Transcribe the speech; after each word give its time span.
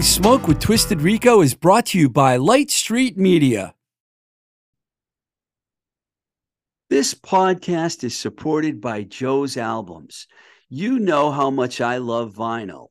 Blowing 0.00 0.08
Smoke 0.08 0.48
with 0.48 0.60
Twisted 0.60 1.02
Rico 1.02 1.42
is 1.42 1.52
brought 1.52 1.84
to 1.86 1.98
you 1.98 2.08
by 2.08 2.36
Light 2.36 2.70
Street 2.70 3.18
Media. 3.18 3.74
This 6.88 7.12
podcast 7.12 8.02
is 8.02 8.16
supported 8.16 8.80
by 8.80 9.02
Joe's 9.02 9.58
Albums. 9.58 10.26
You 10.70 10.98
know 10.98 11.30
how 11.30 11.50
much 11.50 11.82
I 11.82 11.98
love 11.98 12.32
vinyl 12.32 12.86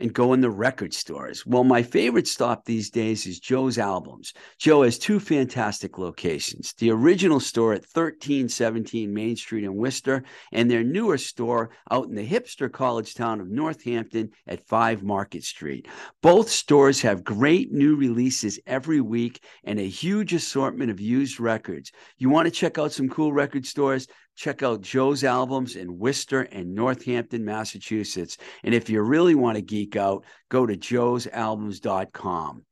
and 0.00 0.12
go 0.12 0.32
in 0.32 0.40
the 0.40 0.50
record 0.50 0.94
stores. 0.94 1.44
Well, 1.46 1.64
my 1.64 1.82
favorite 1.82 2.26
stop 2.26 2.64
these 2.64 2.90
days 2.90 3.26
is 3.26 3.38
Joe's 3.38 3.78
Albums. 3.78 4.32
Joe 4.58 4.82
has 4.82 4.98
two 4.98 5.20
fantastic 5.20 5.98
locations 5.98 6.72
the 6.78 6.90
original 6.90 7.40
store 7.40 7.72
at 7.72 7.82
1317 7.82 9.12
Main 9.12 9.36
Street 9.36 9.64
in 9.64 9.74
Worcester, 9.74 10.22
and 10.52 10.70
their 10.70 10.84
newer 10.84 11.18
store 11.18 11.70
out 11.90 12.08
in 12.08 12.14
the 12.14 12.26
hipster 12.26 12.70
college 12.70 13.14
town 13.14 13.40
of 13.40 13.50
Northampton 13.50 14.30
at 14.46 14.66
5 14.66 15.02
Market 15.02 15.44
Street. 15.44 15.88
Both 16.22 16.48
stores 16.50 17.02
have 17.02 17.24
great 17.24 17.72
new 17.72 17.96
releases 17.96 18.58
every 18.66 19.00
week 19.00 19.42
and 19.64 19.78
a 19.78 19.88
huge 19.88 20.32
assortment 20.32 20.90
of 20.90 21.00
used 21.00 21.40
records. 21.40 21.92
You 22.18 22.30
want 22.30 22.46
to 22.46 22.50
check 22.50 22.78
out 22.78 22.92
some 22.92 23.08
cool 23.08 23.32
record 23.32 23.66
stores? 23.66 24.06
Check 24.36 24.62
out 24.62 24.80
Joe's 24.80 25.24
albums 25.24 25.76
in 25.76 25.98
Worcester 25.98 26.42
and 26.42 26.74
Northampton, 26.74 27.44
Massachusetts. 27.44 28.38
And 28.64 28.74
if 28.74 28.88
you 28.88 29.02
really 29.02 29.34
want 29.34 29.56
to 29.56 29.62
geek 29.62 29.96
out, 29.96 30.24
go 30.48 30.66
to 30.66 30.76
joesalbums.com. 30.76 32.64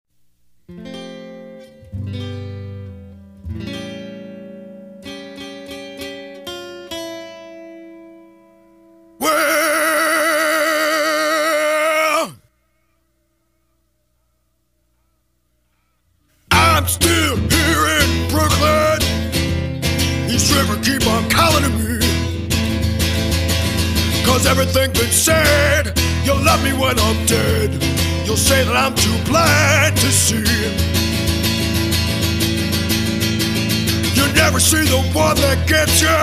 Say 28.43 28.65
that 28.65 28.75
I'm 28.75 28.93
too 28.93 29.17
blind 29.23 29.95
to 29.95 30.11
see. 30.11 30.43
You 34.17 34.25
never 34.33 34.59
see 34.59 34.83
the 34.83 34.99
one 35.15 35.37
that 35.37 35.65
gets 35.65 36.01
you. 36.03 36.19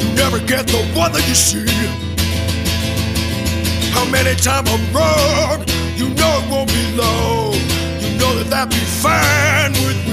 You 0.00 0.12
never 0.14 0.38
get 0.40 0.66
the 0.66 0.82
one 0.94 1.12
that 1.12 1.26
you 1.26 1.34
see. 1.34 1.64
How 3.94 4.04
many 4.10 4.34
times 4.36 4.68
I'm 4.68 4.84
wrong? 4.92 5.64
You 5.96 6.10
know 6.10 6.32
it 6.40 6.50
won't 6.50 6.68
be 6.68 6.84
long. 7.00 7.54
You 8.02 8.10
know 8.20 8.32
that 8.38 8.48
that 8.50 8.68
be 8.68 8.82
fine 9.00 9.72
with 9.86 9.96
me. 10.04 10.09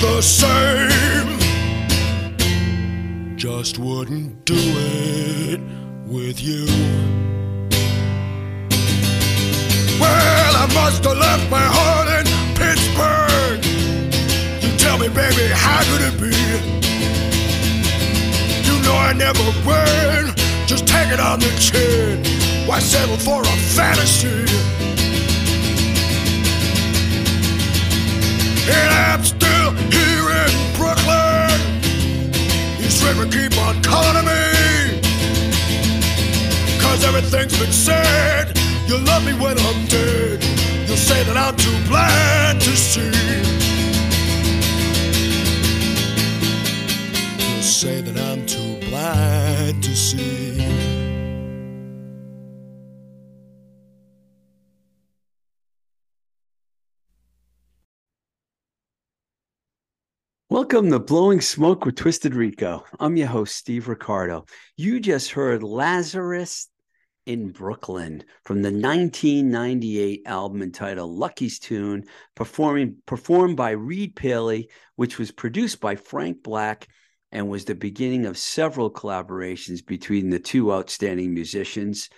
The 0.00 0.22
same. 0.22 1.38
Just 3.36 3.78
wouldn't 3.78 4.44
do 4.46 4.54
it 4.56 5.60
with 6.06 6.40
you. 6.40 6.64
Well, 10.00 10.56
I 10.56 10.66
must 10.72 11.04
have 11.04 11.18
left 11.18 11.50
my 11.50 11.66
heart 11.76 12.08
in 12.18 12.26
Pittsburgh. 12.56 13.62
You 14.62 14.76
tell 14.78 14.98
me, 14.98 15.08
baby, 15.08 15.48
how 15.52 15.82
could 15.84 16.02
it 16.08 16.16
be? 16.18 16.36
You 18.66 18.80
know 18.82 18.96
I 18.96 19.12
never 19.12 19.44
win. 19.68 20.34
Just 20.66 20.86
take 20.86 21.12
it 21.12 21.20
on 21.20 21.40
the 21.40 21.52
chin. 21.60 22.24
Why 22.66 22.78
settle 22.78 23.18
for 23.18 23.42
a 23.42 23.56
fantasy? 23.76 24.79
And 28.68 28.90
I'm 28.92 29.24
still 29.24 29.72
here 29.90 30.26
in 30.42 30.52
Brooklyn. 30.76 31.50
These 32.78 33.02
river 33.04 33.26
keep 33.26 33.56
on 33.58 33.82
calling 33.82 34.14
to 34.14 34.22
me. 34.22 35.00
Cause 36.80 37.04
everything's 37.04 37.58
been 37.58 37.72
said. 37.72 38.56
You'll 38.86 39.02
love 39.02 39.24
me 39.24 39.32
when 39.34 39.58
I'm 39.58 39.86
dead. 39.86 40.42
You'll 40.86 40.96
say 40.96 41.22
that 41.24 41.36
I'm 41.36 41.56
too 41.56 41.78
blind 41.88 42.60
to 42.62 42.76
see. 42.76 43.00
You'll 47.38 47.62
say 47.62 48.00
that 48.00 48.18
I'm 48.18 48.44
too 48.46 48.80
blind 48.88 49.82
to 49.84 49.94
see. 49.94 50.79
Welcome 60.70 60.92
to 60.92 61.00
Blowing 61.00 61.40
Smoke 61.40 61.84
with 61.84 61.96
Twisted 61.96 62.36
Rico. 62.36 62.84
I'm 63.00 63.16
your 63.16 63.26
host, 63.26 63.56
Steve 63.56 63.88
Ricardo. 63.88 64.46
You 64.76 65.00
just 65.00 65.32
heard 65.32 65.64
Lazarus 65.64 66.68
in 67.26 67.50
Brooklyn 67.50 68.22
from 68.44 68.62
the 68.62 68.70
1998 68.70 70.22
album 70.26 70.62
entitled 70.62 71.10
Lucky's 71.10 71.58
Tune, 71.58 72.04
performing, 72.36 72.98
performed 73.04 73.56
by 73.56 73.72
Reid 73.72 74.14
Paley, 74.14 74.70
which 74.94 75.18
was 75.18 75.32
produced 75.32 75.80
by 75.80 75.96
Frank 75.96 76.44
Black 76.44 76.86
and 77.32 77.48
was 77.48 77.64
the 77.64 77.74
beginning 77.74 78.24
of 78.24 78.38
several 78.38 78.92
collaborations 78.92 79.84
between 79.84 80.30
the 80.30 80.38
two 80.38 80.72
outstanding 80.72 81.34
musicians. 81.34 82.10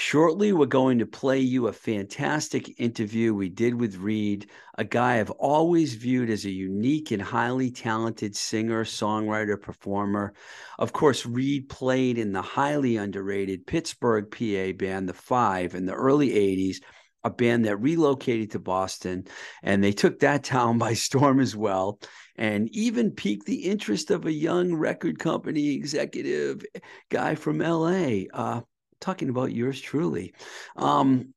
Shortly, 0.00 0.52
we're 0.52 0.66
going 0.66 1.00
to 1.00 1.06
play 1.06 1.40
you 1.40 1.66
a 1.66 1.72
fantastic 1.72 2.78
interview 2.78 3.34
we 3.34 3.48
did 3.48 3.74
with 3.74 3.96
Reid, 3.96 4.48
a 4.78 4.84
guy 4.84 5.18
I've 5.18 5.32
always 5.32 5.94
viewed 5.94 6.30
as 6.30 6.44
a 6.44 6.50
unique 6.50 7.10
and 7.10 7.20
highly 7.20 7.72
talented 7.72 8.36
singer, 8.36 8.84
songwriter, 8.84 9.60
performer. 9.60 10.34
Of 10.78 10.92
course, 10.92 11.26
Reid 11.26 11.68
played 11.68 12.16
in 12.16 12.30
the 12.30 12.42
highly 12.42 12.96
underrated 12.96 13.66
Pittsburgh 13.66 14.30
PA 14.30 14.72
band, 14.78 15.08
The 15.08 15.14
Five, 15.14 15.74
in 15.74 15.84
the 15.84 15.94
early 15.94 16.30
80s, 16.30 16.76
a 17.24 17.30
band 17.30 17.64
that 17.64 17.78
relocated 17.78 18.52
to 18.52 18.60
Boston, 18.60 19.26
and 19.64 19.82
they 19.82 19.92
took 19.92 20.20
that 20.20 20.44
town 20.44 20.78
by 20.78 20.94
storm 20.94 21.40
as 21.40 21.56
well. 21.56 21.98
And 22.36 22.68
even 22.68 23.10
piqued 23.10 23.46
the 23.46 23.64
interest 23.64 24.12
of 24.12 24.26
a 24.26 24.32
young 24.32 24.76
record 24.76 25.18
company 25.18 25.70
executive 25.70 26.64
guy 27.10 27.34
from 27.34 27.58
LA. 27.58 28.26
Uh, 28.32 28.60
talking 29.00 29.28
about 29.28 29.52
yours 29.52 29.80
truly. 29.80 30.34
Um, 30.76 31.34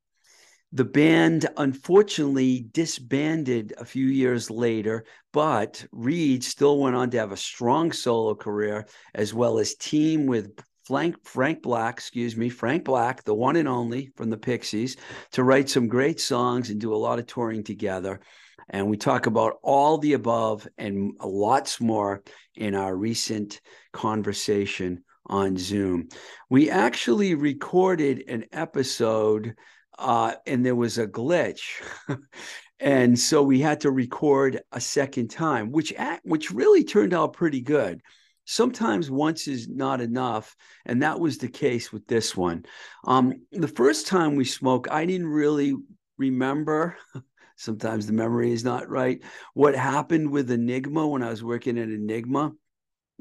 the 0.73 0.85
band 0.85 1.47
unfortunately 1.57 2.65
disbanded 2.71 3.73
a 3.77 3.83
few 3.83 4.05
years 4.05 4.49
later, 4.49 5.03
but 5.33 5.85
Reid 5.91 6.43
still 6.45 6.79
went 6.79 6.95
on 6.95 7.09
to 7.11 7.17
have 7.17 7.33
a 7.33 7.37
strong 7.37 7.91
solo 7.91 8.35
career 8.35 8.87
as 9.13 9.33
well 9.33 9.59
as 9.59 9.75
team 9.75 10.27
with 10.27 10.57
Frank, 10.85 11.15
Frank 11.25 11.61
Black, 11.61 11.95
excuse 11.95 12.37
me, 12.37 12.49
Frank 12.49 12.85
Black, 12.85 13.23
the 13.23 13.35
one 13.35 13.57
and 13.57 13.67
only 13.67 14.11
from 14.15 14.29
the 14.29 14.37
Pixies, 14.37 14.95
to 15.33 15.43
write 15.43 15.69
some 15.69 15.87
great 15.87 16.19
songs 16.19 16.69
and 16.69 16.79
do 16.79 16.93
a 16.93 16.95
lot 16.95 17.19
of 17.19 17.27
touring 17.27 17.63
together. 17.63 18.21
And 18.69 18.89
we 18.89 18.95
talk 18.95 19.25
about 19.25 19.57
all 19.63 19.97
the 19.97 20.13
above 20.13 20.67
and 20.77 21.11
lots 21.21 21.81
more 21.81 22.23
in 22.55 22.75
our 22.75 22.95
recent 22.95 23.59
conversation 23.91 25.03
on 25.31 25.57
Zoom. 25.57 26.09
We 26.49 26.69
actually 26.69 27.33
recorded 27.33 28.25
an 28.27 28.45
episode 28.51 29.55
uh, 29.97 30.33
and 30.45 30.65
there 30.65 30.75
was 30.75 30.97
a 30.97 31.07
glitch. 31.07 31.81
and 32.79 33.17
so 33.17 33.41
we 33.41 33.59
had 33.59 33.81
to 33.81 33.91
record 33.91 34.61
a 34.71 34.81
second 34.81 35.29
time, 35.29 35.71
which 35.71 35.93
which 36.23 36.51
really 36.51 36.83
turned 36.83 37.13
out 37.13 37.33
pretty 37.33 37.61
good. 37.61 38.01
Sometimes 38.45 39.09
once 39.09 39.47
is 39.47 39.69
not 39.69 40.01
enough, 40.01 40.55
and 40.85 41.03
that 41.03 41.19
was 41.19 41.37
the 41.37 41.47
case 41.47 41.93
with 41.93 42.05
this 42.07 42.35
one. 42.35 42.65
Um, 43.05 43.45
the 43.51 43.67
first 43.67 44.07
time 44.07 44.35
we 44.35 44.45
spoke, 44.45 44.87
I 44.91 45.05
didn't 45.05 45.27
really 45.27 45.75
remember. 46.17 46.97
Sometimes 47.55 48.07
the 48.07 48.13
memory 48.13 48.51
is 48.51 48.63
not 48.63 48.89
right. 48.89 49.21
What 49.53 49.75
happened 49.75 50.31
with 50.31 50.49
Enigma 50.49 51.07
when 51.07 51.21
I 51.21 51.29
was 51.29 51.43
working 51.43 51.77
at 51.77 51.89
Enigma 51.89 52.53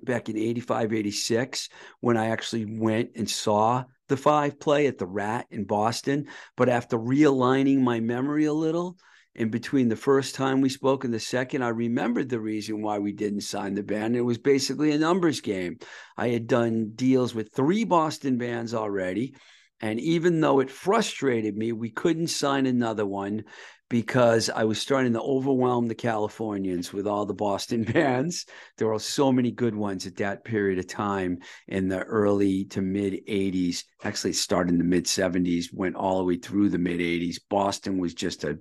back 0.04 0.28
in 0.28 0.36
85, 0.36 0.92
86, 0.92 1.68
when 2.00 2.16
I 2.16 2.28
actually 2.28 2.64
went 2.64 3.10
and 3.16 3.28
saw 3.28 3.84
the 4.08 4.16
five 4.16 4.58
play 4.58 4.86
at 4.86 4.98
the 4.98 5.06
Rat 5.06 5.46
in 5.50 5.64
Boston. 5.64 6.26
But 6.56 6.68
after 6.68 6.98
realigning 6.98 7.80
my 7.80 8.00
memory 8.00 8.44
a 8.44 8.52
little, 8.52 8.98
in 9.34 9.50
between 9.50 9.88
the 9.88 9.96
first 9.96 10.34
time 10.34 10.60
we 10.60 10.68
spoke 10.68 11.04
and 11.04 11.14
the 11.14 11.20
second, 11.20 11.62
I 11.62 11.68
remembered 11.68 12.28
the 12.28 12.40
reason 12.40 12.82
why 12.82 12.98
we 12.98 13.12
didn't 13.12 13.42
sign 13.42 13.74
the 13.74 13.82
band. 13.82 14.16
It 14.16 14.22
was 14.22 14.38
basically 14.38 14.90
a 14.90 14.98
numbers 14.98 15.40
game. 15.40 15.78
I 16.16 16.28
had 16.28 16.46
done 16.46 16.92
deals 16.94 17.34
with 17.34 17.54
three 17.54 17.84
Boston 17.84 18.38
bands 18.38 18.74
already. 18.74 19.34
And 19.80 19.98
even 20.00 20.40
though 20.40 20.60
it 20.60 20.70
frustrated 20.70 21.56
me, 21.56 21.72
we 21.72 21.90
couldn't 21.90 22.26
sign 22.26 22.66
another 22.66 23.06
one 23.06 23.44
because 23.90 24.48
I 24.48 24.64
was 24.64 24.80
starting 24.80 25.12
to 25.14 25.20
overwhelm 25.20 25.88
the 25.88 25.94
Californians 25.94 26.92
with 26.92 27.06
all 27.06 27.26
the 27.26 27.34
Boston 27.34 27.82
bands. 27.92 28.46
There 28.78 28.86
were 28.86 28.98
so 28.98 29.30
many 29.30 29.50
good 29.50 29.74
ones 29.74 30.06
at 30.06 30.16
that 30.16 30.44
period 30.44 30.78
of 30.78 30.86
time 30.86 31.40
in 31.68 31.88
the 31.88 32.00
early 32.04 32.64
to 32.66 32.80
mid 32.80 33.26
80s. 33.28 33.84
Actually, 34.02 34.32
started 34.32 34.72
in 34.72 34.78
the 34.78 34.84
mid 34.84 35.04
70s, 35.04 35.74
went 35.74 35.96
all 35.96 36.18
the 36.18 36.24
way 36.24 36.36
through 36.36 36.70
the 36.70 36.78
mid 36.78 37.00
80s. 37.00 37.36
Boston 37.50 37.98
was 37.98 38.14
just 38.14 38.44
a 38.44 38.58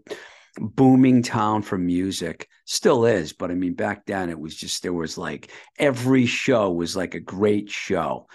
booming 0.57 1.21
town 1.21 1.61
for 1.61 1.77
music 1.77 2.49
still 2.65 3.05
is 3.05 3.33
but 3.33 3.51
i 3.51 3.53
mean 3.53 3.75
back 3.75 4.05
then 4.07 4.29
it 4.29 4.37
was 4.37 4.55
just 4.55 4.81
there 4.81 4.91
was 4.91 5.15
like 5.15 5.51
every 5.77 6.25
show 6.25 6.71
was 6.71 6.97
like 6.97 7.13
a 7.13 7.19
great 7.19 7.69
show 7.69 8.27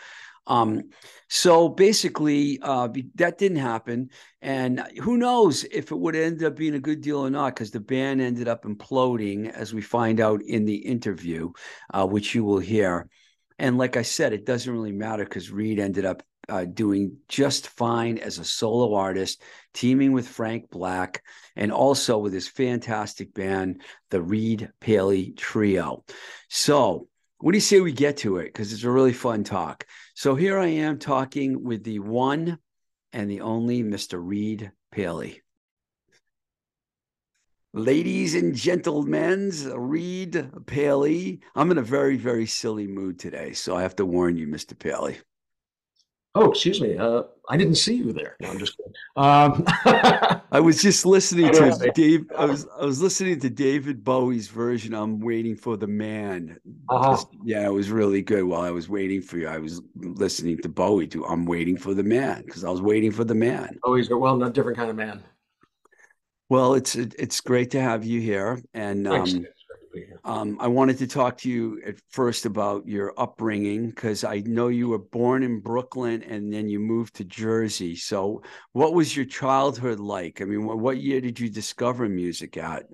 um 0.47 0.83
so 1.29 1.69
basically 1.69 2.59
uh 2.63 2.89
that 3.15 3.39
didn't 3.39 3.59
happen 3.59 4.11
and 4.43 4.81
who 5.03 5.17
knows 5.17 5.65
if 5.65 5.91
it 5.91 5.99
would 5.99 6.15
end 6.15 6.43
up 6.43 6.57
being 6.57 6.75
a 6.75 6.81
good 6.81 7.01
deal 7.01 7.21
or 7.21 7.31
not 7.31 7.55
because 7.55 7.71
the 7.71 7.81
band 7.81 8.21
ended 8.21 8.49
up 8.49 8.65
imploding 8.65 9.51
as 9.51 9.73
we 9.73 9.81
find 9.81 10.21
out 10.21 10.43
in 10.43 10.65
the 10.65 10.77
interview 10.77 11.51
uh, 11.93 12.07
which 12.07 12.35
you 12.35 12.45
will 12.45 12.59
hear 12.59 13.09
and 13.59 13.79
like 13.79 13.97
i 13.97 14.03
said 14.03 14.33
it 14.33 14.45
doesn't 14.45 14.73
really 14.73 14.93
matter 14.93 15.25
because 15.25 15.51
Reid 15.51 15.79
ended 15.79 16.05
up 16.05 16.23
uh, 16.49 16.65
doing 16.65 17.19
just 17.29 17.69
fine 17.69 18.19
as 18.19 18.39
a 18.39 18.45
solo 18.45 18.95
artist, 18.95 19.43
teaming 19.73 20.13
with 20.13 20.29
Frank 20.29 20.71
Black, 20.71 21.23
and 21.57 21.73
also 21.73 22.19
with 22.19 22.33
his 22.33 22.49
fantastic 22.49 23.35
band, 23.35 23.83
the 24.11 24.21
Reid 24.21 24.71
Paley 24.81 25.33
Trio. 25.33 26.05
So, 26.49 27.09
what 27.45 27.53
do 27.53 27.59
you 27.59 27.61
say 27.61 27.79
we 27.79 27.93
get 27.93 28.17
to 28.17 28.39
it? 28.39 28.45
Because 28.47 28.73
it's 28.73 28.85
a 28.85 28.91
really 28.91 29.13
fun 29.13 29.45
talk. 29.45 29.87
So, 30.15 30.35
here 30.35 30.59
I 30.59 30.69
am 30.69 30.99
talking 30.99 31.63
with 31.63 31.85
the 31.85 31.99
one 31.99 32.59
and 33.13 33.31
the 33.31 33.43
only 33.43 33.83
Mr. 33.83 34.19
Reid 34.19 34.73
Paley. 34.91 35.43
Ladies 37.75 38.35
and 38.35 38.55
gentlemen, 38.55 39.53
Reid 39.75 40.53
Paley. 40.65 41.41
I'm 41.55 41.71
in 41.71 41.77
a 41.77 41.83
very, 41.83 42.17
very 42.17 42.47
silly 42.47 42.87
mood 42.87 43.19
today. 43.19 43.53
So 43.53 43.77
I 43.77 43.83
have 43.83 43.97
to 43.97 44.07
warn 44.07 44.39
you, 44.39 44.47
Mr. 44.47 44.79
Paley. 44.79 45.19
Oh, 46.35 46.51
excuse 46.51 46.81
me. 46.81 46.97
Uh, 46.97 47.25
I 47.51 47.59
didn't 47.59 47.75
see 47.75 47.97
you 47.97 48.15
there. 48.15 48.37
No, 48.41 48.49
I'm 48.49 48.59
just 48.59 48.79
kidding. 48.79 48.95
Um, 49.17 49.67
I 50.55 50.61
was 50.61 50.81
just 50.81 51.05
listening 51.05 51.53
to 51.53 51.93
Dave. 51.97 52.31
I 52.39 52.45
was 52.45 52.69
I 52.81 52.85
was 52.85 53.03
listening 53.03 53.41
to 53.41 53.51
David 53.51 54.05
Bowie's 54.05 54.47
version. 54.47 54.95
I'm 54.95 55.19
waiting 55.19 55.57
for 55.57 55.77
the 55.77 55.89
man. 55.89 56.61
Uh-huh. 56.89 57.11
Just, 57.11 57.27
yeah, 57.43 57.67
it 57.67 57.73
was 57.73 57.91
really 57.91 58.23
good. 58.23 58.45
While 58.45 58.61
I 58.61 58.71
was 58.71 58.89
waiting 58.89 59.21
for 59.21 59.37
you, 59.37 59.49
I 59.49 59.59
was 59.59 59.83
listening 59.97 60.59
to 60.59 60.69
Bowie. 60.69 61.09
To 61.09 61.27
I'm 61.27 61.45
waiting 61.45 61.77
for 61.77 61.93
the 61.93 62.05
man 62.05 62.45
because 62.47 62.63
I 62.63 62.71
was 62.71 62.81
waiting 62.81 63.11
for 63.11 63.25
the 63.25 63.35
man. 63.35 63.81
Oh, 63.83 63.97
he's 63.97 64.09
well, 64.09 64.41
a 64.41 64.49
different 64.49 64.79
kind 64.79 64.91
of 64.91 64.97
man. 64.97 65.25
Well, 66.49 66.75
it's 66.75 66.95
it's 66.95 67.41
great 67.41 67.73
to 67.73 67.81
have 67.81 68.05
you 68.05 68.21
here, 68.21 68.63
and 68.75 69.09
um, 69.09 69.47
um, 70.25 70.57
I 70.61 70.69
wanted 70.69 70.99
to 70.99 71.07
talk 71.07 71.39
to 71.39 71.51
you 71.51 71.81
at 71.87 71.97
first 72.11 72.47
about 72.47 72.87
your 72.87 73.13
upbringing 73.19 73.91
because 73.91 74.25
I 74.25 74.41
know 74.41 74.69
you 74.69 74.89
were 74.89 74.99
born 74.99 75.43
in 75.43 75.61
Brooklyn 75.61 76.23
and 76.23 76.53
then 76.53 76.69
you 76.69 76.81
moved 76.81 77.15
to 77.17 77.25
Jersey. 77.25 77.97
So, 77.97 78.43
what 78.73 78.95
was 78.95 79.17
your 79.17 79.27
childhood 79.27 80.01
like? 80.01 80.41
I 80.41 80.45
mean, 80.45 80.65
what 80.65 80.99
year 80.99 81.21
did 81.21 81.39
you 81.39 81.49
discover 81.49 82.09
music 82.09 82.57
at? 82.57 82.87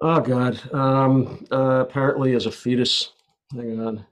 Oh 0.00 0.20
God! 0.20 0.60
Um, 0.74 1.46
uh, 1.52 1.84
apparently, 1.86 2.34
as 2.34 2.46
a 2.46 2.52
fetus. 2.52 3.12
Hang 3.52 3.80
on. 3.80 4.06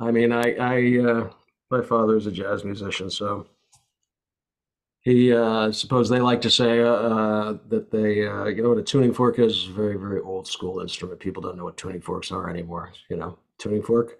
I 0.00 0.10
mean, 0.10 0.32
I, 0.32 0.54
I, 0.54 0.98
uh, 0.98 1.30
my 1.70 1.82
father 1.82 2.16
is 2.16 2.26
a 2.26 2.32
jazz 2.32 2.64
musician, 2.64 3.10
so 3.10 3.46
he 5.02 5.32
uh, 5.32 5.72
suppose 5.72 6.08
they 6.08 6.20
like 6.20 6.42
to 6.42 6.50
say 6.50 6.80
uh, 6.80 6.92
uh, 6.92 7.58
that 7.68 7.90
they 7.90 8.26
uh, 8.26 8.46
you 8.46 8.62
know 8.62 8.68
what 8.70 8.78
a 8.78 8.82
tuning 8.82 9.12
fork 9.12 9.38
is? 9.38 9.64
Very 9.64 9.96
very 9.96 10.20
old 10.20 10.46
school 10.46 10.80
instrument. 10.80 11.20
People 11.20 11.42
don't 11.42 11.56
know 11.56 11.64
what 11.64 11.76
tuning 11.76 12.00
forks 12.00 12.30
are 12.30 12.50
anymore 12.50 12.92
you 13.08 13.16
know? 13.16 13.38
Tuning 13.58 13.82
fork 13.82 14.18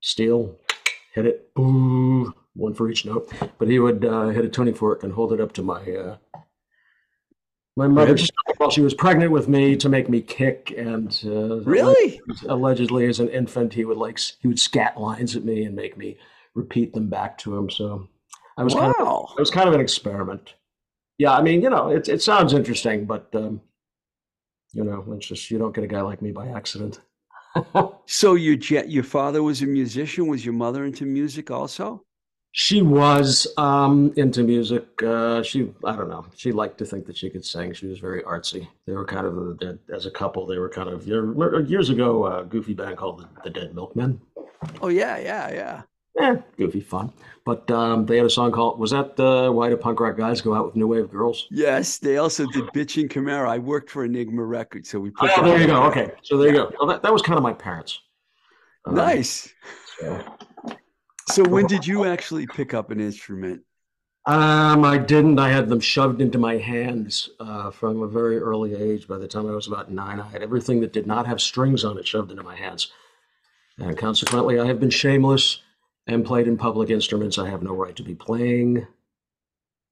steel 0.00 0.58
hit 1.14 1.26
it 1.26 1.50
one 1.54 2.74
for 2.74 2.90
each 2.90 3.04
note. 3.04 3.32
But 3.58 3.68
he 3.68 3.78
would 3.78 4.04
uh, 4.04 4.28
hit 4.28 4.44
a 4.44 4.48
tuning 4.48 4.74
fork 4.74 5.02
and 5.02 5.12
hold 5.12 5.32
it 5.32 5.40
up 5.40 5.52
to 5.54 5.62
my 5.62 5.82
uh, 5.90 6.16
my 7.76 7.88
mother 7.88 8.16
while 8.58 8.70
she 8.70 8.82
was 8.82 8.94
pregnant 8.94 9.32
with 9.32 9.48
me 9.48 9.76
to 9.76 9.88
make 9.88 10.08
me 10.08 10.20
kick 10.20 10.74
and 10.76 11.18
really? 11.66 12.20
allegedly 12.48 13.06
as 13.06 13.18
an 13.18 13.28
infant 13.30 13.72
he 13.72 13.84
would 13.84 13.96
like 13.96 14.20
he 14.40 14.46
would 14.46 14.60
scat 14.60 15.00
lines 15.00 15.34
at 15.34 15.44
me 15.44 15.64
and 15.64 15.74
make 15.74 15.96
me 15.96 16.18
repeat 16.54 16.92
them 16.92 17.08
back 17.08 17.38
to 17.38 17.56
him. 17.56 17.70
So 17.70 18.08
I 18.62 18.64
was 18.64 18.76
wow. 18.76 18.92
kind 18.92 19.08
of 19.08 19.30
it 19.36 19.40
was 19.40 19.50
kind 19.50 19.68
of 19.68 19.74
an 19.74 19.80
experiment. 19.80 20.54
Yeah, 21.18 21.32
I 21.32 21.42
mean, 21.42 21.62
you 21.62 21.68
know, 21.68 21.88
it 21.88 22.08
it 22.08 22.22
sounds 22.22 22.52
interesting, 22.52 23.06
but 23.06 23.28
um, 23.34 23.60
you 24.72 24.84
know, 24.84 25.04
it's 25.16 25.26
just 25.26 25.50
you 25.50 25.58
don't 25.58 25.74
get 25.74 25.82
a 25.82 25.88
guy 25.88 26.00
like 26.00 26.22
me 26.22 26.30
by 26.30 26.46
accident. 26.46 27.00
so 28.06 28.34
your 28.34 28.54
your 28.84 29.02
father 29.02 29.42
was 29.42 29.62
a 29.62 29.66
musician. 29.66 30.28
Was 30.28 30.44
your 30.44 30.54
mother 30.54 30.84
into 30.84 31.04
music 31.04 31.50
also? 31.50 32.04
She 32.52 32.82
was 32.82 33.48
um, 33.56 34.12
into 34.16 34.44
music. 34.44 34.86
Uh, 35.02 35.42
she, 35.42 35.72
I 35.84 35.96
don't 35.96 36.10
know. 36.10 36.26
She 36.36 36.52
liked 36.52 36.78
to 36.78 36.84
think 36.84 37.06
that 37.06 37.16
she 37.16 37.30
could 37.30 37.44
sing. 37.44 37.72
She 37.72 37.86
was 37.86 37.98
very 37.98 38.22
artsy. 38.22 38.68
They 38.86 38.92
were 38.92 39.06
kind 39.06 39.26
of 39.26 39.60
as 39.92 40.06
a 40.06 40.10
couple. 40.10 40.46
They 40.46 40.58
were 40.58 40.68
kind 40.68 40.88
of 40.88 41.04
years 41.08 41.90
ago. 41.90 42.26
A 42.26 42.44
goofy 42.44 42.74
band 42.74 42.96
called 42.96 43.20
the, 43.20 43.28
the 43.42 43.50
Dead 43.50 43.74
Milkmen. 43.74 44.20
Oh 44.80 44.88
yeah, 44.88 45.18
yeah, 45.18 45.50
yeah 45.50 45.82
eh, 46.18 46.36
goofy 46.56 46.80
fun. 46.80 47.12
But 47.44 47.68
um, 47.70 48.06
they 48.06 48.16
had 48.18 48.26
a 48.26 48.30
song 48.30 48.52
called 48.52 48.78
"Was 48.78 48.92
that 48.92 49.18
uh, 49.18 49.50
Why 49.50 49.68
Do 49.68 49.76
Punk 49.76 49.98
Rock 49.98 50.16
Guys 50.16 50.40
Go 50.40 50.54
Out 50.54 50.66
with 50.66 50.76
New 50.76 50.86
Wave 50.86 51.10
Girls?" 51.10 51.48
Yes, 51.50 51.98
they 51.98 52.18
also 52.18 52.46
did 52.46 52.64
"Bitchin' 52.66 53.08
Camaro." 53.08 53.48
I 53.48 53.58
worked 53.58 53.90
for 53.90 54.04
Enigma 54.04 54.44
Records, 54.44 54.88
so 54.88 55.00
we 55.00 55.10
put. 55.10 55.30
Oh, 55.36 55.44
there 55.44 55.60
you 55.60 55.66
go. 55.66 55.82
Okay, 55.84 56.12
so 56.22 56.36
there 56.36 56.48
you 56.48 56.54
go. 56.54 56.72
Well, 56.78 56.88
that, 56.88 57.02
that 57.02 57.12
was 57.12 57.22
kind 57.22 57.36
of 57.36 57.42
my 57.42 57.52
parents. 57.52 57.98
Um, 58.86 58.94
nice. 58.94 59.52
So. 59.98 60.24
so 61.28 61.48
when 61.48 61.66
did 61.66 61.86
you 61.86 62.04
actually 62.04 62.46
pick 62.46 62.74
up 62.74 62.90
an 62.90 63.00
instrument? 63.00 63.62
Um, 64.26 64.84
I 64.84 64.98
didn't. 64.98 65.40
I 65.40 65.50
had 65.50 65.68
them 65.68 65.80
shoved 65.80 66.20
into 66.20 66.38
my 66.38 66.56
hands 66.56 67.28
uh, 67.40 67.72
from 67.72 68.02
a 68.02 68.08
very 68.08 68.38
early 68.38 68.76
age. 68.76 69.08
By 69.08 69.18
the 69.18 69.26
time 69.26 69.48
I 69.48 69.52
was 69.52 69.66
about 69.66 69.90
nine, 69.90 70.20
I 70.20 70.28
had 70.28 70.42
everything 70.42 70.80
that 70.82 70.92
did 70.92 71.08
not 71.08 71.26
have 71.26 71.40
strings 71.40 71.84
on 71.84 71.98
it 71.98 72.06
shoved 72.06 72.30
into 72.30 72.44
my 72.44 72.54
hands, 72.54 72.92
and 73.78 73.98
consequently, 73.98 74.60
I 74.60 74.66
have 74.66 74.78
been 74.78 74.90
shameless 74.90 75.60
and 76.06 76.24
played 76.24 76.48
in 76.48 76.56
public 76.56 76.90
instruments 76.90 77.38
I 77.38 77.48
have 77.48 77.62
no 77.62 77.74
right 77.74 77.96
to 77.96 78.02
be 78.02 78.14
playing, 78.14 78.86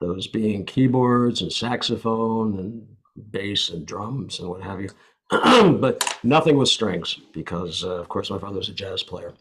those 0.01 0.27
being 0.27 0.65
keyboards 0.65 1.43
and 1.43 1.53
saxophone 1.53 2.59
and 2.59 2.87
bass 3.31 3.69
and 3.69 3.87
drums 3.87 4.41
and 4.41 4.49
what 4.49 4.63
have 4.63 4.81
you. 4.81 4.89
but 5.31 6.19
nothing 6.23 6.57
with 6.57 6.69
strings 6.69 7.21
because, 7.33 7.85
uh, 7.85 8.01
of 8.01 8.09
course, 8.09 8.31
my 8.31 8.39
father's 8.39 8.69
a 8.69 8.73
jazz 8.73 9.03
player. 9.03 9.35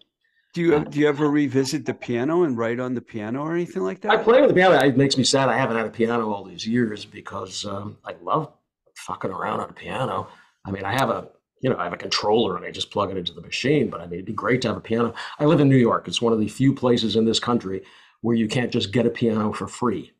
Do 0.53 0.61
you 0.61 0.83
do 0.83 0.99
you 0.99 1.07
ever 1.07 1.29
revisit 1.29 1.85
the 1.85 1.93
piano 1.93 2.43
and 2.43 2.57
write 2.57 2.79
on 2.79 2.95
the 2.95 3.01
piano 3.01 3.41
or 3.41 3.53
anything 3.53 3.83
like 3.83 4.01
that? 4.01 4.11
I 4.11 4.17
play 4.17 4.41
with 4.41 4.49
the 4.49 4.55
piano. 4.55 4.83
It 4.83 4.97
makes 4.97 5.15
me 5.15 5.23
sad 5.23 5.47
I 5.47 5.55
haven't 5.55 5.77
had 5.77 5.85
a 5.85 5.91
piano 5.91 6.31
all 6.31 6.43
these 6.43 6.65
years 6.65 7.05
because 7.05 7.65
um, 7.65 7.97
I 8.03 8.15
love 8.23 8.51
fucking 8.95 9.29
around 9.29 9.59
on 9.59 9.69
a 9.69 9.73
piano. 9.73 10.27
I 10.65 10.71
mean, 10.71 10.85
I 10.85 10.93
have 10.93 11.11
a 11.11 11.29
you 11.61 11.69
know, 11.69 11.77
I 11.77 11.83
have 11.83 11.93
a 11.93 11.97
controller 11.97 12.55
and 12.55 12.65
I 12.65 12.71
just 12.71 12.91
plug 12.91 13.11
it 13.11 13.17
into 13.17 13.33
the 13.33 13.41
machine. 13.41 13.89
But 13.89 14.01
I 14.01 14.05
mean, 14.05 14.15
it'd 14.15 14.25
be 14.25 14.33
great 14.33 14.61
to 14.61 14.69
have 14.69 14.77
a 14.77 14.81
piano. 14.81 15.13
I 15.39 15.45
live 15.45 15.59
in 15.59 15.69
New 15.69 15.77
York. 15.77 16.07
It's 16.07 16.21
one 16.21 16.33
of 16.33 16.39
the 16.39 16.47
few 16.47 16.73
places 16.73 17.15
in 17.15 17.25
this 17.25 17.39
country 17.39 17.83
where 18.21 18.35
you 18.35 18.47
can't 18.47 18.71
just 18.71 18.91
get 18.91 19.05
a 19.05 19.09
piano 19.09 19.53
for 19.53 19.67
free 19.67 20.11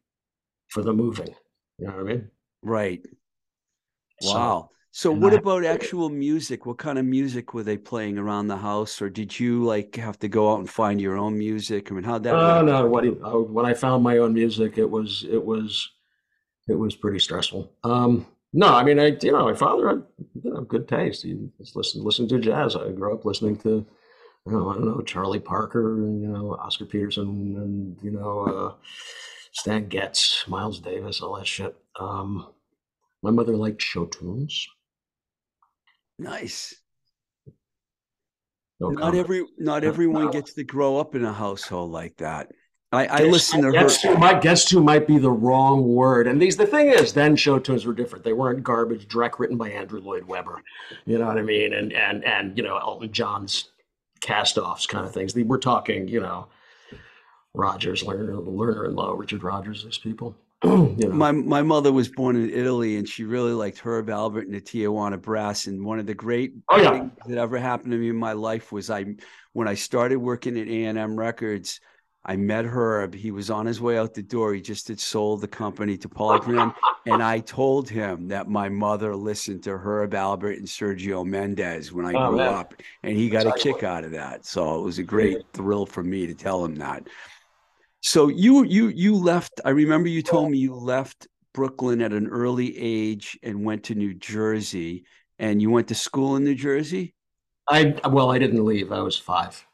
for 0.67 0.84
the 0.84 0.93
moving. 0.93 1.34
You 1.77 1.88
know 1.88 1.93
what 1.93 2.01
I 2.01 2.03
mean? 2.03 2.31
Right. 2.62 3.01
Wow. 4.22 4.69
So, 4.91 5.12
what 5.12 5.34
about 5.34 5.65
actual 5.65 6.10
music? 6.10 6.65
What 6.65 6.77
kind 6.79 6.98
of 6.98 7.05
music 7.05 7.53
were 7.53 7.63
they 7.63 7.77
playing 7.77 8.17
around 8.17 8.48
the 8.48 8.58
house, 8.58 9.01
or 9.01 9.10
did 9.10 9.39
you 9.39 9.63
like 9.63 9.96
have 9.96 10.17
to 10.19 10.27
go 10.27 10.51
out 10.51 10.60
and 10.60 10.69
find 10.69 11.00
your 11.00 11.15
own 11.15 11.38
music? 11.38 11.91
I 11.91 11.96
mean, 11.96 12.03
how'd 12.03 12.24
that 12.24 12.34
Oh 12.34 12.62
no! 12.63 12.88
What 12.88 13.03
you, 13.03 13.22
oh, 13.24 13.43
when 13.43 13.65
I 13.65 13.74
found 13.75 14.03
my 14.03 14.17
own 14.17 14.34
music, 14.34 14.77
it 14.77 14.89
was 14.89 15.25
it 15.29 15.43
was 15.43 15.91
it 16.67 16.74
was 16.74 16.96
pretty 16.96 17.19
stressful. 17.19 17.72
Um, 17.84 18.25
no, 18.53 18.68
I 18.68 18.84
mean, 18.84 19.00
I 19.00 19.18
you 19.22 19.32
know, 19.32 19.46
my 19.46 19.53
father 19.53 19.89
had 19.89 20.03
you 20.44 20.51
know 20.51 20.62
good 20.62 20.88
taste. 20.88 21.24
He 21.24 21.38
just 21.60 21.75
listened 21.75 22.03
listened 22.03 22.29
to 22.29 22.39
jazz. 22.39 22.75
I 22.75 22.91
grew 22.91 23.13
up 23.13 23.25
listening 23.25 23.58
to, 23.58 23.86
you 24.46 24.51
know, 24.51 24.70
I 24.70 24.74
don't 24.74 24.86
know 24.86 25.01
Charlie 25.01 25.39
Parker, 25.39 25.96
and, 25.96 26.22
you 26.22 26.27
know, 26.27 26.56
Oscar 26.56 26.86
Peterson, 26.86 27.27
and 27.27 27.98
you 28.01 28.12
know, 28.12 28.39
uh, 28.41 28.74
Stan 29.53 29.88
Getz, 29.88 30.48
Miles 30.48 30.79
Davis, 30.79 31.22
all 31.22 31.38
that 31.38 31.48
shit. 31.48 31.75
Um, 32.00 32.48
my 33.22 33.32
mother 33.32 33.56
liked 33.56 33.82
show 33.82 34.06
tunes. 34.06 34.68
Nice. 36.18 36.75
No 38.79 38.89
Not 38.89 39.00
comment. 39.00 39.20
every 39.20 39.46
not 39.58 39.84
everyone 39.84 40.25
no. 40.25 40.32
gets 40.32 40.53
to 40.53 40.63
grow 40.63 40.98
up 40.98 41.13
in 41.15 41.25
a 41.25 41.34
household 41.34 41.91
like 41.91 42.18
that. 42.18 42.50
I, 42.91 43.05
I 43.05 43.24
listen 43.25 43.62
to 43.62 43.67
her. 43.67 43.72
guess 43.72 44.01
who 44.01 44.17
might 44.17 44.41
guess 44.41 44.69
who 44.69 44.81
might 44.81 45.05
be 45.05 45.19
the 45.19 45.29
wrong 45.29 45.84
word. 45.88 46.25
And 46.27 46.41
these 46.41 46.58
the 46.58 46.65
thing 46.65 46.88
is, 46.88 47.13
then 47.13 47.36
show 47.36 47.60
tunes 47.60 47.86
were 47.86 47.93
different. 47.93 48.25
They 48.25 48.34
weren't 48.34 48.63
garbage 48.63 49.08
direct 49.08 49.39
written 49.39 49.58
by 49.58 49.69
Andrew 49.69 50.01
Lloyd 50.01 50.24
Webber. 50.24 50.63
You 51.05 51.19
know 51.19 51.27
what 51.27 51.38
I 51.38 51.43
mean? 51.43 51.74
And 51.74 51.93
and 51.93 52.24
and 52.25 52.58
you 52.58 52.63
know 52.63 52.77
Elton 52.77 53.12
John's 53.12 53.69
cast 54.22 54.58
offs 54.58 54.88
kind 54.88 55.05
of 55.05 55.13
things. 55.13 55.36
We're 55.36 55.60
talking, 55.60 56.08
you 56.08 56.19
know, 56.19 56.48
Rodgers, 57.53 58.03
Lerner, 58.03 58.43
Lerner 58.46 58.86
and 58.86 58.96
Lowe, 58.96 59.13
Richard 59.13 59.43
Rodgers, 59.43 59.84
these 59.84 59.98
people. 59.98 60.36
you 60.63 60.96
know. 60.98 61.10
My 61.10 61.31
my 61.31 61.62
mother 61.62 61.91
was 61.91 62.10
born 62.10 62.36
in 62.36 62.50
Italy, 62.50 62.98
and 62.98 63.08
she 63.08 63.24
really 63.24 63.53
liked 63.53 63.79
Herb 63.79 64.08
Alpert 64.08 64.43
and 64.43 64.53
the 64.53 64.62
Tijuana 64.62 65.22
Brass. 65.22 65.67
And 65.67 65.86
one 65.86 66.00
of 66.00 66.05
the 66.08 66.15
great 66.15 66.53
Oh, 66.69 66.77
yeah. 66.81 66.91
things 66.91 67.12
that 67.27 67.38
ever 67.38 67.58
happened 67.60 67.91
to 67.91 67.98
me 67.98 68.10
in 68.10 68.17
my 68.17 68.34
life 68.34 68.72
was 68.72 68.89
I 68.89 69.05
when 69.53 69.67
I 69.67 69.75
started 69.75 70.17
working 70.17 70.60
at 70.60 70.67
A 70.67 70.86
and 70.86 70.98
M 70.98 71.15
Records. 71.15 71.79
I 72.26 72.36
met 72.36 72.66
Herb. 72.66 73.14
He 73.16 73.32
was 73.32 73.50
on 73.50 73.66
his 73.66 73.80
way 73.80 73.98
out 73.98 74.14
the 74.14 74.22
door. 74.22 74.54
He 74.54 74.62
just 74.62 74.88
had 74.90 75.00
sold 75.00 75.42
the 75.42 75.48
company 75.48 75.98
to 75.98 76.10
Polygram. 76.10 76.76
and 77.06 77.24
I 77.24 77.40
told 77.40 77.90
him 77.90 78.28
that 78.28 78.50
my 78.50 78.68
mother 78.70 79.16
listened 79.16 79.64
to 79.64 79.78
Herb 79.78 80.12
Alpert 80.12 80.58
and 80.58 80.68
Sergio 80.68 81.26
Mendes 81.26 81.94
when 81.94 82.06
I 82.06 82.14
Oh, 82.14 82.30
grew 82.30 82.38
man. 82.40 82.54
up. 82.54 82.74
And 83.04 83.16
he 83.16 83.30
got 83.30 83.48
a 83.48 83.54
kick 83.54 83.84
out 83.84 84.04
of 84.04 84.12
that. 84.12 84.46
So 84.46 84.80
it 84.80 84.84
was 84.84 85.00
a 85.00 85.04
great 85.04 85.38
thrill 85.54 85.86
for 85.86 86.04
me 86.04 86.28
to 86.28 86.34
tell 86.34 86.64
him 86.64 86.76
that. 86.76 87.08
So 88.02 88.28
you 88.28 88.64
you 88.64 88.88
you 88.90 89.16
left. 89.16 89.60
I 89.66 89.70
remember 89.72 90.08
you 90.10 90.22
told 90.22 90.52
me 90.52 90.58
you 90.58 90.74
left 90.76 91.28
Brooklyn 91.54 92.02
at 92.02 92.14
an 92.14 92.28
early 92.28 92.78
age 92.78 93.38
and 93.44 93.64
went 93.66 93.84
to 93.86 93.96
New 93.96 94.14
Jersey. 94.14 95.04
And 95.40 95.62
you 95.62 95.70
went 95.70 95.88
to 95.88 95.96
school 95.96 96.36
in 96.36 96.44
New 96.44 96.56
Jersey? 96.56 97.14
I 97.70 97.96
well, 98.10 98.30
I 98.32 98.40
didn't 98.40 98.64
leave. 98.66 98.92
I 98.92 99.00
was 99.00 99.18
five. 99.18 99.66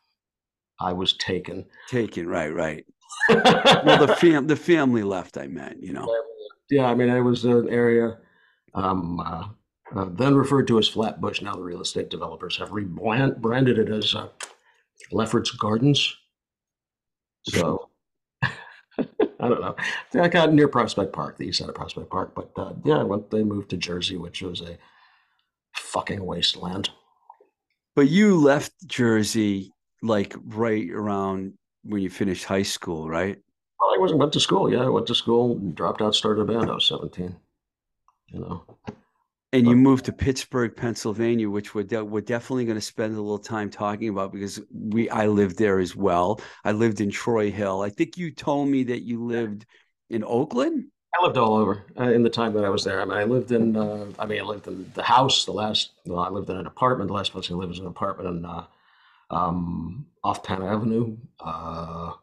I 0.79 0.93
was 0.93 1.13
taken. 1.13 1.65
Taken, 1.89 2.27
right, 2.27 2.53
right. 2.53 2.85
Well, 3.29 4.05
the 4.05 4.15
fam 4.15 4.47
the 4.47 4.55
family 4.55 5.03
left, 5.03 5.37
I 5.37 5.47
meant, 5.47 5.81
you 5.81 5.93
know. 5.93 6.13
Yeah, 6.69 6.85
I 6.85 6.95
mean, 6.95 7.09
it 7.09 7.21
was 7.21 7.45
an 7.45 7.69
area 7.69 8.17
um, 8.75 9.19
uh, 9.19 9.45
uh, 9.95 10.09
then 10.11 10.35
referred 10.35 10.67
to 10.67 10.77
as 10.77 10.87
Flatbush. 10.87 11.41
Now 11.41 11.55
the 11.55 11.61
real 11.61 11.81
estate 11.81 12.09
developers 12.09 12.57
have 12.57 12.71
rebranded 12.71 13.79
it 13.79 13.89
as 13.89 14.13
uh, 14.13 14.27
Lefferts 15.11 15.51
Gardens. 15.51 16.15
So 17.47 17.89
I 18.43 18.49
don't 19.39 19.61
know. 19.61 19.75
I 20.19 20.27
got 20.27 20.53
near 20.53 20.67
Prospect 20.67 21.13
Park, 21.13 21.37
the 21.37 21.45
east 21.45 21.59
side 21.59 21.69
of 21.69 21.75
Prospect 21.75 22.09
Park. 22.09 22.33
But 22.35 22.51
uh, 22.57 22.73
yeah, 22.83 22.97
I 22.97 23.03
went, 23.03 23.29
they 23.31 23.43
moved 23.43 23.69
to 23.69 23.77
Jersey, 23.77 24.17
which 24.17 24.41
was 24.41 24.61
a 24.61 24.77
fucking 25.73 26.25
wasteland. 26.25 26.89
But 27.95 28.09
you 28.09 28.37
left 28.37 28.73
Jersey 28.87 29.71
like 30.05 30.35
right 30.45 30.89
around 30.89 31.53
when 31.83 32.01
you 32.01 32.09
finished 32.09 32.45
high 32.45 32.63
school, 32.63 33.09
right? 33.09 33.37
Well, 33.79 33.95
I 33.95 33.97
wasn't 33.99 34.19
went 34.19 34.33
to 34.33 34.39
school. 34.39 34.71
Yeah, 34.71 34.83
I 34.83 34.89
went 34.89 35.07
to 35.07 35.15
school, 35.15 35.55
dropped 35.55 36.01
out, 36.01 36.15
started 36.15 36.41
a 36.41 36.45
band. 36.45 36.69
I 36.69 36.75
was 36.75 36.87
17. 36.87 37.35
You 38.27 38.39
know. 38.39 38.63
And 39.53 39.67
you 39.67 39.75
moved 39.77 40.05
to 40.05 40.11
Pittsburgh, 40.11 40.75
Pennsylvania, 40.75 41.49
which 41.49 41.73
we're 41.73 41.83
de- 41.83 42.03
we're 42.03 42.21
definitely 42.21 42.65
going 42.65 42.77
to 42.77 42.81
spend 42.81 43.15
a 43.15 43.21
little 43.21 43.39
time 43.39 43.69
talking 43.69 44.09
about 44.09 44.33
because 44.33 44.59
we 44.73 45.09
I 45.09 45.27
lived 45.27 45.57
there 45.57 45.79
as 45.79 45.95
well. 45.95 46.41
I 46.65 46.73
lived 46.73 46.99
in 46.99 47.09
Troy 47.09 47.51
Hill. 47.51 47.81
I 47.81 47.89
think 47.89 48.17
you 48.17 48.31
told 48.31 48.67
me 48.67 48.83
that 48.83 49.03
you 49.03 49.23
lived 49.23 49.65
in 50.09 50.25
Oakland. 50.25 50.85
I 51.17 51.23
lived 51.23 51.37
all 51.37 51.55
over 51.55 51.85
uh, 51.97 52.09
in 52.09 52.23
the 52.23 52.29
time 52.29 52.53
that 52.53 52.65
I 52.65 52.69
was 52.69 52.83
there. 52.83 53.01
I 53.01 53.05
mean, 53.05 53.17
I 53.17 53.23
lived 53.23 53.53
in, 53.53 53.77
uh, 53.77 54.07
I 54.19 54.25
mean, 54.25 54.41
I 54.41 54.43
lived 54.43 54.67
in 54.67 54.91
the 54.93 55.03
house. 55.03 55.45
The 55.45 55.53
last, 55.53 55.91
well, 56.05 56.19
I 56.19 56.27
lived 56.27 56.49
in 56.49 56.57
an 56.57 56.67
apartment. 56.67 57.07
The 57.07 57.13
last 57.13 57.31
place 57.31 57.49
I 57.49 57.53
lived 57.53 57.69
was 57.69 57.79
an 57.79 57.87
apartment 57.87 58.37
in, 58.37 58.45
uh, 58.45 58.65
um, 59.29 60.05
off 60.23 60.43
Penn 60.43 60.61
Avenue, 60.61 61.17
uh, 61.39 62.13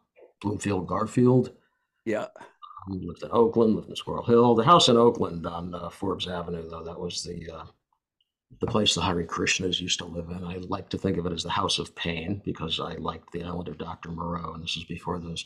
Bloomfield, 0.41 0.87
Garfield. 0.87 1.53
Yeah. 2.05 2.27
I 2.89 2.93
lived 2.93 3.23
in 3.23 3.31
Oakland, 3.33 3.77
lived 3.77 3.89
in 3.89 3.97
Squirrel 3.97 4.25
Hill. 4.25 4.55
The 4.55 4.65
house 4.65 4.89
in 4.89 4.97
Oakland 4.97 5.47
on 5.47 5.75
uh, 5.75 5.89
Forbes 5.89 6.27
Avenue, 6.27 6.69
though, 6.69 6.83
that 6.83 6.99
was 6.99 7.23
the 7.23 7.49
uh, 7.51 7.65
the 8.61 8.67
place 8.67 8.95
the 8.95 9.01
Hare 9.01 9.25
Krishnas 9.25 9.81
used 9.81 9.99
to 9.99 10.05
live 10.05 10.29
in. 10.29 10.45
I 10.45 10.57
like 10.69 10.89
to 10.91 10.99
think 10.99 11.17
of 11.17 11.27
it 11.27 11.33
as 11.33 11.43
the 11.43 11.51
House 11.51 11.79
of 11.79 11.95
Pain 11.95 12.43
because 12.45 12.81
I 12.81 12.95
liked 12.95 13.33
the 13.33 13.45
island 13.45 13.69
of 13.69 13.79
Dr. 13.79 14.11
Moreau, 14.11 14.55
and 14.55 14.63
this 14.63 14.77
is 14.77 14.85
before 14.85 15.19
those 15.19 15.45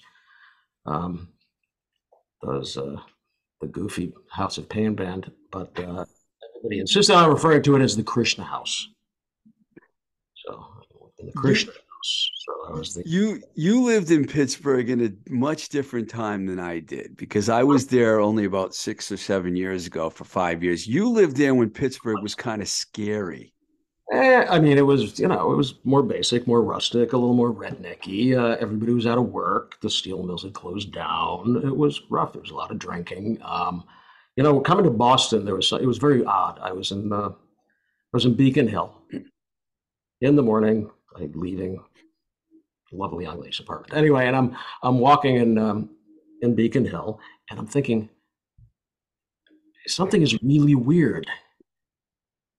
um, 0.86 1.28
those 2.42 2.76
uh, 2.76 2.96
the 3.60 3.66
goofy 3.66 4.12
House 4.30 4.58
of 4.58 4.68
Pain 4.68 4.94
band. 4.94 5.30
But 5.50 5.78
uh, 5.78 6.04
everybody 6.56 6.80
insists 6.80 7.10
on 7.10 7.30
referring 7.30 7.62
to 7.64 7.76
it 7.76 7.82
as 7.82 7.96
the 7.96 8.02
Krishna 8.02 8.44
House. 8.44 8.88
So 10.46 10.66
in 11.18 11.26
the 11.26 11.32
Krishna 11.32 11.72
House. 11.72 12.30
So 12.44 12.52
I 12.68 12.72
was 12.72 12.94
the 12.94 13.02
You 13.06 13.42
you 13.54 13.82
lived 13.82 14.10
in 14.10 14.26
Pittsburgh 14.26 14.90
in 14.90 15.04
a 15.04 15.30
much 15.30 15.68
different 15.68 16.08
time 16.08 16.46
than 16.46 16.58
I 16.58 16.80
did 16.80 17.16
because 17.16 17.48
I 17.48 17.62
was 17.62 17.86
there 17.86 18.20
only 18.20 18.44
about 18.44 18.74
6 18.74 19.12
or 19.12 19.16
7 19.16 19.56
years 19.56 19.86
ago 19.86 20.10
for 20.10 20.24
5 20.24 20.62
years. 20.62 20.86
You 20.86 21.08
lived 21.08 21.36
there 21.36 21.54
when 21.54 21.70
Pittsburgh 21.70 22.22
was 22.22 22.34
kind 22.34 22.62
of 22.62 22.68
scary. 22.68 23.52
Eh, 24.12 24.46
I 24.48 24.60
mean, 24.60 24.78
it 24.78 24.86
was 24.86 25.18
you 25.18 25.26
know, 25.26 25.52
it 25.52 25.56
was 25.56 25.74
more 25.82 26.02
basic, 26.02 26.46
more 26.46 26.62
rustic, 26.62 27.12
a 27.12 27.16
little 27.16 27.34
more 27.34 27.52
rednecky. 27.52 28.38
Uh, 28.38 28.56
everybody 28.60 28.92
was 28.92 29.06
out 29.06 29.18
of 29.18 29.32
work. 29.32 29.80
The 29.80 29.90
steel 29.90 30.22
mills 30.22 30.44
had 30.44 30.54
closed 30.54 30.92
down. 30.92 31.60
It 31.64 31.76
was 31.76 32.02
rough. 32.08 32.32
There 32.32 32.42
was 32.42 32.52
a 32.52 32.54
lot 32.54 32.70
of 32.70 32.78
drinking. 32.78 33.38
Um, 33.42 33.82
you 34.36 34.44
know, 34.44 34.60
coming 34.60 34.84
to 34.84 34.90
Boston, 34.90 35.44
there 35.44 35.56
was 35.56 35.72
it 35.72 35.86
was 35.86 35.98
very 35.98 36.24
odd. 36.24 36.60
I 36.62 36.70
was 36.70 36.92
in 36.92 37.12
uh, 37.12 37.30
I 37.30 38.12
was 38.12 38.26
in 38.26 38.34
Beacon 38.34 38.68
Hill 38.68 38.94
in 40.20 40.36
the 40.36 40.42
morning, 40.42 40.88
like 41.18 41.30
leaving 41.34 41.82
lovely 42.92 43.24
young 43.24 43.40
lady's 43.40 43.60
apartment. 43.60 43.94
Anyway, 43.94 44.26
and 44.26 44.36
I'm 44.36 44.56
I'm 44.82 44.98
walking 44.98 45.36
in 45.36 45.58
um, 45.58 45.90
in 46.42 46.54
Beacon 46.54 46.84
Hill, 46.84 47.20
and 47.50 47.58
I'm 47.58 47.66
thinking 47.66 48.08
something 49.86 50.22
is 50.22 50.40
really 50.42 50.74
weird. 50.74 51.26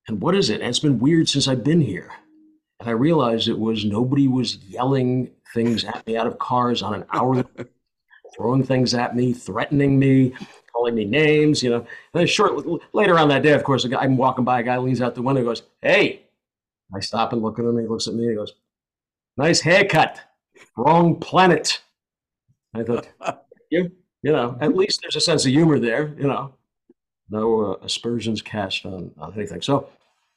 And 0.07 0.21
what 0.21 0.35
is 0.35 0.49
it? 0.49 0.61
And 0.61 0.69
it's 0.69 0.79
been 0.79 0.99
weird 0.99 1.27
since 1.27 1.47
I've 1.47 1.63
been 1.63 1.81
here. 1.81 2.11
And 2.79 2.87
I 2.87 2.93
realized 2.93 3.47
it 3.47 3.59
was 3.59 3.83
nobody 3.83 4.27
was 4.27 4.57
yelling 4.57 5.31
things 5.53 5.83
at 5.83 6.05
me 6.07 6.15
out 6.15 6.27
of 6.27 6.39
cars 6.39 6.81
on 6.81 6.93
an 6.93 7.05
hour, 7.11 7.43
throwing 8.37 8.63
things 8.63 8.93
at 8.93 9.15
me, 9.15 9.33
threatening 9.33 9.99
me, 9.99 10.33
calling 10.71 10.95
me 10.95 11.05
names, 11.05 11.61
you 11.61 11.69
know. 11.69 11.77
And 11.77 11.87
then 12.13 12.27
short 12.27 12.65
later 12.93 13.17
on 13.19 13.29
that 13.29 13.43
day, 13.43 13.53
of 13.53 13.63
course, 13.63 13.83
a 13.83 13.89
guy, 13.89 14.01
I'm 14.01 14.15
walking 14.15 14.45
by, 14.45 14.59
a 14.59 14.63
guy 14.63 14.77
leans 14.77 15.01
out 15.01 15.15
the 15.15 15.21
window 15.21 15.39
and 15.39 15.47
goes, 15.47 15.63
Hey. 15.81 16.23
I 16.95 16.99
stop 16.99 17.33
and 17.33 17.41
look 17.41 17.59
at 17.59 17.65
him. 17.65 17.77
He 17.77 17.85
looks 17.87 18.07
at 18.07 18.13
me 18.13 18.23
and 18.23 18.31
he 18.31 18.35
goes, 18.37 18.53
Nice 19.37 19.61
haircut. 19.61 20.19
Wrong 20.75 21.19
planet. 21.19 21.81
I 22.73 22.83
thought, 22.83 23.07
you, 23.69 23.91
you 24.23 24.31
know, 24.31 24.57
at 24.61 24.75
least 24.75 25.01
there's 25.01 25.15
a 25.15 25.21
sense 25.21 25.45
of 25.45 25.51
humor 25.51 25.79
there, 25.79 26.15
you 26.17 26.27
know. 26.27 26.53
No 27.29 27.73
uh, 27.73 27.75
aspersions 27.83 28.41
cast 28.41 28.85
on, 28.85 29.11
on 29.17 29.33
anything. 29.35 29.61
So 29.61 29.89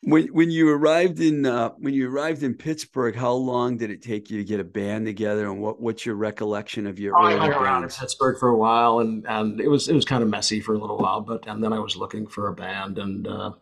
When 0.03 0.27
when 0.29 0.51
you 0.51 0.69
arrived 0.71 1.21
in 1.21 1.47
uh, 1.47 1.71
when 1.79 1.95
you 1.95 2.11
arrived 2.11 2.43
in 2.43 2.55
Pittsburgh, 2.55 3.15
how 3.15 3.33
long 3.33 3.77
did 3.77 3.91
it 3.91 4.03
take 4.03 4.31
you 4.31 4.39
to 4.39 4.45
get 4.45 4.59
a 4.61 4.65
band 4.65 5.07
together, 5.07 5.49
and 5.51 5.61
what 5.61 5.81
what's 5.81 6.05
your 6.05 6.17
recollection 6.17 6.87
of 6.87 6.99
your 6.99 7.17
I 7.17 7.37
hung 7.37 7.53
around 7.53 7.85
in? 7.85 7.91
Pittsburgh 7.91 8.39
for 8.39 8.49
a 8.49 8.57
while, 8.57 9.01
and 9.01 9.27
and 9.29 9.61
it 9.61 9.69
was 9.69 9.89
it 9.89 9.95
was 9.95 10.05
kind 10.05 10.23
of 10.23 10.29
messy 10.29 10.61
for 10.61 10.75
a 10.75 10.79
little 10.79 10.99
while. 10.99 11.21
But 11.21 11.47
and 11.47 11.63
then 11.63 11.73
I 11.73 11.79
was 11.79 11.97
looking 11.97 12.27
for 12.27 12.49
a 12.49 12.55
band 12.55 12.99
and 12.99 13.27
uh, 13.29 13.53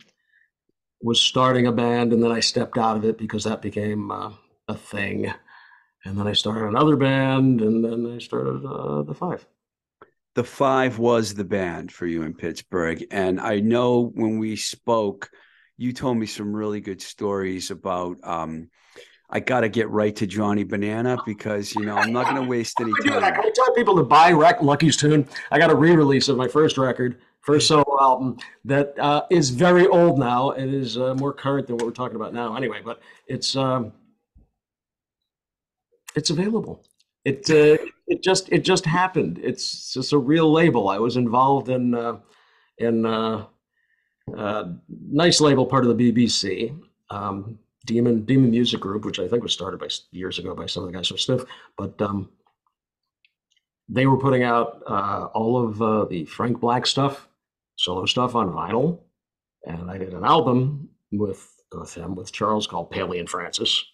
was 1.01 1.21
starting 1.21 1.67
a 1.67 1.73
band, 1.73 2.13
and 2.13 2.23
then 2.23 2.33
I 2.33 2.41
stepped 2.41 2.77
out 2.79 2.97
of 2.97 3.05
it 3.05 3.19
because 3.19 3.45
that 3.45 3.63
became 3.63 4.11
uh, 4.11 4.33
a 4.67 4.75
thing. 4.75 5.33
And 6.05 6.19
then 6.19 6.27
I 6.27 6.33
started 6.33 6.67
another 6.69 6.97
band, 6.97 7.61
and 7.61 7.85
then 7.85 8.15
I 8.15 8.19
started 8.19 8.65
uh, 8.65 9.03
the 9.03 9.15
Five. 9.15 9.47
The 10.35 10.45
Five 10.45 10.99
was 10.99 11.35
the 11.35 11.45
band 11.45 11.91
for 11.93 12.07
you 12.07 12.23
in 12.23 12.35
Pittsburgh, 12.35 13.05
and 13.11 13.41
I 13.41 13.61
know 13.61 14.11
when 14.15 14.39
we 14.39 14.57
spoke, 14.57 15.31
you 15.77 15.93
told 15.93 16.17
me 16.17 16.27
some 16.27 16.55
really 16.55 16.81
good 16.81 17.01
stories 17.03 17.71
about. 17.71 18.17
Um, 18.23 18.71
I 19.31 19.41
got 19.41 19.61
to 19.61 19.69
get 19.69 19.91
right 19.91 20.17
to 20.17 20.27
Johnny 20.27 20.65
Banana 20.65 21.19
because 21.27 21.75
you 21.75 21.85
know 21.85 21.97
I'm 21.97 22.13
not 22.13 22.25
going 22.25 22.43
to 22.43 22.49
waste 22.49 22.81
any 22.81 22.93
I 23.01 23.03
do 23.05 23.11
that. 23.11 23.21
time. 23.35 23.41
I 23.41 23.51
tell 23.55 23.75
people 23.75 23.97
to 23.97 24.03
buy 24.03 24.33
Rec- 24.33 24.63
Lucky's 24.63 24.97
Tune. 24.97 25.29
I 25.51 25.59
got 25.59 25.71
a 25.71 25.77
re-release 25.77 26.29
of 26.29 26.37
my 26.39 26.49
first 26.49 26.79
record, 26.79 27.21
first 27.49 27.67
solo 27.67 27.97
album 27.99 28.37
that 28.67 28.95
uh, 28.99 29.23
is 29.31 29.49
very 29.49 29.87
old 29.87 30.19
now. 30.19 30.51
It 30.51 30.69
is 30.69 30.99
uh, 30.99 31.15
more 31.15 31.33
current 31.33 31.67
than 31.67 31.77
what 31.77 31.87
we're 31.87 31.93
talking 31.93 32.17
about 32.17 32.35
now, 32.35 32.55
anyway. 32.55 32.83
But 32.85 33.01
it's 33.27 33.57
um, 33.57 33.93
it's 36.15 36.29
available. 36.29 36.85
It 37.25 37.49
uh, 37.49 37.83
it 38.07 38.23
just 38.23 38.53
it 38.53 38.65
just 38.65 38.85
happened. 38.85 39.41
It's 39.43 39.95
just 39.95 40.13
a 40.13 40.19
real 40.19 40.53
label. 40.53 40.91
I 40.91 40.99
was 40.99 41.17
involved 41.17 41.71
in 41.71 41.95
uh, 41.95 42.19
in 42.77 43.07
uh, 43.07 43.47
uh, 44.37 44.65
nice 45.11 45.41
label 45.41 45.65
part 45.65 45.87
of 45.87 45.97
the 45.97 46.13
BBC. 46.13 46.79
Um, 47.09 47.59
Demon 47.87 48.27
Demon 48.27 48.51
Music 48.51 48.79
Group, 48.79 49.07
which 49.07 49.19
I 49.19 49.27
think 49.27 49.43
was 49.43 49.55
started 49.55 49.81
by 49.81 49.89
years 50.11 50.39
ago 50.39 50.55
by 50.55 50.67
some 50.67 50.83
of 50.83 50.93
the 50.93 50.99
guys 50.99 51.09
from 51.09 51.17
Stiff, 51.17 51.45
but 51.79 51.99
um, 52.03 52.29
they 53.89 54.07
were 54.07 54.19
putting 54.19 54.43
out 54.43 54.83
uh, 54.87 55.29
all 55.33 55.57
of 55.57 55.81
uh, 55.81 56.05
the 56.05 56.27
Frank 56.27 56.61
Black 56.61 56.85
stuff, 56.87 57.27
solo 57.79 58.05
stuff 58.05 58.35
on 58.35 58.51
vinyl, 58.51 59.01
and 59.65 59.91
I 59.91 59.97
did 59.97 60.13
an 60.13 60.25
album 60.25 60.91
with 61.13 61.49
with 61.73 61.95
him 61.95 62.15
with 62.15 62.33
Charles 62.33 62.67
called 62.67 62.91
Paley 62.91 63.19
and 63.19 63.29
Francis. 63.29 63.85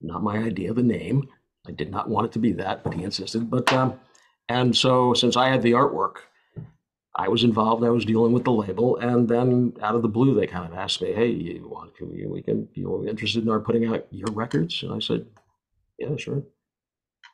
Not 0.00 0.22
my 0.22 0.36
idea, 0.38 0.70
of 0.70 0.76
the 0.76 0.82
name. 0.82 1.28
I 1.66 1.72
did 1.72 1.90
not 1.90 2.08
want 2.08 2.26
it 2.26 2.32
to 2.32 2.38
be 2.38 2.52
that, 2.52 2.82
but 2.82 2.94
he 2.94 3.04
insisted. 3.04 3.50
But 3.50 3.72
um, 3.72 3.98
and 4.48 4.76
so 4.76 5.14
since 5.14 5.36
I 5.36 5.48
had 5.48 5.62
the 5.62 5.72
artwork, 5.72 6.16
I 7.16 7.28
was 7.28 7.44
involved. 7.44 7.84
I 7.84 7.90
was 7.90 8.04
dealing 8.04 8.32
with 8.32 8.44
the 8.44 8.52
label, 8.52 8.96
and 8.96 9.28
then 9.28 9.74
out 9.82 9.94
of 9.94 10.02
the 10.02 10.08
blue, 10.08 10.34
they 10.34 10.46
kind 10.46 10.70
of 10.70 10.78
asked 10.78 11.02
me, 11.02 11.12
"Hey, 11.12 11.28
you 11.28 11.68
want? 11.68 11.96
Can 11.96 12.10
we, 12.10 12.26
we 12.26 12.42
can 12.42 12.68
you 12.74 13.06
interested 13.08 13.42
in 13.42 13.50
our 13.50 13.60
putting 13.60 13.86
out 13.86 14.06
your 14.10 14.32
records?" 14.32 14.82
And 14.82 14.92
I 14.92 14.98
said, 14.98 15.26
"Yeah, 15.98 16.16
sure." 16.16 16.42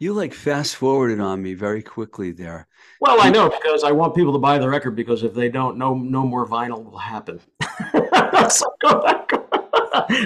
You 0.01 0.13
like 0.13 0.33
fast 0.33 0.77
forwarded 0.77 1.19
on 1.19 1.43
me 1.43 1.55
very 1.55 1.83
quickly 1.83 2.31
there. 2.31 2.69
Well, 3.01 3.21
I 3.21 3.31
know 3.31 3.49
because 3.49 3.83
I 3.83 3.91
want 3.91 4.15
people 4.15 4.33
to 4.33 4.39
buy 4.39 4.59
the 4.59 4.69
record 4.69 4.95
because 4.95 5.25
if 5.25 5.35
they 5.35 5.49
don't, 5.49 5.77
no, 5.77 5.95
no 5.95 6.23
more 6.25 6.47
vinyl 6.47 6.85
will 6.85 6.99
happen. 6.99 7.41
so, 8.49 8.73
go 8.81 9.03
back. 9.03 9.33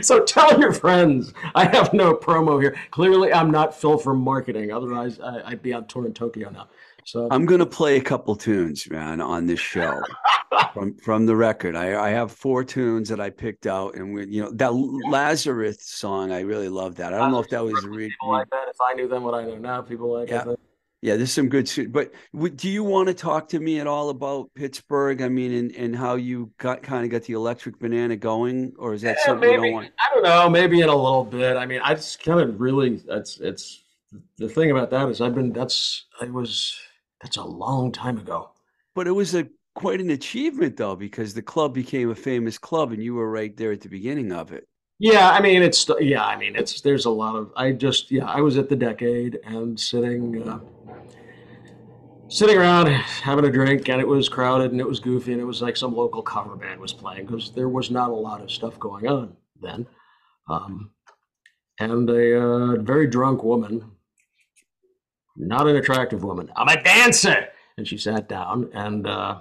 so 0.03 0.23
tell 0.25 0.61
your 0.61 0.73
friends. 0.73 1.33
I 1.55 1.65
have 1.65 1.95
no 1.95 2.13
promo 2.15 2.61
here. 2.61 2.77
Clearly, 2.91 3.33
I'm 3.33 3.51
not 3.51 3.75
Phil 3.75 3.97
from 3.97 4.21
marketing. 4.21 4.73
Otherwise, 4.73 5.19
I, 5.21 5.41
I'd 5.43 5.63
be 5.63 5.73
on 5.73 5.87
tour 5.87 6.05
in 6.05 6.13
Tokyo 6.13 6.51
now. 6.51 6.69
So 7.05 7.29
I'm 7.31 7.47
gonna 7.47 7.67
play 7.67 7.97
a 7.97 8.01
couple 8.03 8.37
tunes, 8.37 8.89
man, 8.91 9.21
on 9.21 9.47
this 9.47 9.61
show 9.61 10.01
from 10.75 10.95
from 10.97 11.27
the 11.27 11.37
record. 11.37 11.77
I, 11.77 12.09
I 12.09 12.11
have 12.11 12.33
four 12.33 12.65
tunes 12.65 13.09
that 13.09 13.21
I 13.21 13.31
picked 13.31 13.67
out, 13.67 13.95
and 13.97 14.15
we, 14.15 14.27
you 14.27 14.43
know, 14.43 14.51
that 14.53 14.73
Lazarus 14.73 15.79
song. 15.81 16.33
I 16.33 16.41
really 16.41 16.69
love 16.69 16.97
that. 16.97 17.13
I 17.13 17.19
don't 17.19 17.33
know 17.33 17.41
if 17.41 17.49
that 17.51 17.65
was 17.65 17.85
re- 17.87 18.09
people 18.09 18.31
like 18.31 18.51
that. 18.51 18.69
If 18.69 18.77
I 18.81 18.95
knew 18.95 19.09
then 19.09 19.23
what 19.23 19.35
I 19.35 19.45
know 19.45 19.59
now, 19.59 19.83
people 19.83 20.13
like 20.13 20.29
Yeah. 20.31 20.49
it. 20.49 20.61
Yeah, 21.05 21.17
there's 21.17 21.33
some 21.33 21.49
good 21.49 21.69
shit. 21.69 21.91
But 21.91 22.13
do 22.55 22.71
you 22.71 22.85
want 22.85 23.09
to 23.09 23.15
talk 23.15 23.49
to 23.49 23.59
me 23.59 23.81
at 23.81 23.89
all 23.89 24.11
about 24.11 24.51
Pittsburgh? 24.55 25.21
I 25.21 25.29
mean, 25.29 25.53
and, 25.53 25.75
and 25.75 25.97
how 25.97 26.15
you 26.15 26.53
got 26.59 26.81
kind 26.85 27.05
of 27.05 27.11
got 27.11 27.25
the 27.25 27.33
electric 27.33 27.81
banana 27.81 28.15
going, 28.15 28.73
or 28.79 28.95
is 28.95 29.03
that 29.03 29.17
Yeah, 29.19 29.27
something 29.27 29.51
you 29.51 29.57
don't 29.57 29.73
want? 29.73 29.91
I 29.99 30.15
don't 30.15 30.23
know. 30.23 30.49
Maybe 30.49 30.81
in 30.81 30.89
a 30.89 30.95
little 30.95 31.25
bit. 31.25 31.57
I 31.57 31.67
mean, 31.67 31.81
I 31.83 31.95
just 31.95 32.23
kind 32.23 32.39
of 32.41 32.61
really. 32.61 32.99
That's 33.05 33.41
it's 33.41 33.83
the 34.39 34.49
thing 34.49 34.71
about 34.71 34.91
that 34.91 35.09
is 35.09 35.21
I've 35.21 35.35
been. 35.35 35.53
That's 35.53 36.07
I 36.21 36.27
was. 36.27 36.79
That's 37.23 37.37
a 37.37 37.45
long 37.45 37.93
time 37.93 38.19
ago. 38.19 38.51
But 38.95 39.07
it 39.07 39.13
was 39.13 39.35
a 39.35 39.49
quite 39.75 40.01
an 40.01 40.11
achievement 40.11 40.77
though, 40.77 40.97
because 40.97 41.35
the 41.35 41.43
club 41.43 41.75
became 41.75 42.11
a 42.11 42.15
famous 42.15 42.59
club, 42.59 42.93
and 42.93 43.03
you 43.03 43.15
were 43.15 43.31
right 43.31 43.57
there 43.57 43.73
at 43.73 43.81
the 43.81 43.89
beginning 43.89 44.33
of 44.33 44.53
it. 44.53 44.69
Yeah, 44.99 45.31
I 45.31 45.41
mean 45.41 45.63
it's 45.63 45.89
yeah, 46.01 46.25
I 46.25 46.37
mean 46.37 46.55
it's 46.55 46.81
there's 46.81 47.07
a 47.07 47.11
lot 47.11 47.35
of 47.35 47.53
I 47.57 47.73
just 47.73 48.11
yeah, 48.11 48.27
I 48.27 48.41
was 48.41 48.59
at 48.59 48.69
the 48.69 48.77
decade 48.77 49.39
and 49.45 49.79
sitting 49.79 50.49
uh, 50.49 50.61
sitting 52.29 52.57
around 52.57 52.87
having 52.89 53.45
a 53.45 53.51
drink 53.51 53.89
and 53.89 54.01
it 54.01 54.07
was 54.07 54.29
crowded 54.29 54.71
and 54.71 54.81
it 54.81 54.87
was 54.87 55.01
goofy 55.01 55.33
and 55.33 55.41
it 55.41 55.45
was 55.45 55.61
like 55.61 55.77
some 55.77 55.95
local 55.95 56.23
cover 56.23 56.57
band 56.57 56.81
was 56.81 56.93
playing 56.93 57.27
because 57.27 57.53
there 57.53 57.69
was 57.69 57.91
not 57.91 58.11
a 58.11 58.15
lot 58.15 58.41
of 58.41 58.51
stuff 58.51 58.79
going 58.79 59.07
on 59.07 59.37
then. 59.61 59.87
Um, 60.49 60.91
and 61.79 62.09
a 62.09 62.41
uh, 62.41 62.77
very 62.77 63.07
drunk 63.07 63.43
woman, 63.43 63.91
not 65.37 65.67
an 65.67 65.77
attractive 65.77 66.23
woman. 66.25 66.51
I'm 66.57 66.69
a 66.69 66.83
dancer, 66.83 67.49
and 67.77 67.87
she 67.87 67.97
sat 67.97 68.29
down 68.29 68.71
and 68.75 69.07
uh, 69.07 69.41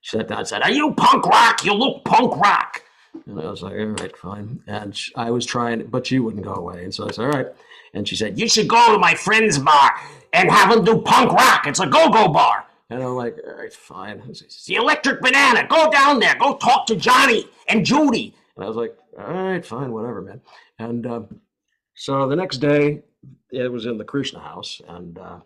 she 0.00 0.16
sat 0.16 0.28
down 0.28 0.38
and 0.40 0.48
said, 0.48 0.62
"Are 0.62 0.70
you 0.70 0.92
punk 0.94 1.26
rock? 1.26 1.64
You 1.64 1.74
look 1.74 2.04
punk 2.04 2.36
rock." 2.36 2.82
And 3.26 3.40
I 3.40 3.50
was 3.50 3.62
like, 3.62 3.72
all 3.72 3.86
right, 3.86 4.16
fine. 4.16 4.62
And 4.66 5.00
I 5.16 5.30
was 5.30 5.46
trying, 5.46 5.86
but 5.86 6.06
she 6.06 6.18
wouldn't 6.18 6.44
go 6.44 6.54
away. 6.54 6.84
And 6.84 6.94
so 6.94 7.06
I 7.06 7.10
said, 7.12 7.24
all 7.24 7.30
right. 7.30 7.46
And 7.94 8.06
she 8.06 8.16
said, 8.16 8.38
you 8.38 8.48
should 8.48 8.68
go 8.68 8.92
to 8.92 8.98
my 8.98 9.14
friend's 9.14 9.58
bar 9.58 9.92
and 10.32 10.50
have 10.50 10.70
them 10.70 10.84
do 10.84 11.00
punk 11.00 11.32
rock. 11.32 11.66
It's 11.66 11.80
a 11.80 11.86
go-go 11.86 12.28
bar. 12.28 12.66
And 12.90 13.02
I'm 13.02 13.14
like, 13.14 13.38
all 13.46 13.56
right, 13.56 13.72
fine. 13.72 14.34
Says, 14.34 14.64
the 14.66 14.74
Electric 14.74 15.20
Banana. 15.22 15.66
Go 15.68 15.90
down 15.90 16.18
there. 16.18 16.34
Go 16.34 16.56
talk 16.56 16.86
to 16.86 16.96
Johnny 16.96 17.46
and 17.68 17.86
Judy. 17.86 18.34
And 18.56 18.64
I 18.64 18.68
was 18.68 18.76
like, 18.76 18.96
all 19.18 19.32
right, 19.32 19.64
fine, 19.64 19.92
whatever, 19.92 20.20
man. 20.20 20.40
And 20.78 21.06
um, 21.06 21.40
so 21.94 22.28
the 22.28 22.36
next 22.36 22.58
day, 22.58 23.02
it 23.50 23.70
was 23.70 23.86
in 23.86 23.98
the 23.98 24.04
Krishna 24.04 24.40
house, 24.40 24.80
and 24.88 25.18
uh, 25.18 25.38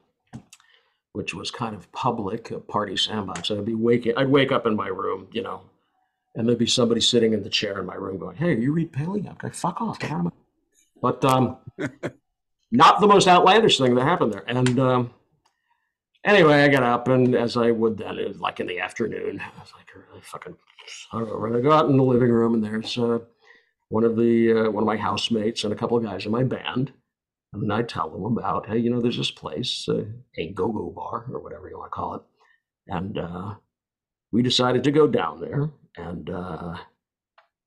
which 1.13 1.35
was 1.35 1.51
kind 1.51 1.75
of 1.75 1.91
public, 1.93 2.51
a 2.51 2.61
party 2.61 2.97
sandbox. 2.97 3.51
I'd 3.51 3.65
be 3.65 3.75
waking, 3.75 4.15
I'd 4.17 4.29
wake 4.29 4.53
up 4.53 4.67
in 4.67 4.77
my 4.77 4.89
room, 4.89 5.29
you 5.33 5.43
know, 5.43 5.63
and 6.35 6.49
there'd 6.49 6.59
be 6.59 6.67
somebody 6.67 7.01
sitting 7.01 7.33
in 7.33 7.43
the 7.43 7.51
chair 7.51 7.79
in 7.81 7.87
my 7.87 7.95
room 7.95 8.19
going, 8.19 8.37
"Hey, 8.37 8.57
you 8.57 8.73
Reid 8.73 8.93
Paley?" 8.93 9.27
I'm 9.29 9.37
like, 9.43 9.55
"Fuck 9.55 9.81
off, 9.81 9.99
get 9.99 10.11
out 10.11 10.19
of 10.19 10.25
my." 10.27 10.31
But 11.01 11.25
um, 11.25 11.59
not 12.71 13.01
the 13.01 13.07
most 13.07 13.29
outlandish 13.29 13.79
thing 13.79 13.95
that 13.95 14.05
happened 14.05 14.33
there. 14.33 14.45
And 14.47 14.79
um, 14.79 15.11
anyway, 16.25 16.63
I 16.63 16.69
got 16.69 16.83
up, 16.83 17.09
and 17.09 17.35
as 17.35 17.57
I 17.57 17.71
would 17.71 17.99
then, 17.99 18.19
it 18.19 18.29
was 18.29 18.41
like 18.41 18.61
in 18.61 18.67
the 18.67 18.81
afternoon. 18.81 19.41
I 19.41 19.61
was 19.61 19.73
like, 19.77 19.89
"Really 19.95 20.23
fucking." 20.23 20.57
I 21.13 21.19
don't 21.19 21.29
know. 21.29 21.59
I 21.59 21.61
go 21.61 21.73
out 21.73 21.91
in 21.91 21.97
the 21.97 22.03
living 22.03 22.31
room, 22.31 22.55
and 22.55 22.65
there's 22.65 22.97
uh, 22.97 23.19
one 23.89 24.05
of 24.05 24.17
the 24.17 24.53
uh, 24.53 24.71
one 24.71 24.83
of 24.83 24.87
my 24.87 24.97
housemates 24.97 25.65
and 25.65 25.73
a 25.73 25.77
couple 25.77 25.97
of 25.97 26.05
guys 26.05 26.27
in 26.27 26.33
my 26.33 26.45
band, 26.45 26.93
and 27.53 27.73
I 27.73 27.83
tell 27.83 28.11
them 28.11 28.25
about, 28.25 28.67
hey, 28.67 28.79
you 28.79 28.91
know, 28.91 29.01
there's 29.01 29.17
this 29.17 29.31
place, 29.31 29.87
uh, 29.89 30.05
a 30.37 30.53
go-go 30.53 30.91
bar 30.91 31.27
or 31.33 31.41
whatever 31.41 31.69
you 31.69 31.79
want 31.79 31.91
to 31.91 31.95
call 31.95 32.15
it, 32.17 32.23
and 32.87 33.19
uh, 33.19 33.55
we 34.33 34.43
decided 34.43 34.85
to 34.85 34.91
go 34.91 35.07
down 35.07 35.41
there 35.41 35.71
and 35.99 36.31
uh, 36.31 36.77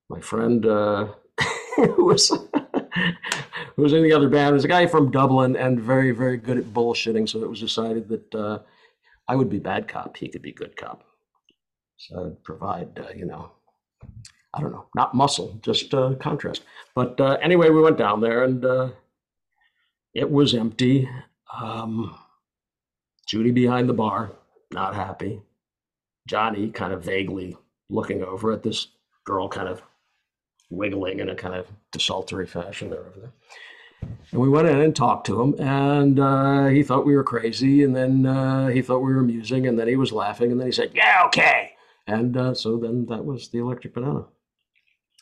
my 0.10 0.20
friend 0.20 0.66
uh, 0.66 1.08
who 1.76 2.06
was 2.06 2.30
who 3.76 3.82
was 3.82 3.94
in 3.94 4.04
the 4.04 4.14
other 4.14 4.30
band 4.30 4.54
was 4.54 4.66
a 4.66 4.70
guy 4.70 4.88
from 4.88 5.12
Dublin 5.12 5.56
and 5.56 5.80
very 5.80 6.12
very 6.12 6.38
good 6.38 6.58
at 6.58 6.66
bullshitting. 6.66 7.28
So 7.28 7.42
it 7.44 7.50
was 7.50 7.60
decided 7.60 8.10
that 8.10 8.36
uh, 8.36 8.60
I 9.28 9.36
would 9.36 9.50
be 9.50 9.60
bad 9.60 9.88
cop, 9.88 10.18
he 10.18 10.28
could 10.28 10.42
be 10.42 10.52
good 10.52 10.76
cop. 10.76 11.04
So 11.98 12.26
I'd 12.26 12.44
provide, 12.44 13.00
you 13.16 13.26
know, 13.26 13.52
I 14.54 14.62
don't 14.62 14.72
know, 14.72 14.86
not 14.96 15.14
muscle, 15.14 15.58
just 15.62 15.94
uh, 15.94 16.16
contrast. 16.16 16.64
But 16.94 17.20
uh, 17.22 17.38
anyway, 17.42 17.70
we 17.70 17.82
went 17.82 17.98
down 17.98 18.20
there 18.22 18.44
and 18.44 18.66
uh, 18.66 18.90
it 20.14 20.30
was 20.30 20.54
empty. 20.54 21.10
Um, 21.62 22.18
Judy 23.28 23.52
behind 23.52 23.88
the 23.88 23.94
bar, 23.94 24.32
not 24.74 24.94
happy. 24.94 25.42
Johnny 26.28 26.70
kind 26.70 26.94
of 26.94 27.04
vaguely 27.04 27.58
looking 27.90 28.24
over 28.24 28.52
at 28.52 28.64
this 28.64 28.88
girl 29.26 29.48
kind 29.48 29.68
of 29.68 29.82
wiggling 30.70 31.20
in 31.20 31.30
a 31.30 31.36
kind 31.36 31.56
of 31.56 31.68
desultory 31.92 32.46
fashion 32.46 32.90
there 32.90 33.00
over 33.00 33.20
there. 33.20 33.34
And 34.32 34.42
we 34.42 34.50
went 34.50 34.68
in 34.68 34.80
and 34.80 34.96
talked 34.96 35.28
to 35.28 35.42
him, 35.42 35.56
and 35.60 36.20
uh, 36.20 36.68
he 36.68 36.84
thought 36.84 37.06
we 37.06 37.16
were 37.16 37.24
crazy, 37.24 37.84
and 37.84 37.96
then 37.96 38.26
uh, 38.26 38.68
he 38.68 38.82
thought 38.82 39.00
we 39.00 39.14
were 39.14 39.20
amusing, 39.20 39.68
and 39.68 39.78
then 39.78 39.88
he 39.88 39.96
was 39.96 40.12
laughing, 40.12 40.52
and 40.52 40.60
then 40.60 40.68
he 40.68 40.72
said, 40.72 40.92
"Yeah, 40.96 41.24
okay." 41.28 41.74
And 42.08 42.36
uh, 42.36 42.54
so 42.54 42.78
then 42.78 43.06
that 43.08 43.24
was 43.24 43.50
the 43.50 43.60
Electric 43.60 43.94
Banana. 43.94 44.26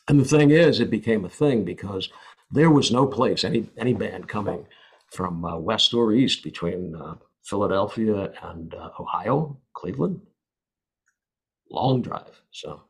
And 0.08 0.18
the 0.18 0.24
thing 0.24 0.50
is, 0.50 0.80
it 0.80 0.90
became 0.90 1.24
a 1.24 1.28
thing 1.28 1.64
because 1.64 2.08
there 2.50 2.70
was 2.70 2.90
no 2.90 3.06
place 3.06 3.44
any 3.44 3.68
any 3.78 3.94
band 3.94 4.28
coming 4.28 4.66
from 5.10 5.44
uh, 5.44 5.56
west 5.56 5.94
or 5.94 6.12
east 6.12 6.42
between 6.42 6.94
uh, 6.94 7.14
Philadelphia 7.44 8.32
and 8.42 8.74
uh, 8.74 8.90
Ohio, 8.98 9.56
Cleveland. 9.74 10.20
Long 11.70 12.02
drive, 12.02 12.42
so. 12.50 12.82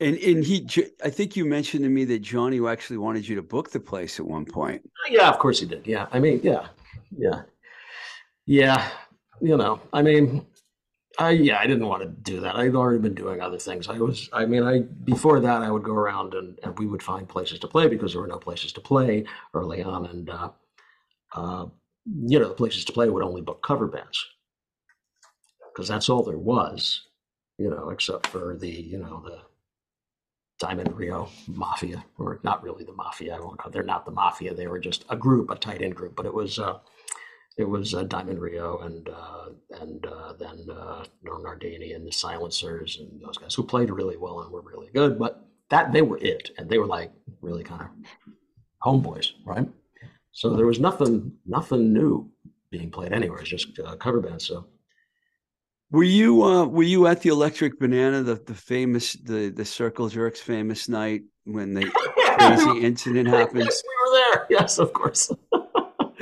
And 0.00 0.16
and 0.18 0.44
he, 0.44 0.66
I 1.04 1.10
think 1.10 1.36
you 1.36 1.44
mentioned 1.44 1.84
to 1.84 1.90
me 1.90 2.04
that 2.06 2.22
Johnny 2.22 2.64
actually 2.66 2.98
wanted 2.98 3.26
you 3.26 3.36
to 3.36 3.42
book 3.42 3.70
the 3.70 3.80
place 3.80 4.18
at 4.18 4.26
one 4.26 4.44
point. 4.44 4.88
Yeah, 5.08 5.28
of 5.28 5.38
course 5.38 5.60
he 5.60 5.66
did. 5.66 5.86
Yeah, 5.86 6.06
I 6.12 6.18
mean, 6.18 6.40
yeah, 6.42 6.66
yeah, 7.16 7.42
yeah. 8.46 8.90
You 9.40 9.56
know, 9.56 9.80
I 9.92 10.02
mean, 10.02 10.46
I 11.18 11.30
yeah, 11.30 11.58
I 11.58 11.66
didn't 11.66 11.86
want 11.86 12.02
to 12.02 12.08
do 12.08 12.40
that. 12.40 12.56
I'd 12.56 12.74
already 12.74 13.00
been 13.00 13.14
doing 13.14 13.40
other 13.40 13.58
things. 13.58 13.88
I 13.88 13.98
was, 13.98 14.28
I 14.32 14.46
mean, 14.46 14.62
I 14.62 14.80
before 14.80 15.40
that, 15.40 15.62
I 15.62 15.70
would 15.70 15.82
go 15.82 15.94
around 15.94 16.34
and, 16.34 16.58
and 16.62 16.78
we 16.78 16.86
would 16.86 17.02
find 17.02 17.28
places 17.28 17.58
to 17.60 17.68
play 17.68 17.88
because 17.88 18.12
there 18.12 18.22
were 18.22 18.28
no 18.28 18.38
places 18.38 18.72
to 18.74 18.80
play 18.80 19.24
early 19.54 19.82
on, 19.82 20.06
and 20.06 20.30
uh, 20.30 20.50
uh, 21.34 21.66
you 22.26 22.38
know, 22.38 22.48
the 22.48 22.54
places 22.54 22.84
to 22.86 22.92
play 22.92 23.08
would 23.08 23.22
only 23.22 23.42
book 23.42 23.62
cover 23.62 23.86
bands 23.86 24.26
because 25.72 25.88
that's 25.88 26.08
all 26.08 26.22
there 26.22 26.38
was, 26.38 27.06
you 27.58 27.70
know, 27.70 27.90
except 27.90 28.26
for 28.26 28.56
the 28.58 28.70
you 28.70 28.98
know 28.98 29.22
the 29.24 29.38
Diamond 30.58 30.96
Reo 30.96 31.28
Mafia, 31.48 32.04
or 32.18 32.40
not 32.42 32.62
really 32.62 32.84
the 32.84 32.92
Mafia. 32.92 33.36
I 33.36 33.40
won't 33.40 33.60
they're 33.72 33.82
not 33.82 34.04
the 34.06 34.12
Mafia. 34.12 34.54
They 34.54 34.66
were 34.66 34.78
just 34.78 35.04
a 35.10 35.16
group, 35.16 35.50
a 35.50 35.56
tight 35.56 35.82
end 35.82 35.96
group. 35.96 36.16
But 36.16 36.26
it 36.26 36.32
was 36.32 36.58
uh, 36.58 36.78
it 37.58 37.64
was 37.64 37.94
uh, 37.94 38.02
Diamond 38.04 38.40
Reo 38.40 38.78
and 38.78 39.08
uh, 39.08 39.46
and 39.80 40.06
uh, 40.06 40.32
then 40.38 40.66
uh, 40.70 41.04
Norm 41.22 41.42
Nardini 41.42 41.92
and 41.92 42.06
the 42.06 42.12
Silencers 42.12 42.98
and 43.00 43.20
those 43.20 43.38
guys 43.38 43.54
who 43.54 43.62
played 43.62 43.90
really 43.90 44.16
well 44.16 44.40
and 44.40 44.50
were 44.50 44.62
really 44.62 44.90
good. 44.94 45.18
But 45.18 45.44
that 45.68 45.92
they 45.92 46.02
were 46.02 46.18
it, 46.18 46.50
and 46.58 46.68
they 46.68 46.78
were 46.78 46.86
like 46.86 47.12
really 47.40 47.64
kind 47.64 47.82
of 47.82 47.88
homeboys, 48.82 49.32
right? 49.44 49.68
So 50.32 50.56
there 50.56 50.66
was 50.66 50.80
nothing 50.80 51.32
nothing 51.46 51.92
new 51.92 52.30
being 52.70 52.90
played 52.90 53.12
anywhere. 53.12 53.40
It's 53.40 53.50
just 53.50 53.78
uh, 53.78 53.96
cover 53.96 54.20
bands. 54.20 54.46
So 54.46 54.66
Were 55.90 56.04
you 56.04 56.42
uh 56.42 56.64
were 56.66 56.82
you 56.84 57.06
at 57.06 57.20
the 57.20 57.28
Electric 57.28 57.78
Banana, 57.78 58.22
the 58.22 58.36
the 58.36 58.54
famous 58.54 59.12
the 59.12 59.50
the 59.50 59.64
Circle 59.64 60.08
Jerks 60.08 60.40
famous 60.40 60.88
night 60.88 61.22
when 61.44 61.74
the 61.74 61.84
crazy 62.38 62.80
incident 62.80 63.28
happened? 63.28 63.64
Yes, 63.64 63.82
we 63.86 63.94
were 64.00 64.16
there. 64.18 64.46
Yes, 64.48 64.78
of 64.78 64.92
course. 64.94 65.30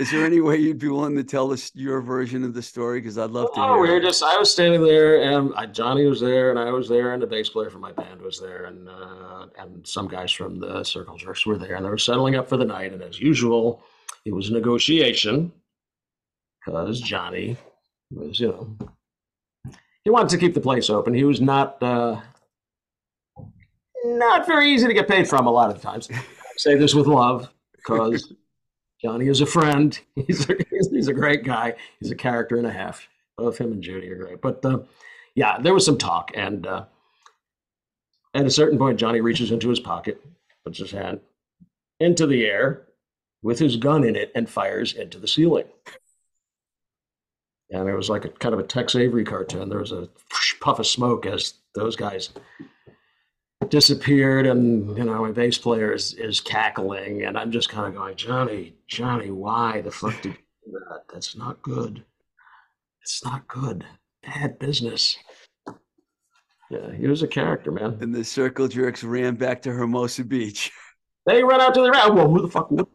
Is 0.00 0.10
there 0.10 0.24
any 0.24 0.40
way 0.40 0.56
you'd 0.56 0.78
be 0.78 0.88
willing 0.88 1.14
to 1.16 1.22
tell 1.24 1.52
us 1.52 1.70
your 1.74 2.00
version 2.00 2.42
of 2.42 2.54
the 2.54 2.62
story? 2.62 3.00
Because 3.02 3.18
I'd 3.18 3.32
love 3.32 3.52
to 3.52 3.60
Oh, 3.60 3.74
hear. 3.74 3.82
we 3.82 3.90
were 3.90 4.00
just, 4.00 4.22
I 4.22 4.38
was 4.38 4.50
standing 4.50 4.82
there 4.82 5.20
and 5.20 5.52
I, 5.54 5.66
Johnny 5.66 6.06
was 6.06 6.20
there 6.22 6.48
and 6.48 6.58
I 6.58 6.70
was 6.70 6.88
there 6.88 7.12
and 7.12 7.22
the 7.22 7.26
bass 7.26 7.50
player 7.50 7.68
from 7.68 7.82
my 7.82 7.92
band 7.92 8.22
was 8.22 8.40
there 8.40 8.64
and, 8.64 8.88
uh, 8.88 9.46
and 9.58 9.86
some 9.86 10.08
guys 10.08 10.32
from 10.32 10.58
the 10.58 10.82
Circle 10.84 11.18
Jerks 11.18 11.44
were 11.44 11.58
there 11.58 11.74
and 11.74 11.84
they 11.84 11.90
were 11.90 11.98
settling 11.98 12.34
up 12.34 12.48
for 12.48 12.56
the 12.56 12.64
night. 12.64 12.94
And 12.94 13.02
as 13.02 13.20
usual, 13.20 13.82
it 14.24 14.32
was 14.32 14.48
a 14.48 14.54
negotiation 14.54 15.52
because 16.64 17.02
Johnny 17.02 17.58
was, 18.10 18.40
you 18.40 18.48
know, 18.48 18.76
he 20.04 20.08
wanted 20.08 20.30
to 20.30 20.38
keep 20.38 20.54
the 20.54 20.62
place 20.62 20.88
open. 20.88 21.12
He 21.12 21.24
was 21.24 21.42
not, 21.42 21.82
uh, 21.82 22.18
not 24.02 24.46
very 24.46 24.70
easy 24.70 24.86
to 24.86 24.94
get 24.94 25.08
paid 25.08 25.28
from 25.28 25.46
a 25.46 25.50
lot 25.50 25.68
of 25.68 25.76
the 25.76 25.82
times. 25.82 26.08
I 26.10 26.22
say 26.56 26.74
this 26.76 26.94
with 26.94 27.06
love 27.06 27.50
because 27.76 28.32
Johnny 29.02 29.28
is 29.28 29.40
a 29.40 29.46
friend. 29.46 29.98
He's 30.26 30.48
a, 30.48 30.56
he's 30.92 31.08
a 31.08 31.14
great 31.14 31.44
guy. 31.44 31.74
He's 32.00 32.10
a 32.10 32.16
character 32.16 32.56
and 32.56 32.66
a 32.66 32.72
half. 32.72 33.08
Both 33.36 33.58
him 33.58 33.72
and 33.72 33.82
Judy 33.82 34.10
are 34.10 34.16
great. 34.16 34.40
But 34.42 34.64
uh, 34.64 34.80
yeah, 35.34 35.58
there 35.58 35.72
was 35.72 35.86
some 35.86 35.96
talk. 35.96 36.30
And 36.34 36.66
uh, 36.66 36.84
at 38.34 38.44
a 38.44 38.50
certain 38.50 38.78
point, 38.78 38.98
Johnny 38.98 39.20
reaches 39.20 39.50
into 39.50 39.70
his 39.70 39.80
pocket, 39.80 40.22
puts 40.64 40.78
his 40.78 40.90
hand 40.90 41.20
into 41.98 42.26
the 42.26 42.44
air 42.44 42.82
with 43.42 43.58
his 43.58 43.76
gun 43.76 44.04
in 44.04 44.16
it, 44.16 44.30
and 44.34 44.48
fires 44.48 44.92
into 44.92 45.18
the 45.18 45.28
ceiling. 45.28 45.66
And 47.70 47.88
it 47.88 47.94
was 47.94 48.10
like 48.10 48.26
a 48.26 48.28
kind 48.28 48.52
of 48.52 48.60
a 48.60 48.64
Tex 48.64 48.94
Avery 48.94 49.24
cartoon. 49.24 49.70
There 49.70 49.78
was 49.78 49.92
a 49.92 50.08
puff 50.60 50.78
of 50.78 50.86
smoke 50.86 51.24
as 51.24 51.54
those 51.74 51.96
guys 51.96 52.30
disappeared 53.68 54.46
and 54.46 54.96
you 54.96 55.04
know 55.04 55.22
my 55.22 55.30
bass 55.30 55.58
player 55.58 55.92
is, 55.92 56.14
is 56.14 56.40
cackling 56.40 57.24
and 57.24 57.38
i'm 57.38 57.52
just 57.52 57.68
kind 57.68 57.86
of 57.86 57.94
going 57.94 58.16
johnny 58.16 58.74
johnny 58.88 59.30
why 59.30 59.82
the 59.82 59.90
fuck 59.90 60.14
did 60.22 60.32
you 60.32 60.38
do 60.72 60.78
that? 60.90 61.02
That's 61.12 61.36
not 61.36 61.60
good. 61.62 62.04
It's 63.02 63.24
not 63.24 63.46
good. 63.48 63.84
Bad 64.22 64.58
business. 64.58 65.16
Yeah 66.70 66.92
he 66.96 67.06
was 67.06 67.22
a 67.22 67.28
character 67.28 67.70
man. 67.70 67.98
And 68.00 68.14
the 68.14 68.24
Circle 68.24 68.68
Jerks 68.68 69.02
ran 69.02 69.34
back 69.34 69.62
to 69.62 69.72
Hermosa 69.72 70.24
Beach. 70.24 70.70
they 71.26 71.42
run 71.42 71.60
out 71.60 71.74
to 71.74 71.82
the 71.82 71.90
well 71.90 72.30
who 72.30 72.42
the 72.42 72.48
fuck 72.48 72.70
would? 72.70 72.86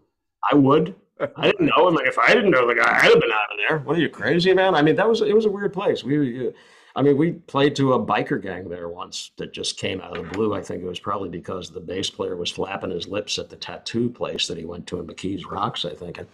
I 0.52 0.56
would. 0.56 0.96
I 1.38 1.46
didn't 1.46 1.68
know 1.68 1.88
him. 1.88 1.96
Like 1.96 2.08
if 2.08 2.20
i 2.20 2.34
didn't 2.34 2.52
know 2.52 2.68
the 2.68 2.76
guy 2.76 2.98
i'd 2.98 3.04
have 3.04 3.22
been 3.22 3.32
out 3.32 3.52
of 3.52 3.58
there. 3.68 3.80
What 3.80 3.98
are 3.98 4.02
you 4.02 4.10
crazy 4.10 4.54
man? 4.54 4.76
I 4.76 4.82
mean 4.82 4.96
that 4.96 5.10
was 5.10 5.22
it 5.22 5.36
was 5.36 5.46
a 5.46 5.52
weird 5.52 5.74
place. 5.74 6.04
We 6.04 6.50
uh, 6.50 6.52
I 6.98 7.02
mean, 7.02 7.18
we 7.18 7.34
played 7.34 7.76
to 7.76 7.94
a 7.94 8.06
biker 8.06 8.42
gang 8.42 8.70
there 8.70 8.88
once 8.88 9.32
that 9.38 9.54
just 9.54 9.78
came 9.78 10.00
out 10.00 10.18
of 10.18 10.24
the 10.24 10.32
blue. 10.32 10.54
I 10.54 10.62
think 10.62 10.82
it 10.82 10.88
was 10.88 11.00
probably 11.00 11.28
because 11.28 11.70
the 11.70 11.82
bass 11.82 12.10
player 12.10 12.38
was 12.38 12.50
flapping 12.52 12.92
his 12.92 13.08
lips 13.08 13.38
at 13.38 13.50
the 13.50 13.58
tattoo 13.58 14.10
place 14.10 14.48
that 14.48 14.58
he 14.58 14.64
went 14.64 14.88
to 14.88 15.00
in 15.00 15.08
McKees 15.08 15.46
Rocks, 15.46 15.84
I 15.84 15.94
think. 15.94 16.20
And, 16.20 16.28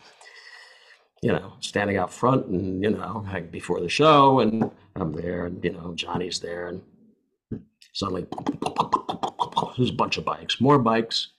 you 1.23 1.31
know, 1.31 1.53
standing 1.61 1.97
out 1.97 2.13
front 2.13 2.45
and, 2.47 2.83
you 2.83 2.91
know, 2.91 3.25
like 3.31 3.51
before 3.51 3.79
the 3.79 3.89
show, 3.89 4.39
and 4.39 4.69
I'm 4.95 5.13
there, 5.13 5.47
and, 5.47 5.63
you 5.63 5.73
know, 5.73 5.93
Johnny's 5.95 6.39
there, 6.39 6.67
and 6.67 6.81
suddenly 7.93 8.27
there's 9.77 9.89
a 9.89 9.93
bunch 9.93 10.17
of 10.17 10.25
bikes, 10.25 10.61
more 10.61 10.77
bikes, 10.77 11.29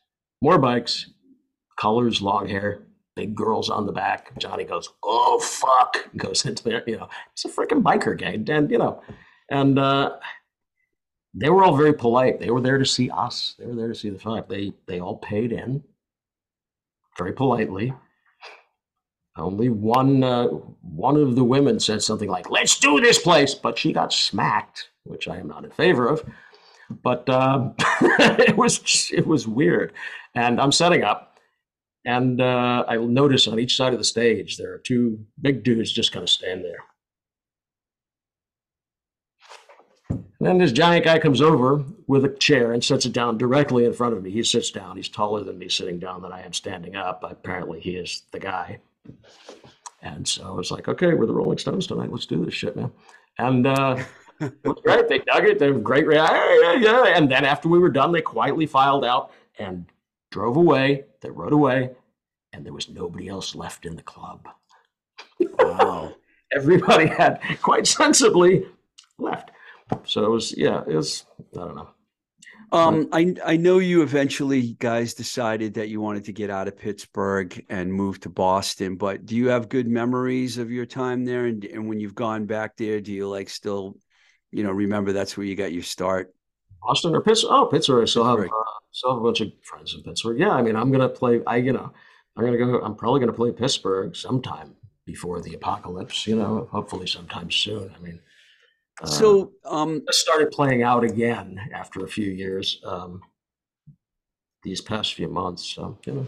more 0.40 0.58
bikes, 0.58 1.11
colors, 1.78 2.20
long 2.20 2.48
hair, 2.48 2.82
big 3.14 3.35
girls 3.35 3.70
on 3.70 3.87
the 3.87 3.92
back. 3.92 4.37
Johnny 4.38 4.64
goes, 4.64 4.88
"Oh 5.03 5.38
fuck!" 5.40 6.09
Goes 6.16 6.44
into 6.44 6.64
there. 6.64 6.83
You 6.87 6.98
know, 6.98 7.09
it's 7.33 7.44
a 7.44 7.48
freaking 7.48 7.83
biker 7.83 8.16
gang, 8.16 8.48
and 8.51 8.70
you 8.70 8.79
know, 8.79 9.03
and 9.51 9.79
uh, 9.79 10.16
they 11.35 11.51
were 11.51 11.64
all 11.64 11.77
very 11.77 11.94
polite. 11.94 12.40
They 12.40 12.51
were 12.51 12.61
there 12.61 12.79
to 12.79 12.87
see 12.87 13.11
us. 13.11 13.55
They 13.59 13.66
were 13.66 13.75
there 13.75 13.88
to 13.88 13.94
see 13.94 14.11
the 14.11 14.18
fight. 14.18 14.48
They 14.48 14.72
they 14.87 15.01
all 15.01 15.16
paid 15.16 15.53
in 15.53 15.83
very 17.16 17.33
politely. 17.33 17.92
Only 19.37 19.70
one 19.70 20.22
uh, 20.22 20.48
one 20.48 21.16
of 21.16 21.37
the 21.37 21.44
women 21.44 21.81
said 21.81 22.03
something 22.03 22.29
like, 22.29 22.51
"Let's 22.51 22.79
do 22.79 23.01
this 23.01 23.18
place," 23.18 23.55
but 23.55 23.79
she 23.79 23.92
got 23.92 24.12
smacked, 24.12 24.90
which 25.05 25.27
I 25.27 25.38
am 25.38 25.48
not 25.48 25.64
in 25.64 25.70
favor 25.70 26.07
of. 26.07 26.22
But 27.03 27.29
um, 27.31 27.75
it 27.79 28.57
was 28.57 29.11
it 29.12 29.27
was 29.27 29.48
weird, 29.48 29.94
and 30.35 30.61
I'm 30.61 30.72
setting 30.72 31.03
up. 31.03 31.32
And 32.04 32.40
uh, 32.40 32.84
I 32.88 32.96
will 32.98 33.08
notice 33.08 33.46
on 33.46 33.60
each 33.60 33.76
side 33.76 33.92
of 33.92 33.98
the 34.00 34.04
stage, 34.04 34.56
there 34.56 34.72
are 34.72 34.78
two 34.78 35.24
big 35.40 35.62
dudes 35.62 35.92
just 35.92 36.12
kind 36.12 36.22
of 36.24 36.28
stand 36.30 36.64
there. 36.64 36.78
And 40.10 40.48
then 40.48 40.58
this 40.58 40.72
giant 40.72 41.04
guy 41.04 41.18
comes 41.20 41.40
over 41.40 41.84
with 42.08 42.24
a 42.24 42.28
chair 42.28 42.72
and 42.72 42.82
sets 42.82 43.06
it 43.06 43.12
down 43.12 43.38
directly 43.38 43.84
in 43.84 43.92
front 43.92 44.16
of 44.16 44.22
me. 44.22 44.30
He 44.30 44.42
sits 44.42 44.72
down. 44.72 44.96
He's 44.96 45.08
taller 45.08 45.44
than 45.44 45.58
me 45.58 45.68
sitting 45.68 46.00
down 46.00 46.20
than 46.22 46.32
I 46.32 46.42
am 46.44 46.52
standing 46.52 46.96
up. 46.96 47.22
Apparently, 47.22 47.78
he 47.78 47.92
is 47.96 48.24
the 48.32 48.40
guy. 48.40 48.80
And 50.02 50.26
so 50.26 50.44
I 50.44 50.50
was 50.50 50.72
like, 50.72 50.88
okay, 50.88 51.14
we're 51.14 51.26
the 51.26 51.34
Rolling 51.34 51.58
Stones 51.58 51.86
tonight. 51.86 52.10
Let's 52.10 52.26
do 52.26 52.44
this 52.44 52.54
shit, 52.54 52.74
man. 52.74 52.90
And 53.38 53.68
uh, 53.68 54.02
it 54.40 54.52
was 54.64 54.80
great. 54.84 55.08
They 55.08 55.20
dug 55.20 55.44
it. 55.44 55.60
They 55.60 55.70
were 55.70 55.78
great. 55.78 56.08
rea- 56.08 56.16
Yeah, 56.16 56.72
yeah. 56.74 57.04
And 57.16 57.30
then 57.30 57.44
after 57.44 57.68
we 57.68 57.78
were 57.78 57.88
done, 57.88 58.10
they 58.10 58.20
quietly 58.20 58.66
filed 58.66 59.04
out 59.04 59.30
and 59.60 59.86
drove 60.33 60.57
away. 60.57 61.05
They 61.21 61.31
rode 61.31 61.53
away, 61.53 61.90
and 62.53 62.66
there 62.66 62.73
was 62.73 62.88
nobody 62.88 63.29
else 63.29 63.55
left 63.55 63.87
in 63.87 63.95
the 63.95 64.03
club. 64.03 64.49
Wow. 65.38 66.14
Everybody 66.55 67.07
had 67.07 67.40
quite 67.62 67.87
sensibly 67.87 68.66
left. 69.18 69.53
So 70.05 70.25
it 70.25 70.31
was, 70.31 70.57
yeah, 70.57 70.83
it 70.87 70.97
was, 70.97 71.25
I 71.55 71.59
don't 71.59 71.77
know. 71.77 71.88
Um, 72.73 73.09
I 73.12 73.35
I 73.45 73.57
know 73.59 73.81
you 73.81 74.01
eventually 74.01 74.73
guys 74.79 75.12
decided 75.12 75.75
that 75.75 75.90
you 75.90 76.01
wanted 76.01 76.25
to 76.25 76.33
get 76.33 76.49
out 76.49 76.68
of 76.68 76.79
Pittsburgh 76.79 77.62
and 77.68 77.92
move 77.92 78.18
to 78.21 78.31
Boston, 78.31 78.97
but 78.97 79.27
do 79.27 79.37
you 79.37 79.49
have 79.49 79.68
good 79.68 79.87
memories 79.87 80.57
of 80.57 80.71
your 80.71 80.87
time 80.87 81.27
there? 81.27 81.45
And 81.45 81.62
and 81.66 81.87
when 81.87 82.01
you've 82.01 82.14
gone 82.14 82.47
back 82.47 82.79
there, 82.79 83.03
do 83.03 83.12
you 83.12 83.29
like 83.29 83.51
still, 83.51 83.99
you 84.51 84.62
know, 84.62 84.71
remember 84.71 85.12
that's 85.12 85.37
where 85.37 85.45
you 85.45 85.55
got 85.55 85.73
your 85.73 85.83
start? 85.83 86.33
Boston 86.83 87.14
or 87.14 87.21
Pittsburgh? 87.21 87.51
Oh, 87.53 87.66
Pittsburgh. 87.66 88.03
I 88.03 88.07
still 88.07 88.25
have, 88.25 88.38
uh, 88.38 88.49
still 88.90 89.11
have 89.12 89.21
a 89.21 89.25
bunch 89.25 89.40
of 89.40 89.53
friends 89.62 89.95
in 89.95 90.03
Pittsburgh. 90.03 90.38
Yeah, 90.38 90.51
I 90.51 90.62
mean, 90.62 90.77
I'm 90.77 90.90
gonna 90.90 91.09
play. 91.09 91.42
I, 91.47 91.57
you 91.57 91.73
know, 91.73 91.92
I'm 92.37 92.45
gonna 92.45 92.59
go. 92.59 92.81
I'm 92.81 92.95
probably 92.95 93.21
gonna 93.21 93.33
play 93.33 93.53
Pittsburgh 93.53 94.14
sometime 94.16 94.75
before 95.07 95.40
the 95.40 95.55
apocalypse. 95.55 96.27
You 96.27 96.37
know, 96.37 96.68
hopefully 96.71 97.07
sometime 97.07 97.51
soon. 97.51 97.92
I 97.97 97.99
mean, 98.01 98.21
uh, 99.03 99.07
So, 99.07 99.53
um, 99.64 100.03
I 100.09 100.12
started 100.12 100.51
playing 100.51 100.83
out 100.83 101.05
again 101.05 101.61
after 101.75 102.05
a 102.05 102.09
few 102.09 102.31
years. 102.31 102.81
Um, 102.85 103.23
these 104.62 104.81
past 104.81 105.14
few 105.14 105.29
months, 105.29 105.64
so 105.64 105.99
you 106.07 106.12
know. 106.12 106.27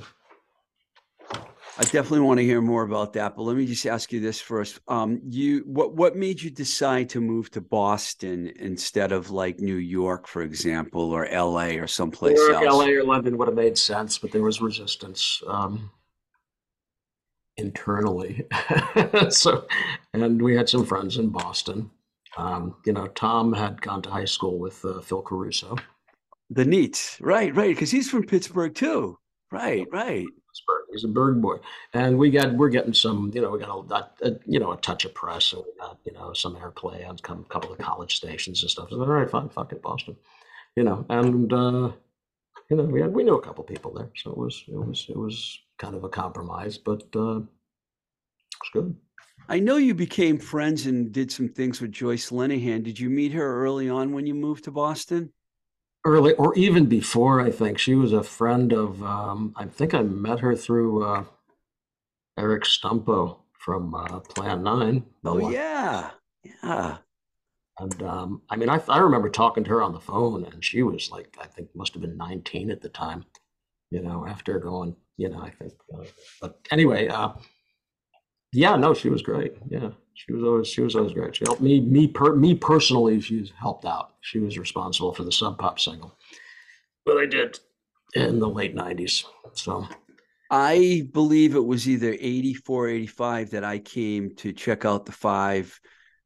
I 1.77 1.83
definitely 1.83 2.21
want 2.21 2.39
to 2.39 2.45
hear 2.45 2.61
more 2.61 2.85
about 2.85 3.15
that, 3.15 3.35
but 3.35 3.43
let 3.43 3.57
me 3.57 3.67
just 3.67 3.85
ask 3.85 4.13
you 4.13 4.21
this 4.21 4.41
first. 4.41 4.79
Um, 4.87 5.21
you 5.25 5.65
what 5.67 5.95
what 5.95 6.15
made 6.15 6.41
you 6.41 6.49
decide 6.51 7.09
to 7.11 7.21
move 7.21 7.51
to 7.51 7.61
Boston 7.61 8.53
instead 8.61 9.11
of 9.11 9.31
like 9.33 9.59
New 9.59 9.77
York, 9.77 10.29
for 10.29 10.43
example, 10.43 11.11
or 11.11 11.29
LA 11.29 11.71
or 11.81 11.89
someplace 11.89 12.39
York, 12.39 12.63
else? 12.63 12.75
LA, 12.75 12.91
or 12.91 13.03
London 13.03 13.37
would 13.39 13.49
have 13.49 13.57
made 13.57 13.77
sense, 13.77 14.19
but 14.19 14.31
there 14.31 14.43
was 14.43 14.61
resistance 14.61 15.43
um, 15.49 15.91
internally. 17.57 18.47
so, 19.31 19.67
and 20.13 20.41
we 20.41 20.55
had 20.55 20.69
some 20.69 20.87
friends 20.87 21.19
in 21.19 21.31
Boston. 21.31 21.91
Um, 22.37 22.77
you 22.87 22.93
know, 22.93 23.09
Tom 23.09 23.53
had 23.53 23.83
gone 23.83 24.03
to 24.03 24.11
high 24.11 24.25
school 24.27 24.61
with 24.61 24.85
uh, 24.85 25.01
Phil 25.01 25.23
Caruso. 25.23 25.77
The 26.51 26.65
Neats, 26.65 27.19
right, 27.21 27.55
right, 27.55 27.75
because 27.75 27.91
he's 27.91 28.11
from 28.11 28.27
Pittsburgh 28.27 28.75
too. 28.75 29.19
Right, 29.51 29.87
right. 29.91 30.27
He's 30.91 31.05
a 31.05 31.09
Burgh 31.09 31.41
boy, 31.41 31.57
and 31.93 32.19
we 32.19 32.31
got 32.31 32.55
we're 32.55 32.69
getting 32.69 32.95
some. 32.95 33.31
You 33.35 33.43
know, 33.43 33.51
we 33.51 33.59
got 33.59 33.69
a, 34.23 34.29
a 34.29 34.39
you 34.47 34.61
know 34.61 34.73
a 34.73 34.77
touch 34.77 35.05
of 35.05 35.15
press, 35.15 35.53
and 35.53 35.63
we 35.65 35.73
got 35.79 35.99
you 36.05 36.13
know 36.13 36.33
some 36.33 36.57
airplay 36.57 37.09
on 37.09 37.17
a 37.17 37.45
couple 37.49 37.73
of 37.73 37.79
college 37.79 38.17
stations 38.17 38.63
and 38.63 38.71
stuff. 38.71 38.91
So 38.91 39.01
all 39.01 39.07
right, 39.07 39.31
fine, 39.31 39.49
fuck 39.49 39.73
it, 39.73 39.83
Boston. 39.83 40.17
You 40.77 40.85
know, 40.85 41.05
and 41.09 41.53
uh, 41.53 41.93
you 42.71 42.77
know 42.77 42.85
we 42.85 43.01
had 43.01 43.13
we 43.13 43.25
knew 43.25 43.37
a 43.37 43.43
couple 43.43 43.65
people 43.65 43.93
there, 43.93 44.11
so 44.17 44.31
it 44.31 44.39
was 44.39 44.65
it 44.69 44.77
was 44.77 45.07
it 45.09 45.17
was 45.17 45.59
kind 45.79 45.95
of 45.95 46.05
a 46.05 46.09
compromise, 46.09 46.79
but 46.79 47.03
uh, 47.17 47.39
it 47.39 47.47
was 48.61 48.71
good. 48.73 48.97
I 49.49 49.59
know 49.59 49.77
you 49.77 49.95
became 49.95 50.39
friends 50.39 50.87
and 50.87 51.13
did 51.13 51.31
some 51.31 51.49
things 51.49 51.81
with 51.81 51.93
Joyce 51.93 52.31
Linehan. 52.31 52.83
Did 52.83 52.99
you 52.99 53.11
meet 53.11 53.33
her 53.33 53.63
early 53.63 53.91
on 53.91 54.13
when 54.13 54.27
you 54.27 54.35
moved 54.35 54.65
to 54.65 54.71
Boston? 54.71 55.33
Early 56.07 56.35
or 56.35 56.55
even 56.55 56.87
before, 56.87 57.41
I 57.41 57.51
think 57.51 57.79
she 57.79 57.95
was 57.95 58.13
a 58.13 58.23
friend 58.23 58.73
of. 58.73 59.03
Um, 59.03 59.55
I 59.57 59.65
think 59.65 59.95
I 59.95 60.03
met 60.03 60.41
her 60.41 60.55
through 60.55 61.03
uh, 61.03 61.25
Eric 62.39 62.65
Stumpo 62.65 63.39
from 63.59 63.95
uh, 63.95 64.21
Plan 64.21 64.63
Nine. 64.63 65.07
the 65.23 65.31
Oh 65.31 65.35
one- 65.41 65.53
yeah, 65.53 66.11
yeah. 66.63 66.99
And 67.79 68.03
um, 68.03 68.43
I 68.51 68.57
mean, 68.57 68.69
I, 68.69 68.81
I 68.89 68.99
remember 68.99 69.29
talking 69.31 69.65
to 69.65 69.71
her 69.71 69.83
on 69.83 69.93
the 69.95 70.01
phone, 70.01 70.45
and 70.45 70.63
she 70.65 70.83
was 70.83 71.11
like, 71.11 71.37
I 71.41 71.47
think 71.47 71.75
must 71.75 71.95
have 71.95 72.03
been 72.03 72.17
19 72.17 72.71
at 72.71 72.83
the 72.83 72.89
time. 72.91 73.25
You 73.91 74.03
know, 74.03 74.27
after 74.29 74.59
going, 74.59 74.95
you 75.17 75.29
know, 75.31 75.41
I 75.41 75.51
think. 75.51 75.73
Uh, 75.93 76.05
but 76.41 76.61
anyway, 76.71 77.09
uh, 77.09 77.31
yeah, 78.55 78.77
no, 78.77 78.95
she 78.95 79.09
was 79.09 79.23
great. 79.23 79.55
Yeah, 79.69 79.91
she 80.15 80.33
was 80.33 80.45
always 80.45 80.69
she 80.69 80.81
was 80.81 80.95
always 80.95 81.13
great. 81.13 81.37
She 81.37 81.45
helped 81.47 81.61
me 81.61 81.81
me 81.81 82.07
per 82.07 82.35
me 82.35 82.55
personally. 82.55 83.21
She's 83.21 83.53
helped 83.61 83.85
out. 83.85 84.15
She 84.21 84.39
was 84.39 84.59
responsible 84.59 85.13
for 85.13 85.25
the 85.25 85.33
Sub 85.33 85.59
Pop 85.59 85.81
single. 85.81 86.17
Well, 87.05 87.19
I 87.19 87.27
did 87.27 87.59
in 88.15 88.39
the 88.39 88.49
late 88.49 88.75
90s. 88.75 89.25
So 89.55 89.87
I 90.51 91.09
believe 91.13 91.57
it 91.57 91.65
was 91.65 91.89
either 91.89 92.17
84, 92.19 92.89
85 92.89 93.51
that 93.51 93.65
I 93.65 93.79
came 93.79 94.35
to 94.37 94.53
check 94.53 94.85
out 94.85 95.05
the 95.05 95.13
five 95.13 95.79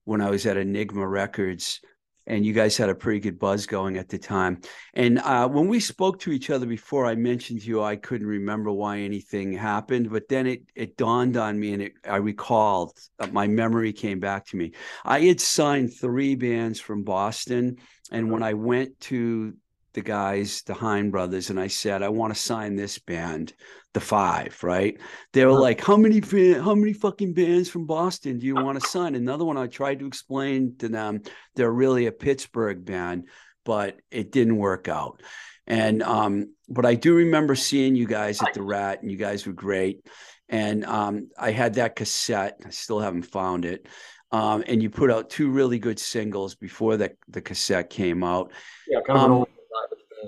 when 0.04 0.20
I 0.20 0.30
was 0.30 0.46
at 0.46 0.56
Enigma 0.56 1.06
Records. 1.06 1.80
And 2.28 2.46
you 2.46 2.52
guys 2.52 2.76
had 2.76 2.90
a 2.90 2.94
pretty 2.94 3.20
good 3.20 3.38
buzz 3.38 3.66
going 3.66 3.96
at 3.96 4.08
the 4.08 4.18
time. 4.18 4.60
And 4.94 5.18
uh, 5.18 5.48
when 5.48 5.66
we 5.66 5.80
spoke 5.80 6.20
to 6.20 6.30
each 6.30 6.50
other 6.50 6.66
before, 6.66 7.06
I 7.06 7.14
mentioned 7.16 7.62
to 7.62 7.66
you 7.66 7.82
I 7.82 7.96
couldn't 7.96 8.26
remember 8.26 8.70
why 8.70 8.98
anything 8.98 9.52
happened, 9.52 10.10
but 10.10 10.28
then 10.28 10.46
it 10.46 10.62
it 10.76 10.96
dawned 10.96 11.36
on 11.36 11.58
me, 11.58 11.72
and 11.72 11.82
it, 11.82 11.92
I 12.08 12.16
recalled 12.16 12.92
uh, 13.18 13.28
my 13.32 13.46
memory 13.46 13.92
came 13.92 14.20
back 14.20 14.46
to 14.48 14.56
me. 14.56 14.72
I 15.04 15.20
had 15.20 15.40
signed 15.40 15.94
three 15.94 16.36
bands 16.36 16.78
from 16.78 17.02
Boston, 17.02 17.78
and 18.12 18.30
when 18.30 18.42
I 18.42 18.52
went 18.52 19.00
to 19.00 19.54
the 19.98 20.04
guys, 20.04 20.62
the 20.62 20.74
Hein 20.74 21.10
brothers, 21.10 21.50
and 21.50 21.58
I 21.58 21.66
said, 21.66 22.04
I 22.04 22.08
want 22.08 22.32
to 22.32 22.40
sign 22.40 22.76
this 22.76 23.00
band, 23.00 23.52
the 23.94 24.00
five, 24.00 24.56
right? 24.62 24.96
They 25.32 25.44
were 25.44 25.58
like, 25.58 25.80
How 25.80 25.96
many 25.96 26.20
how 26.54 26.76
many 26.76 26.92
fucking 26.92 27.34
bands 27.34 27.68
from 27.68 27.84
Boston 27.84 28.38
do 28.38 28.46
you 28.46 28.54
want 28.64 28.80
to 28.80 28.88
sign? 28.88 29.16
Another 29.16 29.44
one 29.44 29.56
I 29.56 29.66
tried 29.66 29.98
to 29.98 30.06
explain 30.06 30.76
to 30.78 30.88
them, 30.88 31.22
they're 31.56 31.72
really 31.72 32.06
a 32.06 32.12
Pittsburgh 32.12 32.84
band, 32.84 33.26
but 33.64 33.96
it 34.12 34.30
didn't 34.30 34.56
work 34.56 34.86
out. 34.86 35.20
And 35.66 36.00
um, 36.04 36.54
but 36.68 36.86
I 36.86 36.94
do 36.94 37.16
remember 37.16 37.56
seeing 37.56 37.96
you 37.96 38.06
guys 38.06 38.40
at 38.40 38.54
the 38.54 38.62
rat, 38.62 39.02
and 39.02 39.10
you 39.10 39.16
guys 39.16 39.46
were 39.46 39.52
great. 39.52 40.06
And 40.48 40.84
um, 40.84 41.28
I 41.36 41.50
had 41.50 41.74
that 41.74 41.96
cassette. 41.96 42.60
I 42.64 42.70
still 42.70 43.00
haven't 43.00 43.24
found 43.24 43.64
it. 43.64 43.88
Um, 44.30 44.62
and 44.66 44.80
you 44.80 44.90
put 44.90 45.10
out 45.10 45.28
two 45.28 45.50
really 45.50 45.78
good 45.78 45.98
singles 45.98 46.54
before 46.54 46.96
the, 46.96 47.12
the 47.28 47.40
cassette 47.40 47.90
came 47.90 48.22
out. 48.22 48.52
yeah, 48.86 49.00
kind 49.06 49.18
of 49.18 49.30
Um, 49.30 49.46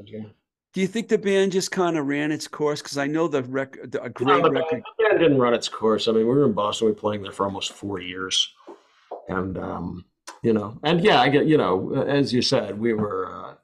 band, 0.00 0.08
yeah. 0.24 0.28
Do 0.72 0.80
you 0.80 0.86
think 0.86 1.08
the 1.08 1.18
band 1.18 1.50
just 1.52 1.72
kind 1.72 1.96
of 1.98 2.06
ran 2.06 2.30
its 2.30 2.46
course? 2.46 2.80
Because 2.80 2.96
I 2.96 3.06
know 3.08 3.26
the 3.26 3.42
record, 3.42 3.94
a 3.96 4.02
No, 4.04 4.08
great 4.10 4.42
the, 4.42 4.50
record. 4.50 4.70
band, 4.70 4.82
the 4.98 5.04
band 5.04 5.18
didn't 5.20 5.38
run 5.38 5.52
its 5.54 5.68
course. 5.68 6.06
I 6.06 6.12
mean, 6.12 6.20
we 6.20 6.24
were 6.32 6.44
in 6.46 6.52
Boston. 6.52 6.86
We 6.86 6.92
were 6.92 6.98
playing 6.98 7.22
there 7.22 7.32
for 7.32 7.44
almost 7.44 7.72
four 7.72 8.00
years, 8.00 8.52
and 9.28 9.58
um, 9.58 10.04
you 10.42 10.52
know, 10.52 10.78
and 10.84 11.00
yeah, 11.00 11.20
I 11.20 11.28
get 11.28 11.46
you 11.46 11.56
know, 11.56 11.94
as 12.06 12.32
you 12.32 12.40
said, 12.40 12.78
we 12.78 12.92
were 12.94 13.34
uh, 13.34 13.54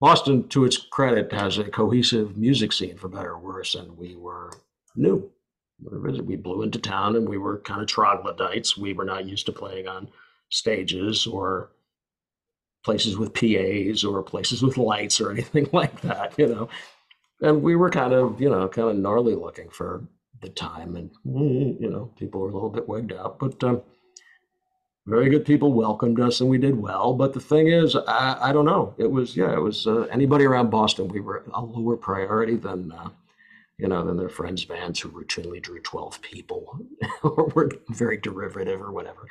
Boston. 0.00 0.46
To 0.48 0.66
its 0.66 0.76
credit, 0.76 1.32
has 1.32 1.56
a 1.56 1.64
cohesive 1.64 2.36
music 2.36 2.72
scene 2.74 2.98
for 2.98 3.08
better 3.08 3.30
or 3.30 3.38
worse, 3.38 3.74
and 3.74 3.96
we 3.96 4.14
were 4.14 4.52
new. 4.96 5.30
We 5.82 6.36
blew 6.36 6.60
into 6.60 6.78
town, 6.78 7.16
and 7.16 7.26
we 7.26 7.38
were 7.38 7.60
kind 7.60 7.80
of 7.80 7.86
troglodytes. 7.88 8.76
We 8.76 8.92
were 8.92 9.06
not 9.06 9.24
used 9.26 9.46
to 9.46 9.52
playing 9.52 9.88
on 9.88 10.08
stages 10.50 11.26
or 11.26 11.70
places 12.84 13.18
with 13.18 13.34
PAs 13.34 14.04
or 14.04 14.22
places 14.22 14.62
with 14.62 14.78
lights 14.78 15.20
or 15.20 15.32
anything 15.32 15.68
like 15.74 16.00
that, 16.02 16.34
you 16.38 16.46
know. 16.46 16.68
And 17.42 17.62
we 17.62 17.76
were 17.76 17.90
kind 17.90 18.12
of, 18.14 18.40
you 18.40 18.50
know, 18.50 18.68
kind 18.68 18.88
of 18.90 18.96
gnarly 18.96 19.34
looking 19.34 19.70
for 19.70 20.04
the 20.42 20.48
time, 20.50 20.96
and 20.96 21.10
you 21.24 21.90
know, 21.90 22.12
people 22.18 22.40
were 22.40 22.50
a 22.50 22.54
little 22.54 22.70
bit 22.70 22.88
wigged 22.88 23.16
out, 23.18 23.38
but 23.38 23.62
um, 23.64 23.82
very 25.06 25.30
good 25.30 25.44
people 25.46 25.72
welcomed 25.72 26.20
us, 26.20 26.40
and 26.40 26.50
we 26.50 26.58
did 26.58 26.80
well. 26.80 27.14
But 27.14 27.34
the 27.34 27.40
thing 27.40 27.68
is, 27.68 27.96
I, 27.96 28.38
I 28.40 28.52
don't 28.52 28.66
know. 28.66 28.94
It 28.98 29.10
was, 29.10 29.36
yeah, 29.36 29.52
it 29.52 29.60
was 29.60 29.86
uh, 29.86 30.02
anybody 30.12 30.44
around 30.46 30.70
Boston. 30.70 31.08
We 31.08 31.20
were 31.20 31.44
a 31.54 31.62
lower 31.62 31.96
priority 31.96 32.56
than. 32.56 32.92
Uh, 32.92 33.10
you 33.78 33.88
know, 33.88 34.04
than 34.04 34.16
their 34.16 34.28
friends' 34.28 34.64
bands 34.64 35.00
who 35.00 35.10
routinely 35.10 35.60
drew 35.62 35.80
12 35.80 36.20
people 36.22 36.78
or 37.22 37.46
were 37.54 37.70
very 37.90 38.16
derivative 38.18 38.80
or 38.80 38.92
whatever. 38.92 39.26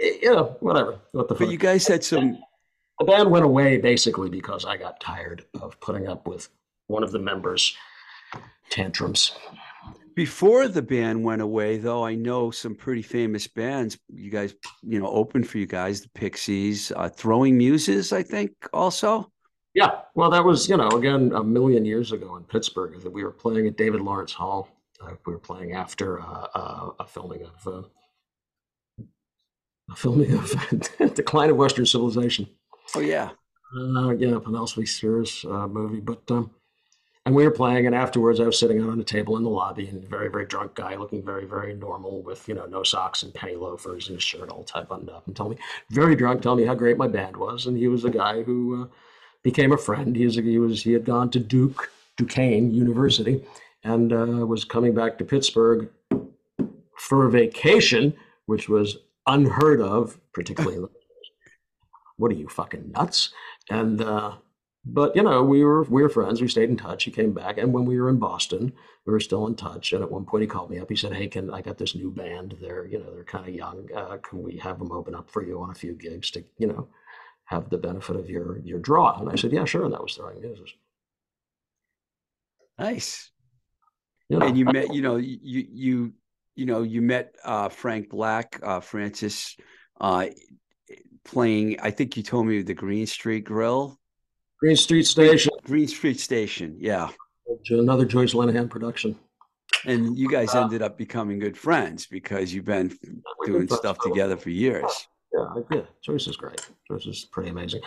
You 0.00 0.32
know, 0.34 0.56
whatever. 0.60 1.00
What 1.12 1.28
the 1.28 1.34
But 1.38 1.48
fuck? 1.48 1.48
you 1.48 1.58
guys 1.58 1.86
had 1.88 2.04
some. 2.04 2.38
The 2.98 3.04
band 3.04 3.30
went 3.30 3.44
away 3.44 3.78
basically 3.78 4.28
because 4.28 4.64
I 4.64 4.76
got 4.76 5.00
tired 5.00 5.44
of 5.60 5.78
putting 5.80 6.08
up 6.08 6.26
with 6.26 6.48
one 6.88 7.02
of 7.02 7.12
the 7.12 7.18
members' 7.18 7.76
tantrums. 8.70 9.32
Before 10.16 10.66
the 10.66 10.82
band 10.82 11.22
went 11.22 11.40
away, 11.40 11.76
though, 11.76 12.04
I 12.04 12.16
know 12.16 12.50
some 12.50 12.74
pretty 12.74 13.02
famous 13.02 13.46
bands. 13.46 13.96
You 14.12 14.30
guys, 14.30 14.52
you 14.82 14.98
know, 14.98 15.06
opened 15.06 15.48
for 15.48 15.58
you 15.58 15.66
guys, 15.66 16.00
the 16.00 16.08
Pixies, 16.08 16.90
uh, 16.96 17.08
Throwing 17.08 17.56
Muses, 17.56 18.12
I 18.12 18.24
think, 18.24 18.50
also. 18.72 19.30
Yeah, 19.74 20.00
well, 20.16 20.28
that 20.30 20.44
was 20.44 20.68
you 20.68 20.76
know 20.76 20.88
again 20.88 21.30
a 21.36 21.44
million 21.44 21.84
years 21.84 22.10
ago 22.10 22.34
in 22.34 22.42
Pittsburgh. 22.42 23.00
That 23.00 23.12
we 23.12 23.22
were 23.22 23.30
playing 23.30 23.68
at 23.68 23.76
David 23.76 24.00
Lawrence 24.00 24.32
Hall. 24.32 24.68
Uh, 25.00 25.12
we 25.24 25.34
were 25.34 25.38
playing 25.38 25.74
after 25.74 26.20
uh, 26.20 26.46
uh, 26.52 26.90
a 26.98 27.06
filming 27.06 27.44
of 27.44 27.68
uh, 27.68 29.04
a 29.88 29.94
filming 29.94 30.32
of 30.38 31.14
Decline 31.14 31.50
of 31.50 31.56
Western 31.56 31.86
Civilization. 31.86 32.48
Oh 32.94 33.00
yeah, 33.00 33.30
Uh, 33.76 34.10
yeah, 34.10 34.38
Penelope 34.38 34.82
Spheeris 34.82 35.44
uh, 35.44 35.68
movie. 35.68 36.00
But 36.00 36.30
um, 36.30 36.50
and 37.26 37.34
we 37.34 37.44
were 37.44 37.50
playing, 37.50 37.84
and 37.84 37.94
afterwards, 37.94 38.40
I 38.40 38.44
was 38.44 38.58
sitting 38.58 38.80
out 38.80 38.88
on 38.88 38.98
a 38.98 39.04
table 39.04 39.36
in 39.36 39.42
the 39.42 39.50
lobby, 39.50 39.86
and 39.88 40.02
a 40.02 40.06
very, 40.06 40.30
very 40.30 40.46
drunk 40.46 40.74
guy, 40.74 40.96
looking 40.96 41.22
very, 41.22 41.44
very 41.44 41.74
normal, 41.74 42.22
with 42.22 42.48
you 42.48 42.54
know 42.54 42.64
no 42.66 42.82
socks 42.82 43.22
and 43.22 43.34
penny 43.34 43.54
loafers 43.54 44.08
and 44.08 44.16
his 44.16 44.22
shirt 44.22 44.48
all 44.48 44.64
tight 44.64 44.88
buttoned 44.88 45.10
up, 45.10 45.26
and 45.26 45.36
telling 45.36 45.52
me 45.52 45.58
very 45.90 46.16
drunk, 46.16 46.40
telling 46.40 46.60
me 46.60 46.66
how 46.66 46.74
great 46.74 46.96
my 46.96 47.08
band 47.08 47.36
was, 47.36 47.66
and 47.66 47.76
he 47.76 47.88
was 47.88 48.04
a 48.04 48.10
guy 48.10 48.42
who 48.42 48.82
uh, 48.82 48.86
became 49.42 49.72
a 49.72 49.76
friend. 49.78 50.16
He 50.16 50.24
was 50.24 50.36
he 50.36 50.58
was 50.58 50.82
he 50.82 50.92
had 50.92 51.04
gone 51.04 51.28
to 51.30 51.38
Duke 51.38 51.90
Duquesne 52.16 52.72
University, 52.72 53.44
and 53.84 54.12
uh, 54.12 54.46
was 54.46 54.64
coming 54.64 54.94
back 54.94 55.18
to 55.18 55.24
Pittsburgh 55.24 55.90
for 56.96 57.26
a 57.26 57.30
vacation, 57.30 58.14
which 58.46 58.68
was 58.68 58.96
unheard 59.26 59.80
of, 59.82 60.18
particularly 60.32 60.76
in 60.76 60.82
the 60.82 60.88
what 62.18 62.30
are 62.32 62.36
you 62.36 62.48
fucking 62.48 62.92
nuts? 62.92 63.30
And 63.70 64.00
uh, 64.02 64.36
but 64.84 65.16
you 65.16 65.22
know, 65.22 65.42
we 65.44 65.64
were 65.64 65.84
we 65.84 66.02
were 66.02 66.08
friends. 66.08 66.40
We 66.40 66.48
stayed 66.48 66.70
in 66.70 66.76
touch. 66.76 67.04
He 67.04 67.10
came 67.10 67.32
back, 67.32 67.58
and 67.58 67.72
when 67.72 67.84
we 67.86 68.00
were 68.00 68.08
in 68.10 68.18
Boston, 68.18 68.72
we 69.06 69.12
were 69.12 69.20
still 69.20 69.46
in 69.46 69.56
touch. 69.56 69.92
And 69.92 70.02
at 70.02 70.10
one 70.10 70.24
point, 70.26 70.42
he 70.42 70.48
called 70.48 70.70
me 70.70 70.78
up. 70.80 70.88
He 70.90 70.96
said, 70.96 71.14
"Hey, 71.14 71.28
can 71.28 71.50
I 71.50 71.62
got 71.62 71.78
this 71.78 71.94
new 71.94 72.10
band? 72.10 72.56
They're 72.60 72.86
you 72.86 72.98
know 72.98 73.12
they're 73.14 73.24
kind 73.24 73.48
of 73.48 73.54
young. 73.54 73.88
Uh, 73.94 74.18
can 74.18 74.42
we 74.42 74.58
have 74.58 74.78
them 74.78 74.92
open 74.92 75.14
up 75.14 75.30
for 75.30 75.44
you 75.44 75.60
on 75.60 75.70
a 75.70 75.74
few 75.74 75.94
gigs 75.94 76.30
to 76.32 76.44
you 76.58 76.68
know 76.68 76.88
have 77.46 77.70
the 77.70 77.78
benefit 77.78 78.16
of 78.16 78.30
your 78.30 78.58
your 78.60 78.78
draw?" 78.80 79.18
And 79.18 79.30
I 79.30 79.36
said, 79.36 79.52
"Yeah, 79.52 79.64
sure." 79.64 79.84
And 79.84 79.94
that 79.94 80.02
was 80.02 80.14
throwing 80.14 80.40
muses. 80.40 80.72
nice. 82.78 83.30
You 84.28 84.38
know, 84.38 84.46
And 84.46 84.58
you 84.58 84.64
met, 84.66 84.92
you 84.92 85.02
know, 85.02 85.16
you 85.16 85.66
you 85.70 86.12
you 86.54 86.66
know, 86.66 86.82
you 86.82 87.00
met 87.02 87.36
uh, 87.44 87.68
Frank 87.68 88.10
Black, 88.10 88.58
uh, 88.62 88.80
Francis, 88.80 89.56
uh, 90.00 90.26
playing. 91.32 91.78
I 91.80 91.90
think 91.90 92.16
you 92.16 92.22
told 92.22 92.46
me 92.46 92.62
the 92.62 92.74
Green 92.74 93.06
Street 93.06 93.44
Grill, 93.44 93.98
Green 94.60 94.76
Street 94.76 95.06
Station, 95.06 95.52
Green 95.64 95.86
Street 95.88 96.18
Station. 96.20 96.76
Yeah, 96.80 97.10
another 97.70 98.04
Joyce 98.04 98.34
Linehan 98.34 98.68
production. 98.70 99.16
and 99.84 100.18
you 100.18 100.28
guys 100.28 100.54
Uh, 100.54 100.62
ended 100.64 100.82
up 100.82 100.98
becoming 100.98 101.38
good 101.38 101.56
friends 101.56 102.06
because 102.06 102.52
you've 102.52 102.64
been 102.64 102.90
doing 103.46 103.68
stuff 103.68 103.96
together 103.98 104.36
for 104.36 104.50
years. 104.50 104.90
Yeah, 105.32 105.40
I- 105.56 105.74
yeah, 105.74 105.82
Joyce 106.02 106.26
is 106.26 106.36
great. 106.36 106.60
Joyce 106.88 107.06
is 107.06 107.24
pretty 107.30 107.50
amazing. 107.50 107.82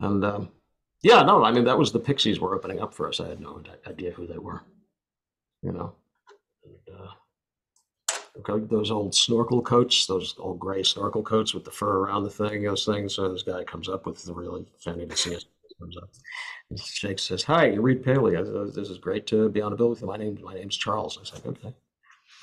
And 0.00 0.24
um, 0.24 0.50
yeah, 1.02 1.22
no, 1.22 1.44
I 1.44 1.52
mean 1.52 1.64
that 1.64 1.78
was 1.78 1.92
the 1.92 2.00
Pixies 2.00 2.40
were 2.40 2.54
opening 2.56 2.80
up 2.80 2.92
for 2.94 3.06
us. 3.08 3.20
I 3.20 3.28
had 3.28 3.40
no 3.40 3.62
idea 3.86 4.10
who 4.10 4.26
they 4.26 4.38
were. 4.38 4.62
You 5.62 5.72
know, 5.72 5.94
and, 6.64 6.96
uh, 6.98 7.10
okay, 8.38 8.64
those 8.66 8.90
old 8.90 9.14
snorkel 9.14 9.62
coats, 9.62 10.06
those 10.06 10.34
old 10.38 10.58
gray 10.58 10.82
snorkel 10.82 11.22
coats 11.22 11.54
with 11.54 11.64
the 11.64 11.70
fur 11.70 11.98
around 11.98 12.24
the 12.24 12.30
thing, 12.30 12.62
those 12.62 12.84
things. 12.84 13.14
So 13.14 13.32
this 13.32 13.42
guy 13.42 13.64
comes 13.64 13.88
up 13.88 14.06
with 14.06 14.22
the 14.22 14.32
really 14.32 14.66
funny 14.78 15.06
to 15.06 15.16
see 15.16 15.34
us. 15.34 15.44
Comes 15.80 15.96
up, 15.96 16.10
and 16.70 16.80
Shake 16.80 17.20
says, 17.20 17.44
"Hi, 17.44 17.66
you 17.66 17.80
Reid 17.80 18.02
Paley. 18.02 18.34
Uh, 18.34 18.42
uh, 18.42 18.64
this 18.64 18.90
is 18.90 18.98
great 18.98 19.28
to 19.28 19.48
be 19.48 19.60
on 19.60 19.72
a 19.72 19.76
bill 19.76 19.90
with 19.90 20.00
you. 20.00 20.08
My 20.08 20.16
name, 20.16 20.36
my 20.42 20.54
name's 20.54 20.76
Charles." 20.76 21.16
I 21.20 21.24
said, 21.24 21.46
"Okay, 21.46 21.72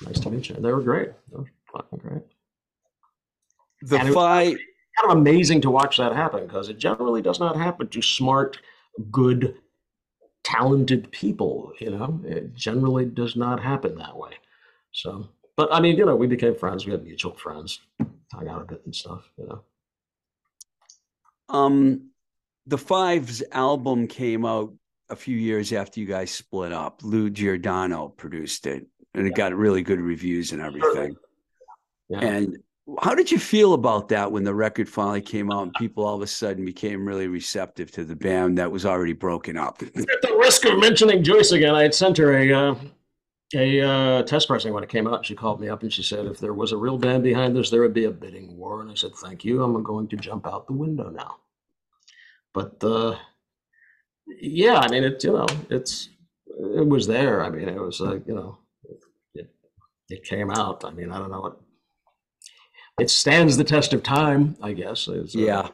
nice 0.06 0.18
to 0.20 0.30
meet 0.30 0.48
you." 0.48 0.54
And 0.54 0.64
they 0.64 0.72
were 0.72 0.80
great. 0.80 1.10
They 1.30 1.36
were 1.36 1.50
fucking 1.70 1.98
great 1.98 2.22
The 3.82 3.98
was 3.98 4.56
kind 5.00 5.12
of 5.12 5.18
amazing 5.18 5.60
to 5.62 5.70
watch 5.70 5.98
that 5.98 6.14
happen 6.14 6.46
because 6.46 6.70
it 6.70 6.78
generally 6.78 7.20
does 7.20 7.38
not 7.38 7.56
happen 7.56 7.88
to 7.88 8.00
smart, 8.00 8.58
good, 9.10 9.56
talented 10.42 11.10
people. 11.10 11.72
You 11.78 11.90
know, 11.90 12.20
it 12.24 12.54
generally 12.54 13.04
does 13.04 13.36
not 13.36 13.62
happen 13.62 13.96
that 13.96 14.16
way. 14.16 14.32
So, 14.92 15.28
but 15.56 15.72
I 15.72 15.80
mean, 15.80 15.96
you 15.96 16.04
know, 16.04 16.16
we 16.16 16.26
became 16.26 16.54
friends. 16.54 16.86
We 16.86 16.92
had 16.92 17.04
mutual 17.04 17.34
friends, 17.34 17.80
hung 18.32 18.48
out 18.48 18.62
a 18.62 18.64
bit 18.64 18.82
and 18.84 18.94
stuff. 18.94 19.30
You 19.38 19.46
know, 19.46 19.62
um, 21.48 22.10
the 22.66 22.78
Fives 22.78 23.42
album 23.52 24.06
came 24.06 24.44
out 24.44 24.72
a 25.08 25.16
few 25.16 25.36
years 25.36 25.72
after 25.72 26.00
you 26.00 26.06
guys 26.06 26.30
split 26.30 26.72
up. 26.72 27.00
Lou 27.02 27.30
Giordano 27.30 28.08
produced 28.08 28.66
it, 28.66 28.86
and 29.14 29.26
it 29.26 29.34
got 29.34 29.54
really 29.54 29.82
good 29.82 30.00
reviews 30.00 30.52
and 30.52 30.60
everything. 30.60 31.16
Yeah. 32.08 32.20
And 32.20 32.58
how 33.00 33.14
did 33.14 33.32
you 33.32 33.38
feel 33.38 33.74
about 33.74 34.08
that 34.10 34.30
when 34.30 34.44
the 34.44 34.54
record 34.54 34.88
finally 34.88 35.20
came 35.20 35.50
out 35.50 35.62
and 35.62 35.74
people 35.74 36.04
all 36.04 36.14
of 36.14 36.22
a 36.22 36.26
sudden 36.26 36.64
became 36.64 37.06
really 37.06 37.26
receptive 37.26 37.90
to 37.92 38.04
the 38.04 38.14
band 38.14 38.58
that 38.58 38.70
was 38.70 38.86
already 38.86 39.12
broken 39.12 39.56
up? 39.56 39.82
At 39.96 40.22
the 40.22 40.36
risk 40.38 40.64
of 40.66 40.78
mentioning 40.78 41.24
Joyce 41.24 41.52
again, 41.52 41.74
I 41.74 41.82
had 41.82 41.94
sent 41.94 42.16
her 42.18 42.36
a 42.36 42.52
uh, 42.52 42.74
a 43.54 43.80
uh, 43.80 44.22
test 44.24 44.48
pressing 44.48 44.72
when 44.72 44.82
it 44.82 44.88
came 44.88 45.06
out. 45.06 45.24
She 45.24 45.34
called 45.34 45.60
me 45.60 45.68
up 45.68 45.82
and 45.82 45.92
she 45.92 46.02
said, 46.02 46.26
if 46.26 46.38
there 46.40 46.54
was 46.54 46.72
a 46.72 46.76
real 46.76 46.98
band 46.98 47.22
behind 47.22 47.54
this, 47.56 47.70
there 47.70 47.80
would 47.80 47.94
be 47.94 48.04
a 48.04 48.10
bidding 48.10 48.56
war. 48.56 48.80
And 48.80 48.90
I 48.90 48.94
said, 48.94 49.14
thank 49.14 49.44
you. 49.44 49.62
I'm 49.62 49.82
going 49.82 50.08
to 50.08 50.16
jump 50.16 50.46
out 50.46 50.66
the 50.66 50.72
window 50.72 51.10
now. 51.10 51.36
But 52.52 52.82
uh, 52.82 53.16
yeah, 54.26 54.78
I 54.78 54.88
mean, 54.88 55.04
it 55.04 55.22
you 55.22 55.32
know, 55.32 55.46
it's 55.68 56.08
it 56.46 56.88
was 56.88 57.06
there. 57.06 57.44
I 57.44 57.50
mean, 57.50 57.68
it 57.68 57.78
was 57.78 58.00
like 58.00 58.26
you 58.26 58.34
know, 58.34 58.58
it 59.34 59.50
it 60.08 60.24
came 60.24 60.50
out. 60.50 60.82
I 60.84 60.90
mean, 60.90 61.12
I 61.12 61.18
don't 61.18 61.30
know 61.30 61.42
what. 61.42 61.60
It 62.98 63.10
stands 63.10 63.58
the 63.58 63.64
test 63.64 63.92
of 63.92 64.02
time, 64.02 64.56
I 64.62 64.72
guess. 64.72 65.06
It's, 65.06 65.36
uh, 65.36 65.38
yeah. 65.38 65.68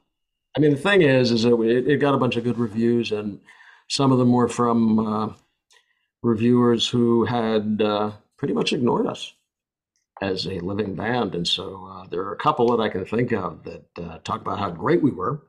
I 0.56 0.60
mean, 0.60 0.72
the 0.72 0.76
thing 0.76 1.02
is, 1.02 1.30
is 1.30 1.44
that 1.44 1.56
it, 1.60 1.88
it 1.88 1.96
got 1.98 2.14
a 2.14 2.18
bunch 2.18 2.36
of 2.36 2.42
good 2.42 2.58
reviews, 2.58 3.12
and 3.12 3.38
some 3.88 4.10
of 4.10 4.18
them 4.18 4.32
were 4.32 4.48
from 4.48 4.98
uh, 4.98 5.32
reviewers 6.22 6.88
who 6.88 7.24
had 7.24 7.82
uh, 7.82 8.12
pretty 8.36 8.54
much 8.54 8.72
ignored 8.72 9.06
us 9.06 9.34
as 10.20 10.46
a 10.46 10.60
living 10.60 10.94
band. 10.94 11.34
And 11.34 11.46
so 11.46 11.84
uh, 11.90 12.06
there 12.08 12.22
are 12.22 12.32
a 12.32 12.38
couple 12.38 12.68
that 12.68 12.82
I 12.82 12.88
can 12.88 13.04
think 13.04 13.32
of 13.32 13.64
that 13.64 13.84
uh, 13.98 14.18
talk 14.18 14.40
about 14.40 14.58
how 14.58 14.70
great 14.70 15.02
we 15.02 15.10
were 15.10 15.42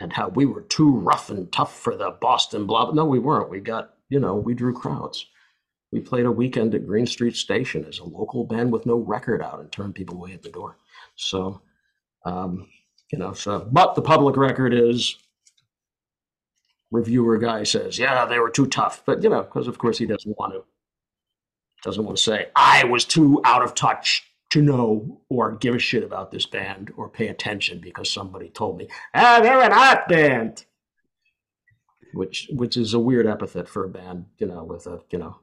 and 0.00 0.12
how 0.12 0.28
we 0.28 0.46
were 0.46 0.62
too 0.62 0.90
rough 0.90 1.30
and 1.30 1.50
tough 1.52 1.78
for 1.78 1.96
the 1.96 2.16
Boston 2.20 2.66
blah. 2.66 2.90
No, 2.92 3.04
we 3.04 3.18
weren't. 3.18 3.50
We 3.50 3.60
got, 3.60 3.94
you 4.08 4.18
know, 4.18 4.34
we 4.34 4.54
drew 4.54 4.72
crowds. 4.72 5.26
We 5.92 6.00
played 6.00 6.26
a 6.26 6.32
weekend 6.32 6.74
at 6.74 6.86
Green 6.86 7.06
Street 7.06 7.36
Station 7.36 7.84
as 7.84 7.98
a 7.98 8.04
local 8.04 8.44
band 8.44 8.72
with 8.72 8.86
no 8.86 8.96
record 8.96 9.42
out 9.42 9.60
and 9.60 9.70
turned 9.70 9.94
people 9.94 10.16
away 10.16 10.32
at 10.32 10.42
the 10.42 10.50
door. 10.50 10.78
So, 11.14 11.62
um, 12.24 12.68
you 13.12 13.18
know, 13.18 13.32
so, 13.34 13.68
but 13.70 13.94
the 13.94 14.02
public 14.02 14.36
record 14.36 14.74
is 14.74 15.16
reviewer 16.96 17.38
guy 17.38 17.62
says, 17.62 17.98
yeah, 17.98 18.24
they 18.24 18.38
were 18.38 18.50
too 18.50 18.66
tough. 18.66 19.02
But, 19.04 19.22
you 19.22 19.28
know, 19.28 19.42
because 19.42 19.68
of 19.68 19.78
course 19.78 19.98
he 19.98 20.06
doesn't 20.06 20.38
want 20.38 20.52
to, 20.54 20.64
doesn't 21.82 22.04
want 22.04 22.16
to 22.16 22.22
say, 22.22 22.48
I 22.56 22.84
was 22.84 23.04
too 23.04 23.40
out 23.44 23.62
of 23.62 23.74
touch 23.74 24.24
to 24.50 24.62
know 24.62 25.20
or 25.28 25.52
give 25.52 25.74
a 25.74 25.78
shit 25.78 26.02
about 26.02 26.30
this 26.30 26.46
band 26.46 26.92
or 26.96 27.08
pay 27.08 27.28
attention 27.28 27.80
because 27.80 28.10
somebody 28.10 28.48
told 28.48 28.78
me, 28.78 28.88
ah, 29.14 29.40
they're 29.42 29.62
an 29.62 29.72
art 29.72 30.08
band. 30.08 30.64
Which, 32.14 32.48
which 32.52 32.76
is 32.76 32.94
a 32.94 32.98
weird 32.98 33.26
epithet 33.26 33.68
for 33.68 33.84
a 33.84 33.88
band, 33.88 34.26
you 34.38 34.46
know, 34.46 34.64
with 34.64 34.86
a, 34.86 35.00
you 35.10 35.18
know, 35.18 35.36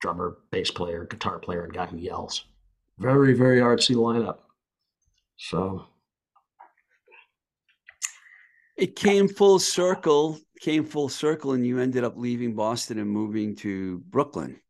drummer, 0.00 0.38
bass 0.50 0.70
player, 0.70 1.04
guitar 1.04 1.38
player, 1.38 1.62
and 1.62 1.72
guy 1.72 1.86
who 1.86 1.98
yells. 1.98 2.46
Very, 2.98 3.32
very 3.32 3.60
artsy 3.60 3.94
lineup. 3.94 4.38
So 5.36 5.86
It 8.76 8.94
came 8.94 9.26
full 9.26 9.58
circle, 9.58 10.38
came 10.60 10.84
full 10.84 11.08
circle, 11.08 11.52
and 11.52 11.66
you 11.66 11.78
ended 11.78 12.04
up 12.04 12.16
leaving 12.16 12.54
Boston 12.54 12.98
and 12.98 13.10
moving 13.10 13.56
to 13.56 13.98
Brooklyn. 14.10 14.60